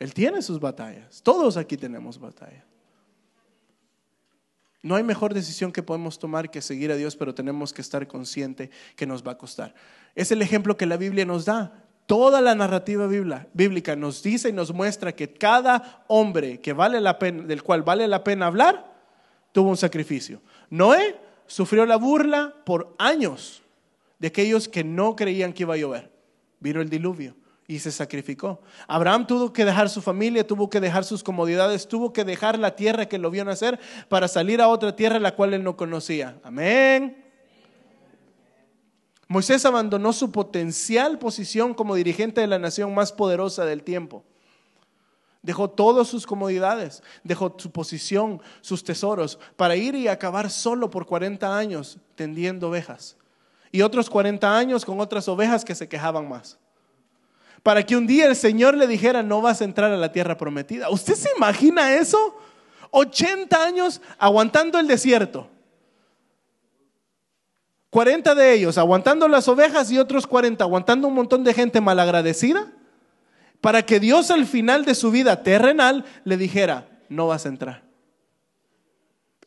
Él 0.00 0.12
tiene 0.12 0.42
sus 0.42 0.58
batallas. 0.58 1.22
Todos 1.22 1.56
aquí 1.56 1.76
tenemos 1.76 2.18
batallas. 2.18 2.64
No 4.82 4.96
hay 4.96 5.04
mejor 5.04 5.34
decisión 5.34 5.70
que 5.70 5.84
podemos 5.84 6.18
tomar 6.18 6.50
que 6.50 6.60
seguir 6.60 6.90
a 6.90 6.96
Dios, 6.96 7.14
pero 7.14 7.32
tenemos 7.32 7.72
que 7.72 7.80
estar 7.80 8.08
consciente 8.08 8.70
que 8.96 9.06
nos 9.06 9.24
va 9.24 9.30
a 9.30 9.38
costar. 9.38 9.72
Es 10.16 10.32
el 10.32 10.42
ejemplo 10.42 10.76
que 10.76 10.86
la 10.86 10.96
Biblia 10.96 11.24
nos 11.24 11.44
da. 11.44 11.84
toda 12.06 12.40
la 12.40 12.56
narrativa 12.56 13.06
bíblica 13.06 13.94
nos 13.94 14.20
dice 14.20 14.48
y 14.48 14.52
nos 14.52 14.72
muestra 14.72 15.12
que 15.12 15.32
cada 15.32 16.04
hombre 16.08 16.60
que 16.60 16.72
vale 16.72 17.00
la 17.00 17.20
pena, 17.20 17.44
del 17.44 17.62
cual 17.62 17.84
vale 17.84 18.08
la 18.08 18.24
pena 18.24 18.46
hablar, 18.46 18.92
tuvo 19.52 19.70
un 19.70 19.76
sacrificio. 19.76 20.42
Noé 20.70 21.21
sufrió 21.52 21.84
la 21.84 21.96
burla 21.96 22.54
por 22.64 22.94
años 22.98 23.62
de 24.18 24.28
aquellos 24.28 24.68
que 24.68 24.84
no 24.84 25.14
creían 25.16 25.52
que 25.52 25.64
iba 25.64 25.74
a 25.74 25.76
llover. 25.76 26.10
Vino 26.60 26.80
el 26.80 26.88
diluvio 26.88 27.36
y 27.68 27.78
se 27.78 27.92
sacrificó. 27.92 28.62
Abraham 28.86 29.26
tuvo 29.26 29.52
que 29.52 29.66
dejar 29.66 29.90
su 29.90 30.00
familia, 30.00 30.46
tuvo 30.46 30.70
que 30.70 30.80
dejar 30.80 31.04
sus 31.04 31.22
comodidades, 31.22 31.86
tuvo 31.86 32.10
que 32.10 32.24
dejar 32.24 32.58
la 32.58 32.74
tierra 32.74 33.04
que 33.04 33.18
lo 33.18 33.30
vio 33.30 33.44
nacer 33.44 33.78
para 34.08 34.28
salir 34.28 34.62
a 34.62 34.68
otra 34.68 34.96
tierra 34.96 35.18
la 35.18 35.34
cual 35.34 35.52
él 35.52 35.62
no 35.62 35.76
conocía. 35.76 36.40
Amén. 36.42 37.22
Moisés 39.28 39.66
abandonó 39.66 40.14
su 40.14 40.32
potencial 40.32 41.18
posición 41.18 41.74
como 41.74 41.96
dirigente 41.96 42.40
de 42.40 42.46
la 42.46 42.58
nación 42.58 42.94
más 42.94 43.12
poderosa 43.12 43.66
del 43.66 43.82
tiempo. 43.82 44.24
Dejó 45.42 45.68
todas 45.68 46.06
sus 46.06 46.26
comodidades, 46.26 47.02
dejó 47.24 47.54
su 47.58 47.70
posición, 47.72 48.40
sus 48.60 48.84
tesoros, 48.84 49.38
para 49.56 49.74
ir 49.74 49.96
y 49.96 50.06
acabar 50.06 50.50
solo 50.50 50.88
por 50.88 51.04
40 51.04 51.56
años 51.56 51.98
tendiendo 52.14 52.68
ovejas. 52.68 53.16
Y 53.72 53.82
otros 53.82 54.08
40 54.08 54.56
años 54.56 54.84
con 54.84 55.00
otras 55.00 55.26
ovejas 55.28 55.64
que 55.64 55.74
se 55.74 55.88
quejaban 55.88 56.28
más. 56.28 56.58
Para 57.62 57.84
que 57.84 57.96
un 57.96 58.06
día 58.06 58.26
el 58.26 58.36
Señor 58.36 58.76
le 58.76 58.86
dijera, 58.86 59.22
no 59.22 59.40
vas 59.40 59.60
a 59.60 59.64
entrar 59.64 59.90
a 59.90 59.96
la 59.96 60.12
tierra 60.12 60.36
prometida. 60.36 60.90
¿Usted 60.90 61.14
se 61.14 61.30
imagina 61.36 61.94
eso? 61.94 62.36
80 62.90 63.64
años 63.64 64.00
aguantando 64.18 64.78
el 64.78 64.86
desierto. 64.86 65.48
40 67.90 68.34
de 68.34 68.54
ellos 68.54 68.78
aguantando 68.78 69.28
las 69.28 69.48
ovejas 69.48 69.90
y 69.90 69.98
otros 69.98 70.26
40 70.26 70.64
aguantando 70.64 71.08
un 71.08 71.14
montón 71.14 71.44
de 71.44 71.52
gente 71.52 71.80
malagradecida, 71.80 72.72
para 73.62 73.86
que 73.86 74.00
Dios 74.00 74.32
al 74.32 74.44
final 74.44 74.84
de 74.84 74.96
su 74.96 75.12
vida 75.12 75.44
terrenal 75.44 76.04
le 76.24 76.36
dijera, 76.36 76.88
no 77.08 77.28
vas 77.28 77.46
a 77.46 77.48
entrar. 77.48 77.84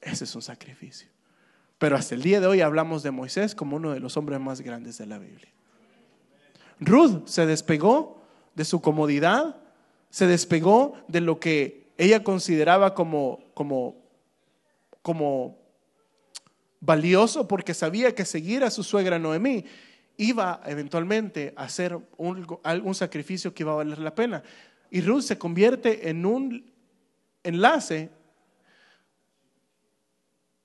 Ese 0.01 0.24
es 0.24 0.34
un 0.34 0.41
sacrificio. 0.41 1.09
Pero 1.78 1.97
hasta 1.97 2.16
el 2.16 2.22
día 2.22 2.39
de 2.39 2.47
hoy 2.47 2.61
hablamos 2.61 3.03
de 3.03 3.11
Moisés 3.11 3.53
como 3.53 3.76
uno 3.76 3.91
de 3.91 3.99
los 3.99 4.16
hombres 4.16 4.39
más 4.39 4.61
grandes 4.61 4.97
de 4.97 5.05
la 5.05 5.20
Biblia. 5.20 5.51
Ruth 6.80 7.28
se 7.28 7.45
despegó 7.45 8.24
de 8.55 8.63
su 8.63 8.80
comodidad, 8.80 9.57
se 10.09 10.28
despegó 10.28 10.93
de 11.09 11.20
lo 11.20 11.41
que 11.41 11.91
ella 11.97 12.24
consideraba 12.24 12.93
como, 12.93 13.43
como, 13.53 13.97
como 15.01 15.57
valioso 16.80 17.49
porque 17.49 17.74
sabía 17.74 18.16
que 18.16 18.24
seguir 18.24 18.63
a 18.63 18.72
su 18.72 18.82
suegra 18.82 19.20
Noemí 19.20 19.66
iba 20.18 20.61
eventualmente 20.66 21.53
a 21.55 21.63
hacer 21.63 21.97
un, 22.18 22.95
sacrificio 22.95 23.53
que 23.53 23.63
iba 23.63 23.74
a 23.74 23.76
valer 23.76 23.99
la 23.99 24.16
pena. 24.16 24.43
Y 24.89 25.01
Ruth 25.01 25.24
se 25.24 25.38
convierte 25.38 26.09
en 26.09 26.26
un 26.26 26.72
enlace 27.43 28.09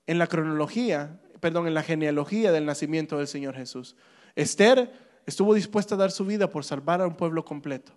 en 0.07 0.17
la 0.17 0.27
cronología, 0.27 1.19
perdón, 1.39 1.67
en 1.67 1.73
la 1.73 1.83
genealogía 1.83 2.51
del 2.51 2.65
nacimiento 2.65 3.17
del 3.17 3.27
Señor 3.27 3.55
Jesús. 3.55 3.95
Esther 4.35 4.91
estuvo 5.25 5.53
dispuesta 5.53 5.95
a 5.95 5.97
dar 5.97 6.11
su 6.11 6.25
vida 6.25 6.49
por 6.49 6.63
salvar 6.63 7.01
a 7.01 7.07
un 7.07 7.15
pueblo 7.15 7.45
completo. 7.45 7.93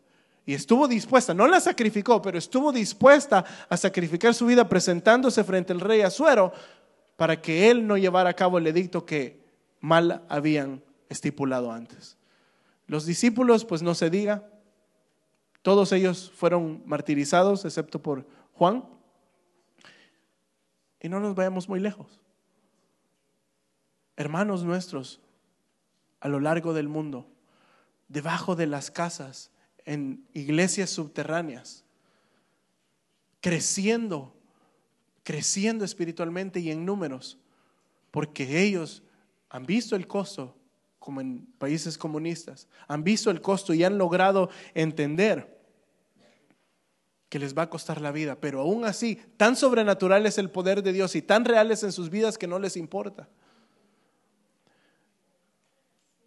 Y 0.47 0.53
estuvo 0.53 0.87
dispuesta, 0.87 1.33
no 1.33 1.47
la 1.47 1.59
sacrificó, 1.61 2.21
pero 2.21 2.37
estuvo 2.37 2.71
dispuesta 2.71 3.45
a 3.69 3.77
sacrificar 3.77 4.35
su 4.35 4.45
vida 4.45 4.69
presentándose 4.69 5.43
frente 5.43 5.73
al 5.73 5.81
rey 5.81 6.03
Azuero 6.03 6.53
para 7.17 7.41
que 7.41 7.71
él 7.71 7.87
no 7.87 7.97
llevara 7.97 8.31
a 8.31 8.35
cabo 8.35 8.59
el 8.59 8.67
edicto 8.67 9.07
que 9.07 9.41
mal 9.81 10.23
habían 10.29 10.83
estipulado 11.15 11.73
antes. 11.73 12.17
Los 12.87 13.07
discípulos, 13.07 13.65
pues 13.65 13.83
no 13.83 13.95
se 13.95 14.11
diga, 14.11 14.47
todos 15.63 15.93
ellos 15.93 16.31
fueron 16.35 16.83
martirizados, 16.85 17.65
excepto 17.65 18.03
por 18.03 18.27
Juan. 18.53 18.85
Y 21.01 21.09
no 21.09 21.21
nos 21.21 21.35
vayamos 21.35 21.69
muy 21.69 21.81
lejos. 21.81 22.21
Hermanos 24.17 24.65
nuestros, 24.65 25.21
a 26.21 26.29
lo 26.29 26.41
largo 26.41 26.75
del 26.75 26.89
mundo, 26.89 27.27
debajo 28.09 28.55
de 28.57 28.67
las 28.67 28.91
casas, 28.91 29.51
en 29.87 30.27
iglesias 30.33 30.91
subterráneas, 30.91 31.85
creciendo 33.41 34.35
creciendo 35.25 35.85
espiritualmente 35.85 36.61
y 36.61 36.71
en 36.71 36.85
números, 36.85 37.39
porque 38.13 38.63
ellos 38.63 39.03
han 39.49 39.67
visto 39.67 39.97
el 39.97 40.07
costo, 40.07 40.55
como 41.05 41.21
en 41.21 41.45
países 41.59 41.99
comunistas, 41.99 42.67
han 42.89 43.05
visto 43.05 43.31
el 43.31 43.43
costo 43.43 43.75
y 43.75 43.85
han 43.85 43.99
logrado 43.99 44.49
entender 44.73 45.61
que 47.29 47.39
les 47.39 47.55
va 47.55 47.65
a 47.65 47.69
costar 47.69 48.01
la 48.01 48.11
vida, 48.11 48.41
pero 48.41 48.63
aún 48.63 48.87
así, 48.87 49.17
tan 49.37 49.55
sobrenatural 49.55 50.25
es 50.25 50.39
el 50.39 50.49
poder 50.49 50.83
de 50.83 50.95
Dios 50.95 51.15
y 51.15 51.21
tan 51.21 51.45
reales 51.45 51.83
en 51.83 51.93
sus 51.93 52.09
vidas 52.09 52.39
que 52.39 52.47
no 52.47 52.59
les 52.59 52.79
importa. 52.79 53.29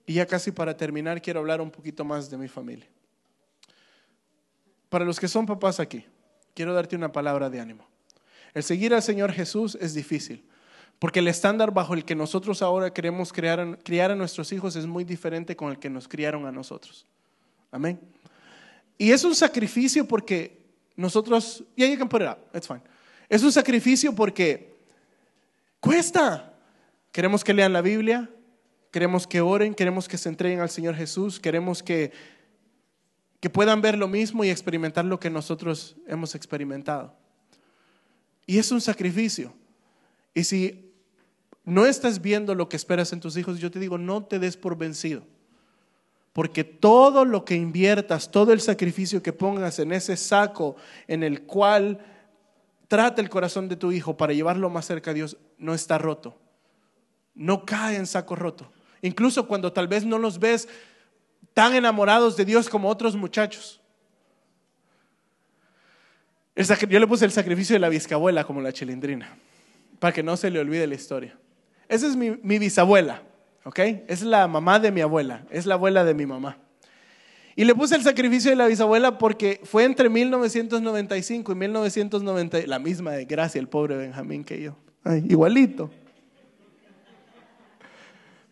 Y 0.06 0.14
ya 0.14 0.28
casi 0.28 0.52
para 0.52 0.78
terminar, 0.78 1.24
quiero 1.24 1.40
hablar 1.40 1.60
un 1.60 1.72
poquito 1.72 2.06
más 2.06 2.30
de 2.30 2.38
mi 2.38 2.48
familia. 2.48 2.88
Para 4.90 5.06
los 5.06 5.20
que 5.20 5.28
son 5.28 5.48
papás 5.48 5.80
aquí, 5.80 6.06
quiero 6.54 6.76
darte 6.76 6.96
una 6.96 7.12
palabra 7.12 7.50
de 7.50 7.60
ánimo. 7.60 7.88
El 8.54 8.62
seguir 8.62 8.94
al 8.94 9.02
Señor 9.02 9.32
Jesús 9.32 9.76
es 9.82 9.96
difícil, 9.96 10.48
porque 11.00 11.20
el 11.20 11.28
estándar 11.28 11.72
bajo 11.72 11.94
el 11.94 12.06
que 12.06 12.16
nosotros 12.16 12.62
ahora 12.62 12.92
queremos 12.92 13.32
criar, 13.32 13.80
criar 13.84 14.12
a 14.12 14.16
nuestros 14.16 14.52
hijos 14.52 14.76
es 14.76 14.86
muy 14.88 15.04
diferente 15.04 15.56
con 15.56 15.70
el 15.70 15.78
que 15.78 15.90
nos 15.90 16.08
criaron 16.08 16.46
a 16.46 16.52
nosotros. 16.52 17.06
Amén. 17.72 18.00
Y 18.98 19.12
es 19.12 19.24
un 19.24 19.36
sacrificio 19.36 20.08
porque 20.08 20.66
nosotros, 20.96 21.64
yeah, 21.76 21.88
you 21.88 21.98
can 21.98 22.10
put 22.10 22.22
it 22.22 22.28
up, 22.28 22.40
it's 22.54 22.68
fine. 22.68 22.82
Es 23.30 23.44
un 23.44 23.52
sacrificio 23.52 24.14
porque 24.16 24.76
cuesta. 25.80 26.54
Queremos 27.12 27.44
que 27.44 27.54
lean 27.54 27.74
la 27.74 27.82
Biblia, 27.82 28.30
queremos 28.92 29.28
que 29.28 29.42
oren, 29.42 29.74
queremos 29.74 30.08
que 30.08 30.18
se 30.18 30.30
entreguen 30.30 30.60
al 30.60 30.70
Señor 30.70 30.96
Jesús, 30.96 31.40
queremos 31.40 31.82
que, 31.82 32.12
que 33.40 33.50
puedan 33.50 33.82
ver 33.82 33.98
lo 33.98 34.08
mismo 34.08 34.44
y 34.44 34.50
experimentar 34.50 35.06
lo 35.06 35.20
que 35.20 35.30
nosotros 35.30 35.96
hemos 36.08 36.36
experimentado. 36.36 37.16
Y 38.46 38.60
es 38.60 38.72
un 38.72 38.82
sacrificio. 38.82 39.54
Y 40.34 40.44
si 40.44 40.87
no 41.68 41.86
estás 41.86 42.22
viendo 42.22 42.56
lo 42.56 42.68
que 42.68 42.76
esperas 42.76 43.14
en 43.14 43.20
tus 43.20 43.38
hijos, 43.38 43.60
yo 43.60 43.70
te 43.70 43.80
digo, 43.80 43.98
no 43.98 44.24
te 44.24 44.40
des 44.40 44.58
por 44.58 44.78
vencido. 44.78 45.24
Porque 46.34 46.64
todo 46.64 47.26
lo 47.26 47.46
que 47.46 47.56
inviertas, 47.56 48.32
todo 48.32 48.54
el 48.54 48.62
sacrificio 48.62 49.22
que 49.22 49.34
pongas 49.34 49.78
en 49.80 49.92
ese 49.92 50.18
saco 50.18 50.76
en 51.08 51.24
el 51.24 51.44
cual 51.44 52.00
trata 52.88 53.22
el 53.22 53.30
corazón 53.30 53.68
de 53.70 53.76
tu 53.76 53.92
hijo 53.92 54.18
para 54.18 54.34
llevarlo 54.34 54.70
más 54.70 54.86
cerca 54.86 55.12
a 55.12 55.14
Dios, 55.14 55.38
no 55.58 55.74
está 55.74 55.98
roto. 55.98 56.38
No 57.36 57.66
cae 57.66 57.98
en 57.98 58.08
saco 58.08 58.36
roto. 58.36 58.72
Incluso 59.02 59.48
cuando 59.48 59.74
tal 59.74 59.88
vez 59.88 60.06
no 60.06 60.18
los 60.18 60.40
ves 60.40 60.68
tan 61.54 61.76
enamorados 61.76 62.36
de 62.36 62.46
Dios 62.46 62.70
como 62.70 62.90
otros 62.90 63.16
muchachos 63.16 63.82
yo 66.90 67.00
le 67.00 67.08
puse 67.08 67.26
el 67.26 67.32
sacrificio 67.32 67.76
de 67.76 67.80
la 67.80 67.90
bisabuela 67.90 68.44
como 68.44 68.62
la 68.62 68.74
chilindrina, 68.74 69.38
para 70.00 70.14
que 70.14 70.24
no 70.24 70.36
se 70.38 70.50
le 70.50 70.60
olvide 70.60 70.88
la 70.88 70.96
historia. 70.96 71.38
Esa 71.90 72.08
es 72.08 72.16
mi, 72.16 72.60
bisabuela, 72.60 73.24
¿ok? 73.64 73.80
Es 74.08 74.22
la 74.22 74.48
mamá 74.48 74.80
de 74.80 74.92
mi 74.92 75.02
abuela, 75.02 75.46
es 75.50 75.66
la 75.66 75.76
abuela 75.76 76.04
de 76.04 76.14
mi 76.14 76.26
mamá. 76.26 76.58
Y 77.56 77.66
le 77.66 77.74
puse 77.74 77.96
el 77.96 78.04
sacrificio 78.04 78.52
de 78.52 78.58
la 78.58 78.68
bisabuela 78.68 79.18
porque 79.18 79.62
fue 79.64 79.84
entre 79.84 80.10
1995 80.10 81.52
y 81.52 81.56
1990, 81.56 82.68
la 82.68 82.80
misma 82.80 83.12
de 83.14 83.26
gracia 83.26 83.60
el 83.60 83.68
pobre 83.68 83.96
Benjamín 83.96 84.44
que 84.44 84.62
yo. 84.62 84.76
Ay, 85.04 85.26
igualito. 85.30 85.90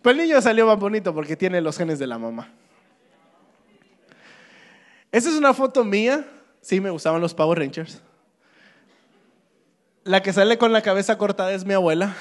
Pero 0.02 0.12
el 0.12 0.18
niño 0.18 0.42
salió 0.42 0.66
más 0.66 0.80
bonito 0.80 1.14
porque 1.14 1.36
tiene 1.36 1.62
los 1.62 1.78
genes 1.78 2.00
de 2.00 2.08
la 2.08 2.18
mamá. 2.18 2.52
Esa 5.12 5.30
es 5.30 5.36
una 5.36 5.54
foto 5.54 5.84
mía 5.84 6.26
Sí, 6.66 6.82
me 6.82 6.90
gustaban 6.90 7.22
los 7.22 7.36
Power 7.36 7.60
Rangers. 7.60 8.02
La 10.04 10.24
que 10.24 10.34
sale 10.34 10.58
con 10.58 10.74
la 10.74 10.82
cabeza 10.82 11.16
cortada 11.16 11.54
es 11.54 11.64
mi 11.64 11.76
abuela, 11.76 12.16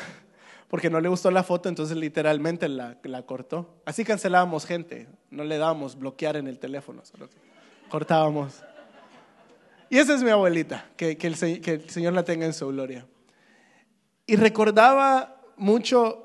porque 0.68 0.90
no 0.90 1.00
le 1.00 1.08
gustó 1.08 1.30
la 1.30 1.42
foto, 1.42 1.68
entonces 1.68 1.96
literalmente 1.96 2.68
la, 2.68 2.96
cortó. 3.26 3.82
Así 3.84 4.04
cancelábamos 4.04 4.66
gente, 4.66 5.08
no 5.30 5.44
le 5.44 5.58
dábamos 5.58 5.98
bloquear 5.98 6.36
en 6.36 6.46
el 6.46 6.58
teléfono, 6.58 7.02
cortábamos. 7.88 8.62
Y 9.90 9.98
esa 9.98 10.14
es 10.14 10.22
mi 10.22 10.30
abuelita, 10.30 10.90
que, 10.96 11.16
que 11.16 11.26
el 11.26 11.36
Señor 11.90 12.14
la 12.14 12.24
tenga 12.24 12.46
en 12.46 12.52
su 12.52 12.66
gloria. 12.68 13.06
Y 14.26 14.36
recordaba 14.36 15.40
mucho 15.56 16.24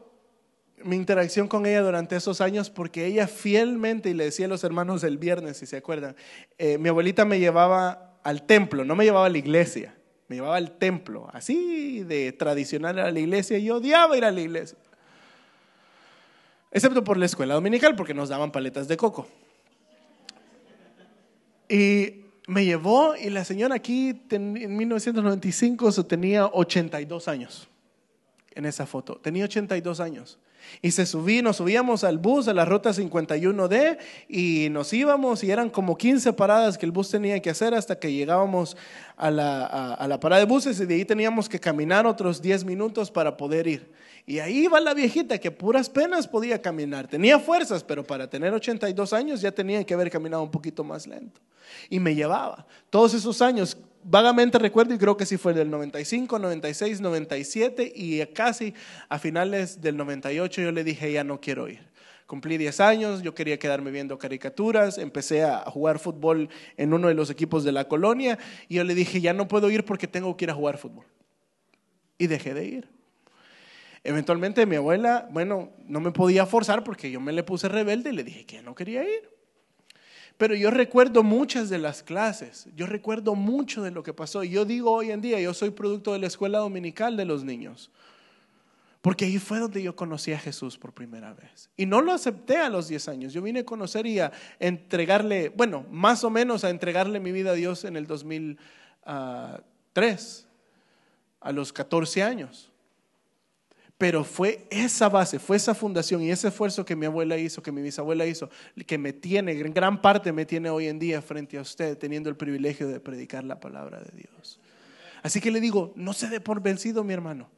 mi 0.84 0.96
interacción 0.96 1.48
con 1.48 1.66
ella 1.66 1.82
durante 1.82 2.16
esos 2.16 2.42
años 2.42 2.70
porque 2.70 3.06
ella 3.06 3.28
fielmente, 3.28 4.10
y 4.10 4.14
le 4.14 4.26
decía 4.26 4.46
a 4.46 4.50
los 4.50 4.64
hermanos 4.64 5.04
el 5.04 5.18
viernes, 5.18 5.58
si 5.58 5.66
se 5.66 5.78
acuerdan, 5.78 6.16
eh, 6.58 6.78
mi 6.78 6.90
abuelita 6.90 7.26
me 7.26 7.40
llevaba 7.40 8.20
al 8.24 8.44
templo, 8.44 8.86
no 8.86 8.96
me 8.96 9.04
llevaba 9.04 9.26
a 9.26 9.30
la 9.30 9.38
iglesia, 9.38 9.96
me 10.30 10.36
llevaba 10.36 10.58
al 10.58 10.78
templo, 10.78 11.28
así 11.34 12.04
de 12.04 12.32
tradicional 12.32 13.00
a 13.00 13.12
la 13.12 13.20
iglesia, 13.20 13.58
y 13.58 13.66
yo 13.66 13.78
odiaba 13.78 14.16
ir 14.16 14.24
a 14.24 14.32
la 14.32 14.40
iglesia. 14.40 14.78
Excepto 16.72 17.04
por 17.04 17.18
la 17.18 17.26
escuela 17.26 17.56
dominical, 17.56 17.96
porque 17.96 18.14
nos 18.14 18.30
daban 18.30 18.52
paletas 18.52 18.88
de 18.88 18.96
coco. 18.96 19.28
Y 21.68 22.26
me 22.48 22.64
llevó 22.64 23.16
y 23.16 23.30
la 23.30 23.44
señora 23.44 23.76
aquí 23.76 24.22
en 24.30 24.78
1995 24.78 25.92
so, 25.92 26.06
tenía 26.06 26.46
82 26.46 27.28
años 27.28 27.68
en 28.54 28.66
esa 28.66 28.86
foto. 28.86 29.18
Tenía 29.18 29.46
82 29.46 30.00
años. 30.00 30.40
Y 30.82 30.92
se 30.92 31.06
subí, 31.06 31.42
nos 31.42 31.58
subíamos 31.58 32.04
al 32.04 32.18
bus 32.18 32.48
a 32.48 32.54
la 32.54 32.64
ruta 32.66 32.92
51D 32.92 33.98
y 34.28 34.68
nos 34.72 34.94
íbamos 34.94 35.44
y 35.44 35.52
eran 35.52 35.70
como 35.70 35.98
15 35.98 36.34
paradas 36.34 36.78
que 36.78 36.86
el 36.86 36.92
bus 36.92 37.10
tenía 37.10 37.42
que 37.42 37.50
hacer 37.50 37.74
hasta 37.74 37.98
que 38.00 38.12
llegábamos 38.14 38.78
a 39.18 39.32
la, 39.32 39.66
a- 39.66 39.94
a 39.96 40.08
la 40.08 40.20
parada 40.20 40.40
de 40.40 40.46
buses 40.46 40.80
y 40.80 40.86
de 40.86 40.96
ahí 40.96 41.06
teníamos 41.06 41.50
que 41.50 41.60
caminar 41.60 42.06
otros 42.08 42.42
10 42.42 42.66
minutos 42.66 43.12
para 43.12 43.36
poder 43.36 43.68
ir. 43.68 43.92
Y 44.26 44.40
ahí 44.40 44.66
iba 44.66 44.80
la 44.80 44.94
viejita 44.94 45.40
que 45.40 45.50
puras 45.50 45.90
penas 45.90 46.28
podía 46.28 46.62
caminar. 46.62 47.08
Tenía 47.08 47.40
fuerzas, 47.40 47.84
pero 47.84 48.04
para 48.04 48.30
tener 48.30 48.54
82 48.54 49.12
años 49.14 49.42
ya 49.42 49.52
tenía 49.52 49.84
que 49.84 49.94
haber 49.96 50.12
caminado 50.12 50.44
un 50.44 50.52
poquito 50.52 50.84
más 50.84 51.08
lento. 51.08 51.42
Y 51.90 52.00
me 52.00 52.14
llevaba. 52.14 52.68
Todos 52.92 53.14
esos 53.16 53.42
años, 53.42 53.76
vagamente 54.04 54.60
recuerdo, 54.60 54.94
y 54.94 54.98
creo 54.98 55.18
que 55.18 55.26
sí 55.26 55.38
fue 55.38 55.54
del 55.54 55.70
95, 55.70 56.40
96, 56.40 57.02
97 57.02 57.92
y 57.96 58.26
casi 58.28 58.74
a 59.08 59.20
finales 59.20 59.82
del 59.82 59.98
98 59.98 60.62
yo 60.62 60.72
le 60.72 60.84
dije, 60.84 61.12
ya 61.12 61.24
no 61.24 61.40
quiero 61.40 61.68
ir. 61.68 61.90
Cumplí 62.26 62.58
10 62.58 62.80
años, 62.82 63.22
yo 63.24 63.34
quería 63.34 63.58
quedarme 63.58 63.90
viendo 63.90 64.20
caricaturas, 64.20 65.00
empecé 65.00 65.44
a 65.44 65.62
jugar 65.62 65.98
fútbol 65.98 66.50
en 66.78 66.94
uno 66.94 67.08
de 67.08 67.16
los 67.16 67.32
equipos 67.32 67.64
de 67.64 67.72
la 67.72 67.88
colonia 67.88 68.38
y 68.68 68.76
yo 68.76 68.84
le 68.84 68.94
dije, 68.94 69.20
ya 69.20 69.34
no 69.34 69.48
puedo 69.48 69.72
ir 69.72 69.84
porque 69.84 70.08
tengo 70.08 70.38
que 70.38 70.46
ir 70.46 70.52
a 70.52 70.54
jugar 70.54 70.78
fútbol. 70.78 71.06
Y 72.20 72.28
dejé 72.28 72.54
de 72.54 72.66
ir. 72.66 72.90
Eventualmente 74.04 74.66
mi 74.66 74.76
abuela, 74.76 75.28
bueno, 75.32 75.72
no 75.88 76.00
me 76.00 76.12
podía 76.12 76.46
forzar 76.46 76.84
porque 76.84 77.10
yo 77.10 77.20
me 77.20 77.34
le 77.34 77.44
puse 77.44 77.68
rebelde 77.68 78.12
y 78.12 78.14
le 78.14 78.24
dije 78.24 78.46
que 78.46 78.62
no 78.62 78.76
quería 78.76 79.04
ir. 79.04 79.39
Pero 80.40 80.56
yo 80.56 80.72
recuerdo 80.72 81.22
muchas 81.22 81.70
de 81.70 81.78
las 81.80 82.02
clases, 82.02 82.70
yo 82.74 82.86
recuerdo 82.86 83.36
mucho 83.36 83.84
de 83.84 83.92
lo 83.92 84.04
que 84.04 84.14
pasó. 84.14 84.42
Y 84.42 84.52
yo 84.52 84.64
digo 84.64 84.90
hoy 84.90 85.12
en 85.12 85.20
día, 85.20 85.38
yo 85.42 85.54
soy 85.54 85.72
producto 85.72 86.14
de 86.14 86.20
la 86.20 86.28
escuela 86.28 86.60
dominical 86.60 87.18
de 87.18 87.26
los 87.26 87.44
niños. 87.44 87.92
Porque 89.02 89.26
ahí 89.26 89.38
fue 89.38 89.60
donde 89.60 89.84
yo 89.84 89.98
conocí 89.98 90.32
a 90.32 90.40
Jesús 90.40 90.78
por 90.78 90.94
primera 90.94 91.34
vez. 91.34 91.70
Y 91.76 91.86
no 91.86 92.00
lo 92.00 92.14
acepté 92.14 92.56
a 92.56 92.70
los 92.70 92.88
10 92.88 93.10
años. 93.10 93.34
Yo 93.34 93.42
vine 93.42 93.60
a 93.60 93.66
conocer 93.66 94.08
y 94.08 94.22
a 94.22 94.32
entregarle, 94.60 95.50
bueno, 95.50 95.86
más 95.92 96.24
o 96.24 96.30
menos 96.30 96.64
a 96.64 96.70
entregarle 96.70 97.20
mi 97.20 97.34
vida 97.34 97.52
a 97.52 97.56
Dios 97.56 97.84
en 97.84 97.98
el 97.98 98.08
2003, 98.08 100.48
a 101.42 101.52
los 101.52 101.74
14 101.74 102.24
años. 102.24 102.69
Pero 104.00 104.24
fue 104.24 104.66
esa 104.70 105.10
base, 105.10 105.40
fue 105.40 105.58
esa 105.58 105.76
fundación 105.76 106.24
y 106.24 106.32
ese 106.32 106.48
esfuerzo 106.48 106.86
que 106.86 106.96
mi 106.96 107.06
abuela 107.06 107.38
hizo, 107.38 107.62
que 107.62 107.74
mi 107.74 107.82
bisabuela 107.82 108.26
hizo, 108.26 108.50
que 108.88 108.98
me 108.98 109.12
tiene, 109.12 109.52
en 109.52 109.74
gran 109.74 110.02
parte 110.02 110.32
me 110.32 110.46
tiene 110.46 110.70
hoy 110.70 110.88
en 110.88 111.00
día 111.00 111.22
frente 111.22 111.58
a 111.58 111.62
usted, 111.62 111.98
teniendo 111.98 112.30
el 112.30 112.38
privilegio 112.38 112.88
de 112.88 113.02
predicar 113.02 113.44
la 113.44 113.60
palabra 113.60 114.00
de 114.00 114.10
Dios. 114.16 114.58
Así 115.22 115.42
que 115.42 115.52
le 115.52 115.60
digo, 115.60 115.92
no 115.98 116.14
se 116.14 116.30
dé 116.30 116.40
por 116.40 116.62
vencido, 116.62 117.04
mi 117.04 117.14
hermano. 117.14 117.50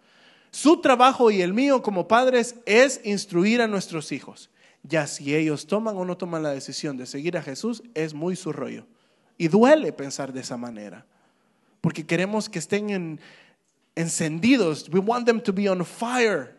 Su 0.50 0.82
trabajo 0.82 1.30
y 1.30 1.44
el 1.44 1.54
mío 1.54 1.84
como 1.84 2.08
padres 2.08 2.56
es 2.66 3.02
instruir 3.04 3.62
a 3.62 3.68
nuestros 3.68 4.12
hijos. 4.12 4.50
Ya 4.82 5.06
si 5.06 5.36
ellos 5.36 5.68
toman 5.68 5.96
o 5.96 6.06
no 6.06 6.18
toman 6.18 6.42
la 6.42 6.50
decisión 6.50 6.98
de 6.98 7.06
seguir 7.06 7.38
a 7.38 7.44
Jesús, 7.44 7.84
es 7.94 8.16
muy 8.16 8.36
su 8.36 8.52
rollo. 8.52 8.88
Y 9.38 9.48
duele 9.48 9.94
pensar 9.94 10.34
de 10.34 10.42
esa 10.42 10.58
manera, 10.58 11.06
porque 11.82 12.04
queremos 12.04 12.50
que 12.50 12.58
estén 12.58 12.90
en, 12.90 13.20
encendidos. 13.96 14.90
We 14.90 15.00
want 15.00 15.26
them 15.26 15.42
to 15.42 15.54
be 15.54 15.70
on 15.70 15.86
fire 15.86 16.56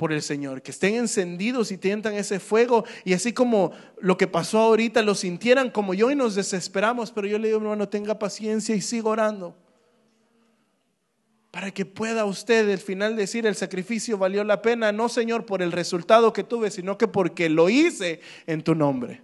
por 0.00 0.14
el 0.14 0.22
Señor, 0.22 0.62
que 0.62 0.70
estén 0.70 0.94
encendidos 0.94 1.70
y 1.70 1.76
tientan 1.76 2.14
ese 2.14 2.40
fuego 2.40 2.86
y 3.04 3.12
así 3.12 3.34
como 3.34 3.72
lo 4.00 4.16
que 4.16 4.26
pasó 4.26 4.58
ahorita 4.60 5.02
lo 5.02 5.14
sintieran 5.14 5.70
como 5.70 5.92
yo 5.92 6.10
y 6.10 6.14
nos 6.14 6.34
desesperamos, 6.34 7.12
pero 7.12 7.26
yo 7.26 7.38
le 7.38 7.48
digo, 7.48 7.60
hermano, 7.60 7.86
tenga 7.86 8.18
paciencia 8.18 8.74
y 8.74 8.80
siga 8.80 9.10
orando. 9.10 9.54
Para 11.50 11.70
que 11.70 11.84
pueda 11.84 12.24
usted 12.24 12.70
al 12.70 12.78
final 12.78 13.14
decir 13.14 13.46
el 13.46 13.56
sacrificio 13.56 14.16
valió 14.16 14.42
la 14.42 14.62
pena, 14.62 14.90
no 14.90 15.10
Señor 15.10 15.44
por 15.44 15.60
el 15.60 15.70
resultado 15.70 16.32
que 16.32 16.44
tuve, 16.44 16.70
sino 16.70 16.96
que 16.96 17.06
porque 17.06 17.50
lo 17.50 17.68
hice 17.68 18.20
en 18.46 18.62
tu 18.62 18.74
nombre. 18.74 19.20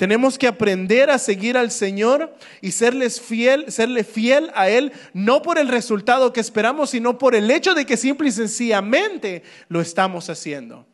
Tenemos 0.00 0.38
que 0.38 0.46
aprender 0.46 1.10
a 1.10 1.18
seguir 1.18 1.58
al 1.58 1.70
Señor 1.70 2.34
y 2.62 2.72
serles 2.72 3.20
fiel, 3.20 3.70
serle 3.70 4.02
fiel 4.02 4.50
a 4.54 4.70
Él, 4.70 4.94
no 5.12 5.42
por 5.42 5.58
el 5.58 5.68
resultado 5.68 6.32
que 6.32 6.40
esperamos, 6.40 6.88
sino 6.88 7.18
por 7.18 7.34
el 7.34 7.50
hecho 7.50 7.74
de 7.74 7.84
que 7.84 7.98
simple 7.98 8.28
y 8.28 8.32
sencillamente 8.32 9.42
lo 9.68 9.78
estamos 9.78 10.30
haciendo. 10.30 10.86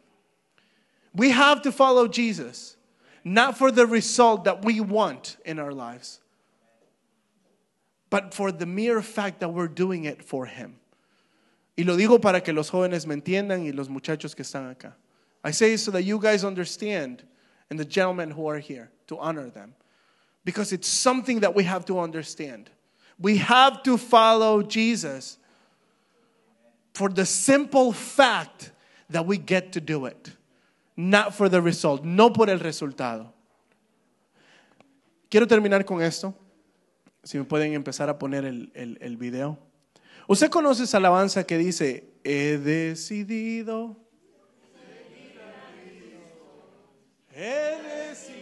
We 1.14 1.30
have 1.30 1.62
to 1.62 1.70
follow 1.70 2.08
Jesus, 2.08 2.76
not 3.22 3.56
for 3.56 3.70
the 3.70 3.86
result 3.86 4.42
that 4.42 4.64
we 4.64 4.80
want 4.80 5.36
in 5.44 5.60
our 5.60 5.72
lives, 5.72 6.20
but 8.10 8.34
for 8.34 8.50
the 8.50 8.66
mere 8.66 9.02
fact 9.02 9.38
that 9.38 9.50
we're 9.50 9.72
doing 9.72 10.04
it 10.04 10.20
for 10.20 10.46
Him. 10.46 10.80
Y 11.78 11.84
lo 11.84 11.96
digo 11.96 12.20
para 12.20 12.40
que 12.40 12.52
los 12.52 12.70
jóvenes 12.70 13.06
me 13.06 13.14
entiendan 13.14 13.64
y 13.64 13.70
los 13.70 13.88
muchachos 13.88 14.34
que 14.34 14.42
están 14.42 14.68
acá. 14.68 14.94
I 15.44 15.52
say 15.52 15.76
so 15.76 15.92
that 15.92 16.02
you 16.02 16.18
guys 16.18 16.42
understand 16.42 17.22
and 17.70 17.78
the 17.78 17.84
gentlemen 17.84 18.32
who 18.32 18.48
are 18.48 18.58
here 18.58 18.90
to 19.06 19.18
honor 19.18 19.50
them. 19.50 19.74
Because 20.44 20.72
it's 20.72 20.88
something 20.88 21.40
that 21.40 21.54
we 21.54 21.64
have 21.64 21.84
to 21.86 21.98
understand. 21.98 22.70
We 23.18 23.38
have 23.38 23.82
to 23.84 23.96
follow 23.96 24.62
Jesus 24.62 25.38
for 26.94 27.08
the 27.08 27.26
simple 27.26 27.92
fact 27.92 28.72
that 29.10 29.26
we 29.26 29.38
get 29.38 29.72
to 29.72 29.80
do 29.80 30.06
it, 30.06 30.30
not 30.96 31.34
for 31.34 31.48
the 31.48 31.60
result, 31.60 32.04
no 32.04 32.30
por 32.30 32.48
el 32.48 32.58
resultado. 32.58 33.32
Quiero 35.30 35.46
terminar 35.46 35.84
con 35.84 36.00
esto. 36.00 36.34
Si 37.24 37.38
me 37.38 37.44
pueden 37.44 37.74
empezar 37.74 38.08
a 38.08 38.18
poner 38.18 38.44
el, 38.44 38.70
el, 38.74 38.98
el 39.00 39.16
video. 39.16 39.58
¿Usted 40.28 40.48
conoce 40.48 40.84
esa 40.84 40.98
alabanza 40.98 41.44
que 41.44 41.58
dice, 41.58 42.04
he 42.24 42.58
decidido? 42.58 43.96
He 47.32 47.76
decidido 47.82 48.35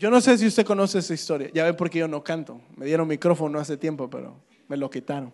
Yo 0.00 0.10
no 0.10 0.18
sé 0.22 0.38
si 0.38 0.46
usted 0.46 0.64
conoce 0.64 0.98
esa 0.98 1.12
historia. 1.12 1.50
Ya 1.52 1.62
ve 1.64 1.74
por 1.74 1.90
qué 1.90 1.98
yo 1.98 2.08
no 2.08 2.24
canto. 2.24 2.58
Me 2.74 2.86
dieron 2.86 3.06
micrófono 3.06 3.58
hace 3.58 3.76
tiempo, 3.76 4.08
pero 4.08 4.34
me 4.66 4.78
lo 4.78 4.88
quitaron. 4.88 5.30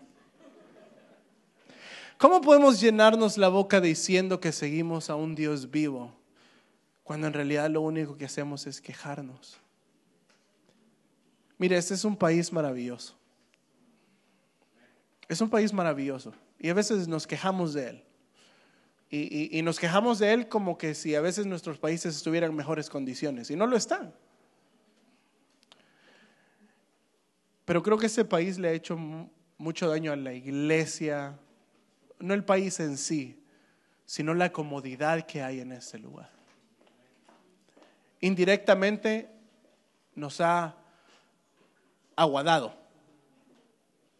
¿Cómo 2.17 2.41
podemos 2.41 2.81
llenarnos 2.81 3.37
la 3.37 3.47
boca 3.47 3.79
diciendo 3.79 4.41
que 4.41 4.51
seguimos 4.51 5.09
a 5.09 5.15
un 5.15 5.35
Dios 5.35 5.71
vivo 5.71 6.13
cuando 7.05 7.27
en 7.27 7.33
realidad 7.33 7.69
lo 7.69 7.79
único 7.79 8.17
que 8.17 8.25
hacemos 8.25 8.67
es 8.67 8.81
quejarnos? 8.81 9.57
Mire, 11.57 11.77
este 11.77 11.93
es 11.93 12.03
un 12.03 12.17
país 12.17 12.51
maravilloso. 12.51 13.15
Es 15.29 15.39
un 15.39 15.49
país 15.49 15.71
maravilloso 15.71 16.33
y 16.59 16.67
a 16.67 16.73
veces 16.73 17.07
nos 17.07 17.25
quejamos 17.25 17.73
de 17.73 17.89
él. 17.91 18.03
Y, 19.09 19.61
nos 19.61 19.79
quejamos 19.79 20.19
de 20.19 20.33
él 20.33 20.49
como 20.49 20.77
que 20.77 20.93
si 20.93 21.15
a 21.15 21.21
veces 21.21 21.45
nuestros 21.45 21.77
países 21.77 22.17
estuvieran 22.17 22.49
en 22.49 22.57
mejores 22.57 22.89
condiciones 22.89 23.49
y 23.49 23.55
no 23.55 23.65
lo 23.65 23.77
están. 23.77 24.13
Pero 27.67 27.83
creo 27.83 27.97
que 27.97 28.05
ese 28.05 28.23
país 28.23 28.57
le 28.57 28.69
ha 28.69 28.71
hecho 28.71 28.95
mu- 28.95 29.27
mucho 29.57 29.89
daño 29.89 30.13
a 30.13 30.15
la 30.15 30.31
iglesia, 30.31 31.37
no 32.17 32.33
el 32.33 32.45
país 32.45 32.79
en 32.79 32.95
sí, 32.97 33.43
sino 34.05 34.33
la 34.33 34.53
comodidad 34.53 35.25
que 35.25 35.41
hay 35.43 35.59
en 35.59 35.73
ese 35.73 35.99
lugar. 35.99 36.29
Indirectamente 38.21 39.29
nos 40.15 40.39
ha 40.39 40.77
aguadado. 42.15 42.73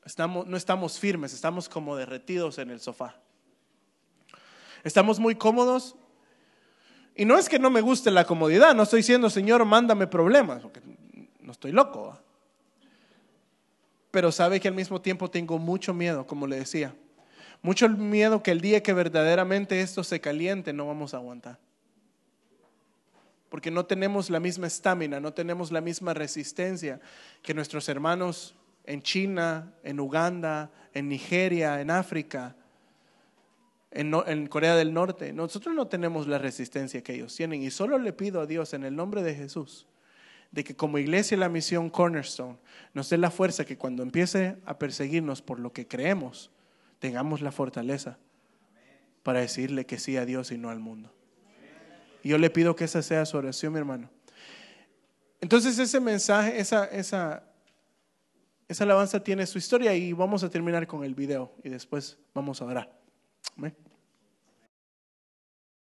Estamos, 0.04 0.45
no 0.45 0.58
estamos 0.58 1.00
firmes, 1.00 1.34
estamos 1.34 1.70
como 1.70 1.95
derretidos 1.95 2.58
en 2.58 2.70
el 2.70 2.82
sofá. 2.82 3.16
Estamos 4.84 5.20
muy 5.20 5.36
cómodos. 5.36 5.95
Y 7.16 7.24
no 7.24 7.38
es 7.38 7.48
que 7.48 7.60
no 7.60 7.70
me 7.70 7.80
guste 7.80 8.12
la 8.12 8.26
comodidad, 8.26 8.76
no 8.76 8.84
estoy 8.84 9.00
diciendo, 9.00 9.30
Señor, 9.30 9.64
mándame 9.64 10.06
problemas, 10.06 10.62
porque 10.62 10.82
no 11.39 11.54
estoy 11.54 11.72
loco. 11.72 12.20
Pero 14.12 14.32
sabe 14.32 14.60
que 14.60 14.68
al 14.68 14.74
mismo 14.74 15.01
tiempo 15.01 15.30
tengo 15.30 15.60
mucho 15.60 15.93
miedo, 15.93 16.26
como 16.26 16.47
le 16.47 16.58
decía. 16.58 16.95
Mucho 17.62 17.89
miedo 17.89 18.43
que 18.43 18.51
el 18.51 18.62
día 18.62 18.82
que 18.82 18.93
verdaderamente 18.93 19.82
esto 19.82 20.03
se 20.03 20.22
caliente 20.22 20.74
no 20.74 20.88
vamos 20.88 21.14
a 21.14 21.18
aguantar. 21.18 21.60
Porque 23.49 23.72
no 23.72 23.86
tenemos 23.86 24.30
la 24.30 24.39
misma 24.39 24.68
estamina, 24.68 25.20
no 25.20 25.34
tenemos 25.34 25.72
la 25.72 25.82
misma 25.82 26.14
resistencia 26.14 26.99
que 27.41 27.53
nuestros 27.53 27.89
hermanos 27.89 28.55
en 28.84 29.01
China, 29.01 29.74
en 29.84 29.99
Uganda, 29.99 30.72
en 30.93 31.10
Nigeria, 31.10 31.82
en 31.82 31.91
África, 31.91 32.55
en, 33.91 34.14
en 34.28 34.47
Corea 34.47 34.76
del 34.76 34.93
Norte. 34.93 35.34
Nosotros 35.34 35.74
no 35.76 35.88
tenemos 35.88 36.28
la 36.28 36.38
resistencia 36.38 37.03
que 37.03 37.16
ellos 37.16 37.36
tienen 37.36 37.64
y 37.64 37.72
solo 37.72 37.97
le 37.97 38.14
pido 38.14 38.41
a 38.41 38.45
Dios 38.45 38.74
en 38.74 38.84
el 38.84 38.95
nombre 38.95 39.24
de 39.24 39.36
Jesús 39.36 39.88
de 40.52 40.64
que 40.64 40.76
como 40.76 40.98
iglesia 40.98 41.38
la 41.38 41.50
misión 41.50 41.89
Cornerstone 41.89 42.58
nos 42.93 43.10
dé 43.10 43.18
la 43.18 43.32
fuerza 43.32 43.66
que 43.66 43.78
cuando 43.78 44.04
empiece 44.04 44.58
a 44.66 44.78
perseguirnos 44.78 45.41
por 45.41 45.60
lo 45.60 45.74
que 45.74 45.88
creemos, 45.88 46.52
tengamos 47.00 47.41
la 47.41 47.52
fortaleza 47.52 48.18
para 49.24 49.41
decirle 49.41 49.86
que 49.86 50.00
sí 50.00 50.18
a 50.18 50.26
Dios 50.26 50.52
y 50.52 50.58
no 50.58 50.70
al 50.70 50.80
mundo. 50.80 51.14
Y 52.24 52.30
yo 52.30 52.38
le 52.38 52.50
pido 52.50 52.76
que 52.76 52.86
esa 52.86 53.02
sea 53.02 53.26
su 53.26 53.38
oración, 53.38 53.74
mi 53.74 53.80
hermano. 53.80 54.10
Entonces 55.41 55.78
ese 55.78 56.00
mensaje, 56.00 56.60
esa, 56.60 56.86
esa, 56.86 57.43
esa 58.68 58.84
alabanza 58.84 59.24
tiene 59.24 59.45
su 59.45 59.58
historia 59.58 59.93
y 59.93 60.14
vamos 60.14 60.43
a 60.43 60.50
terminar 60.50 60.88
con 60.88 61.04
el 61.04 61.14
video 61.14 61.54
y 61.64 61.70
después 61.70 62.18
vamos 62.34 62.62
a 62.62 62.66
orar. 62.66 62.91
Amén. 63.56 63.76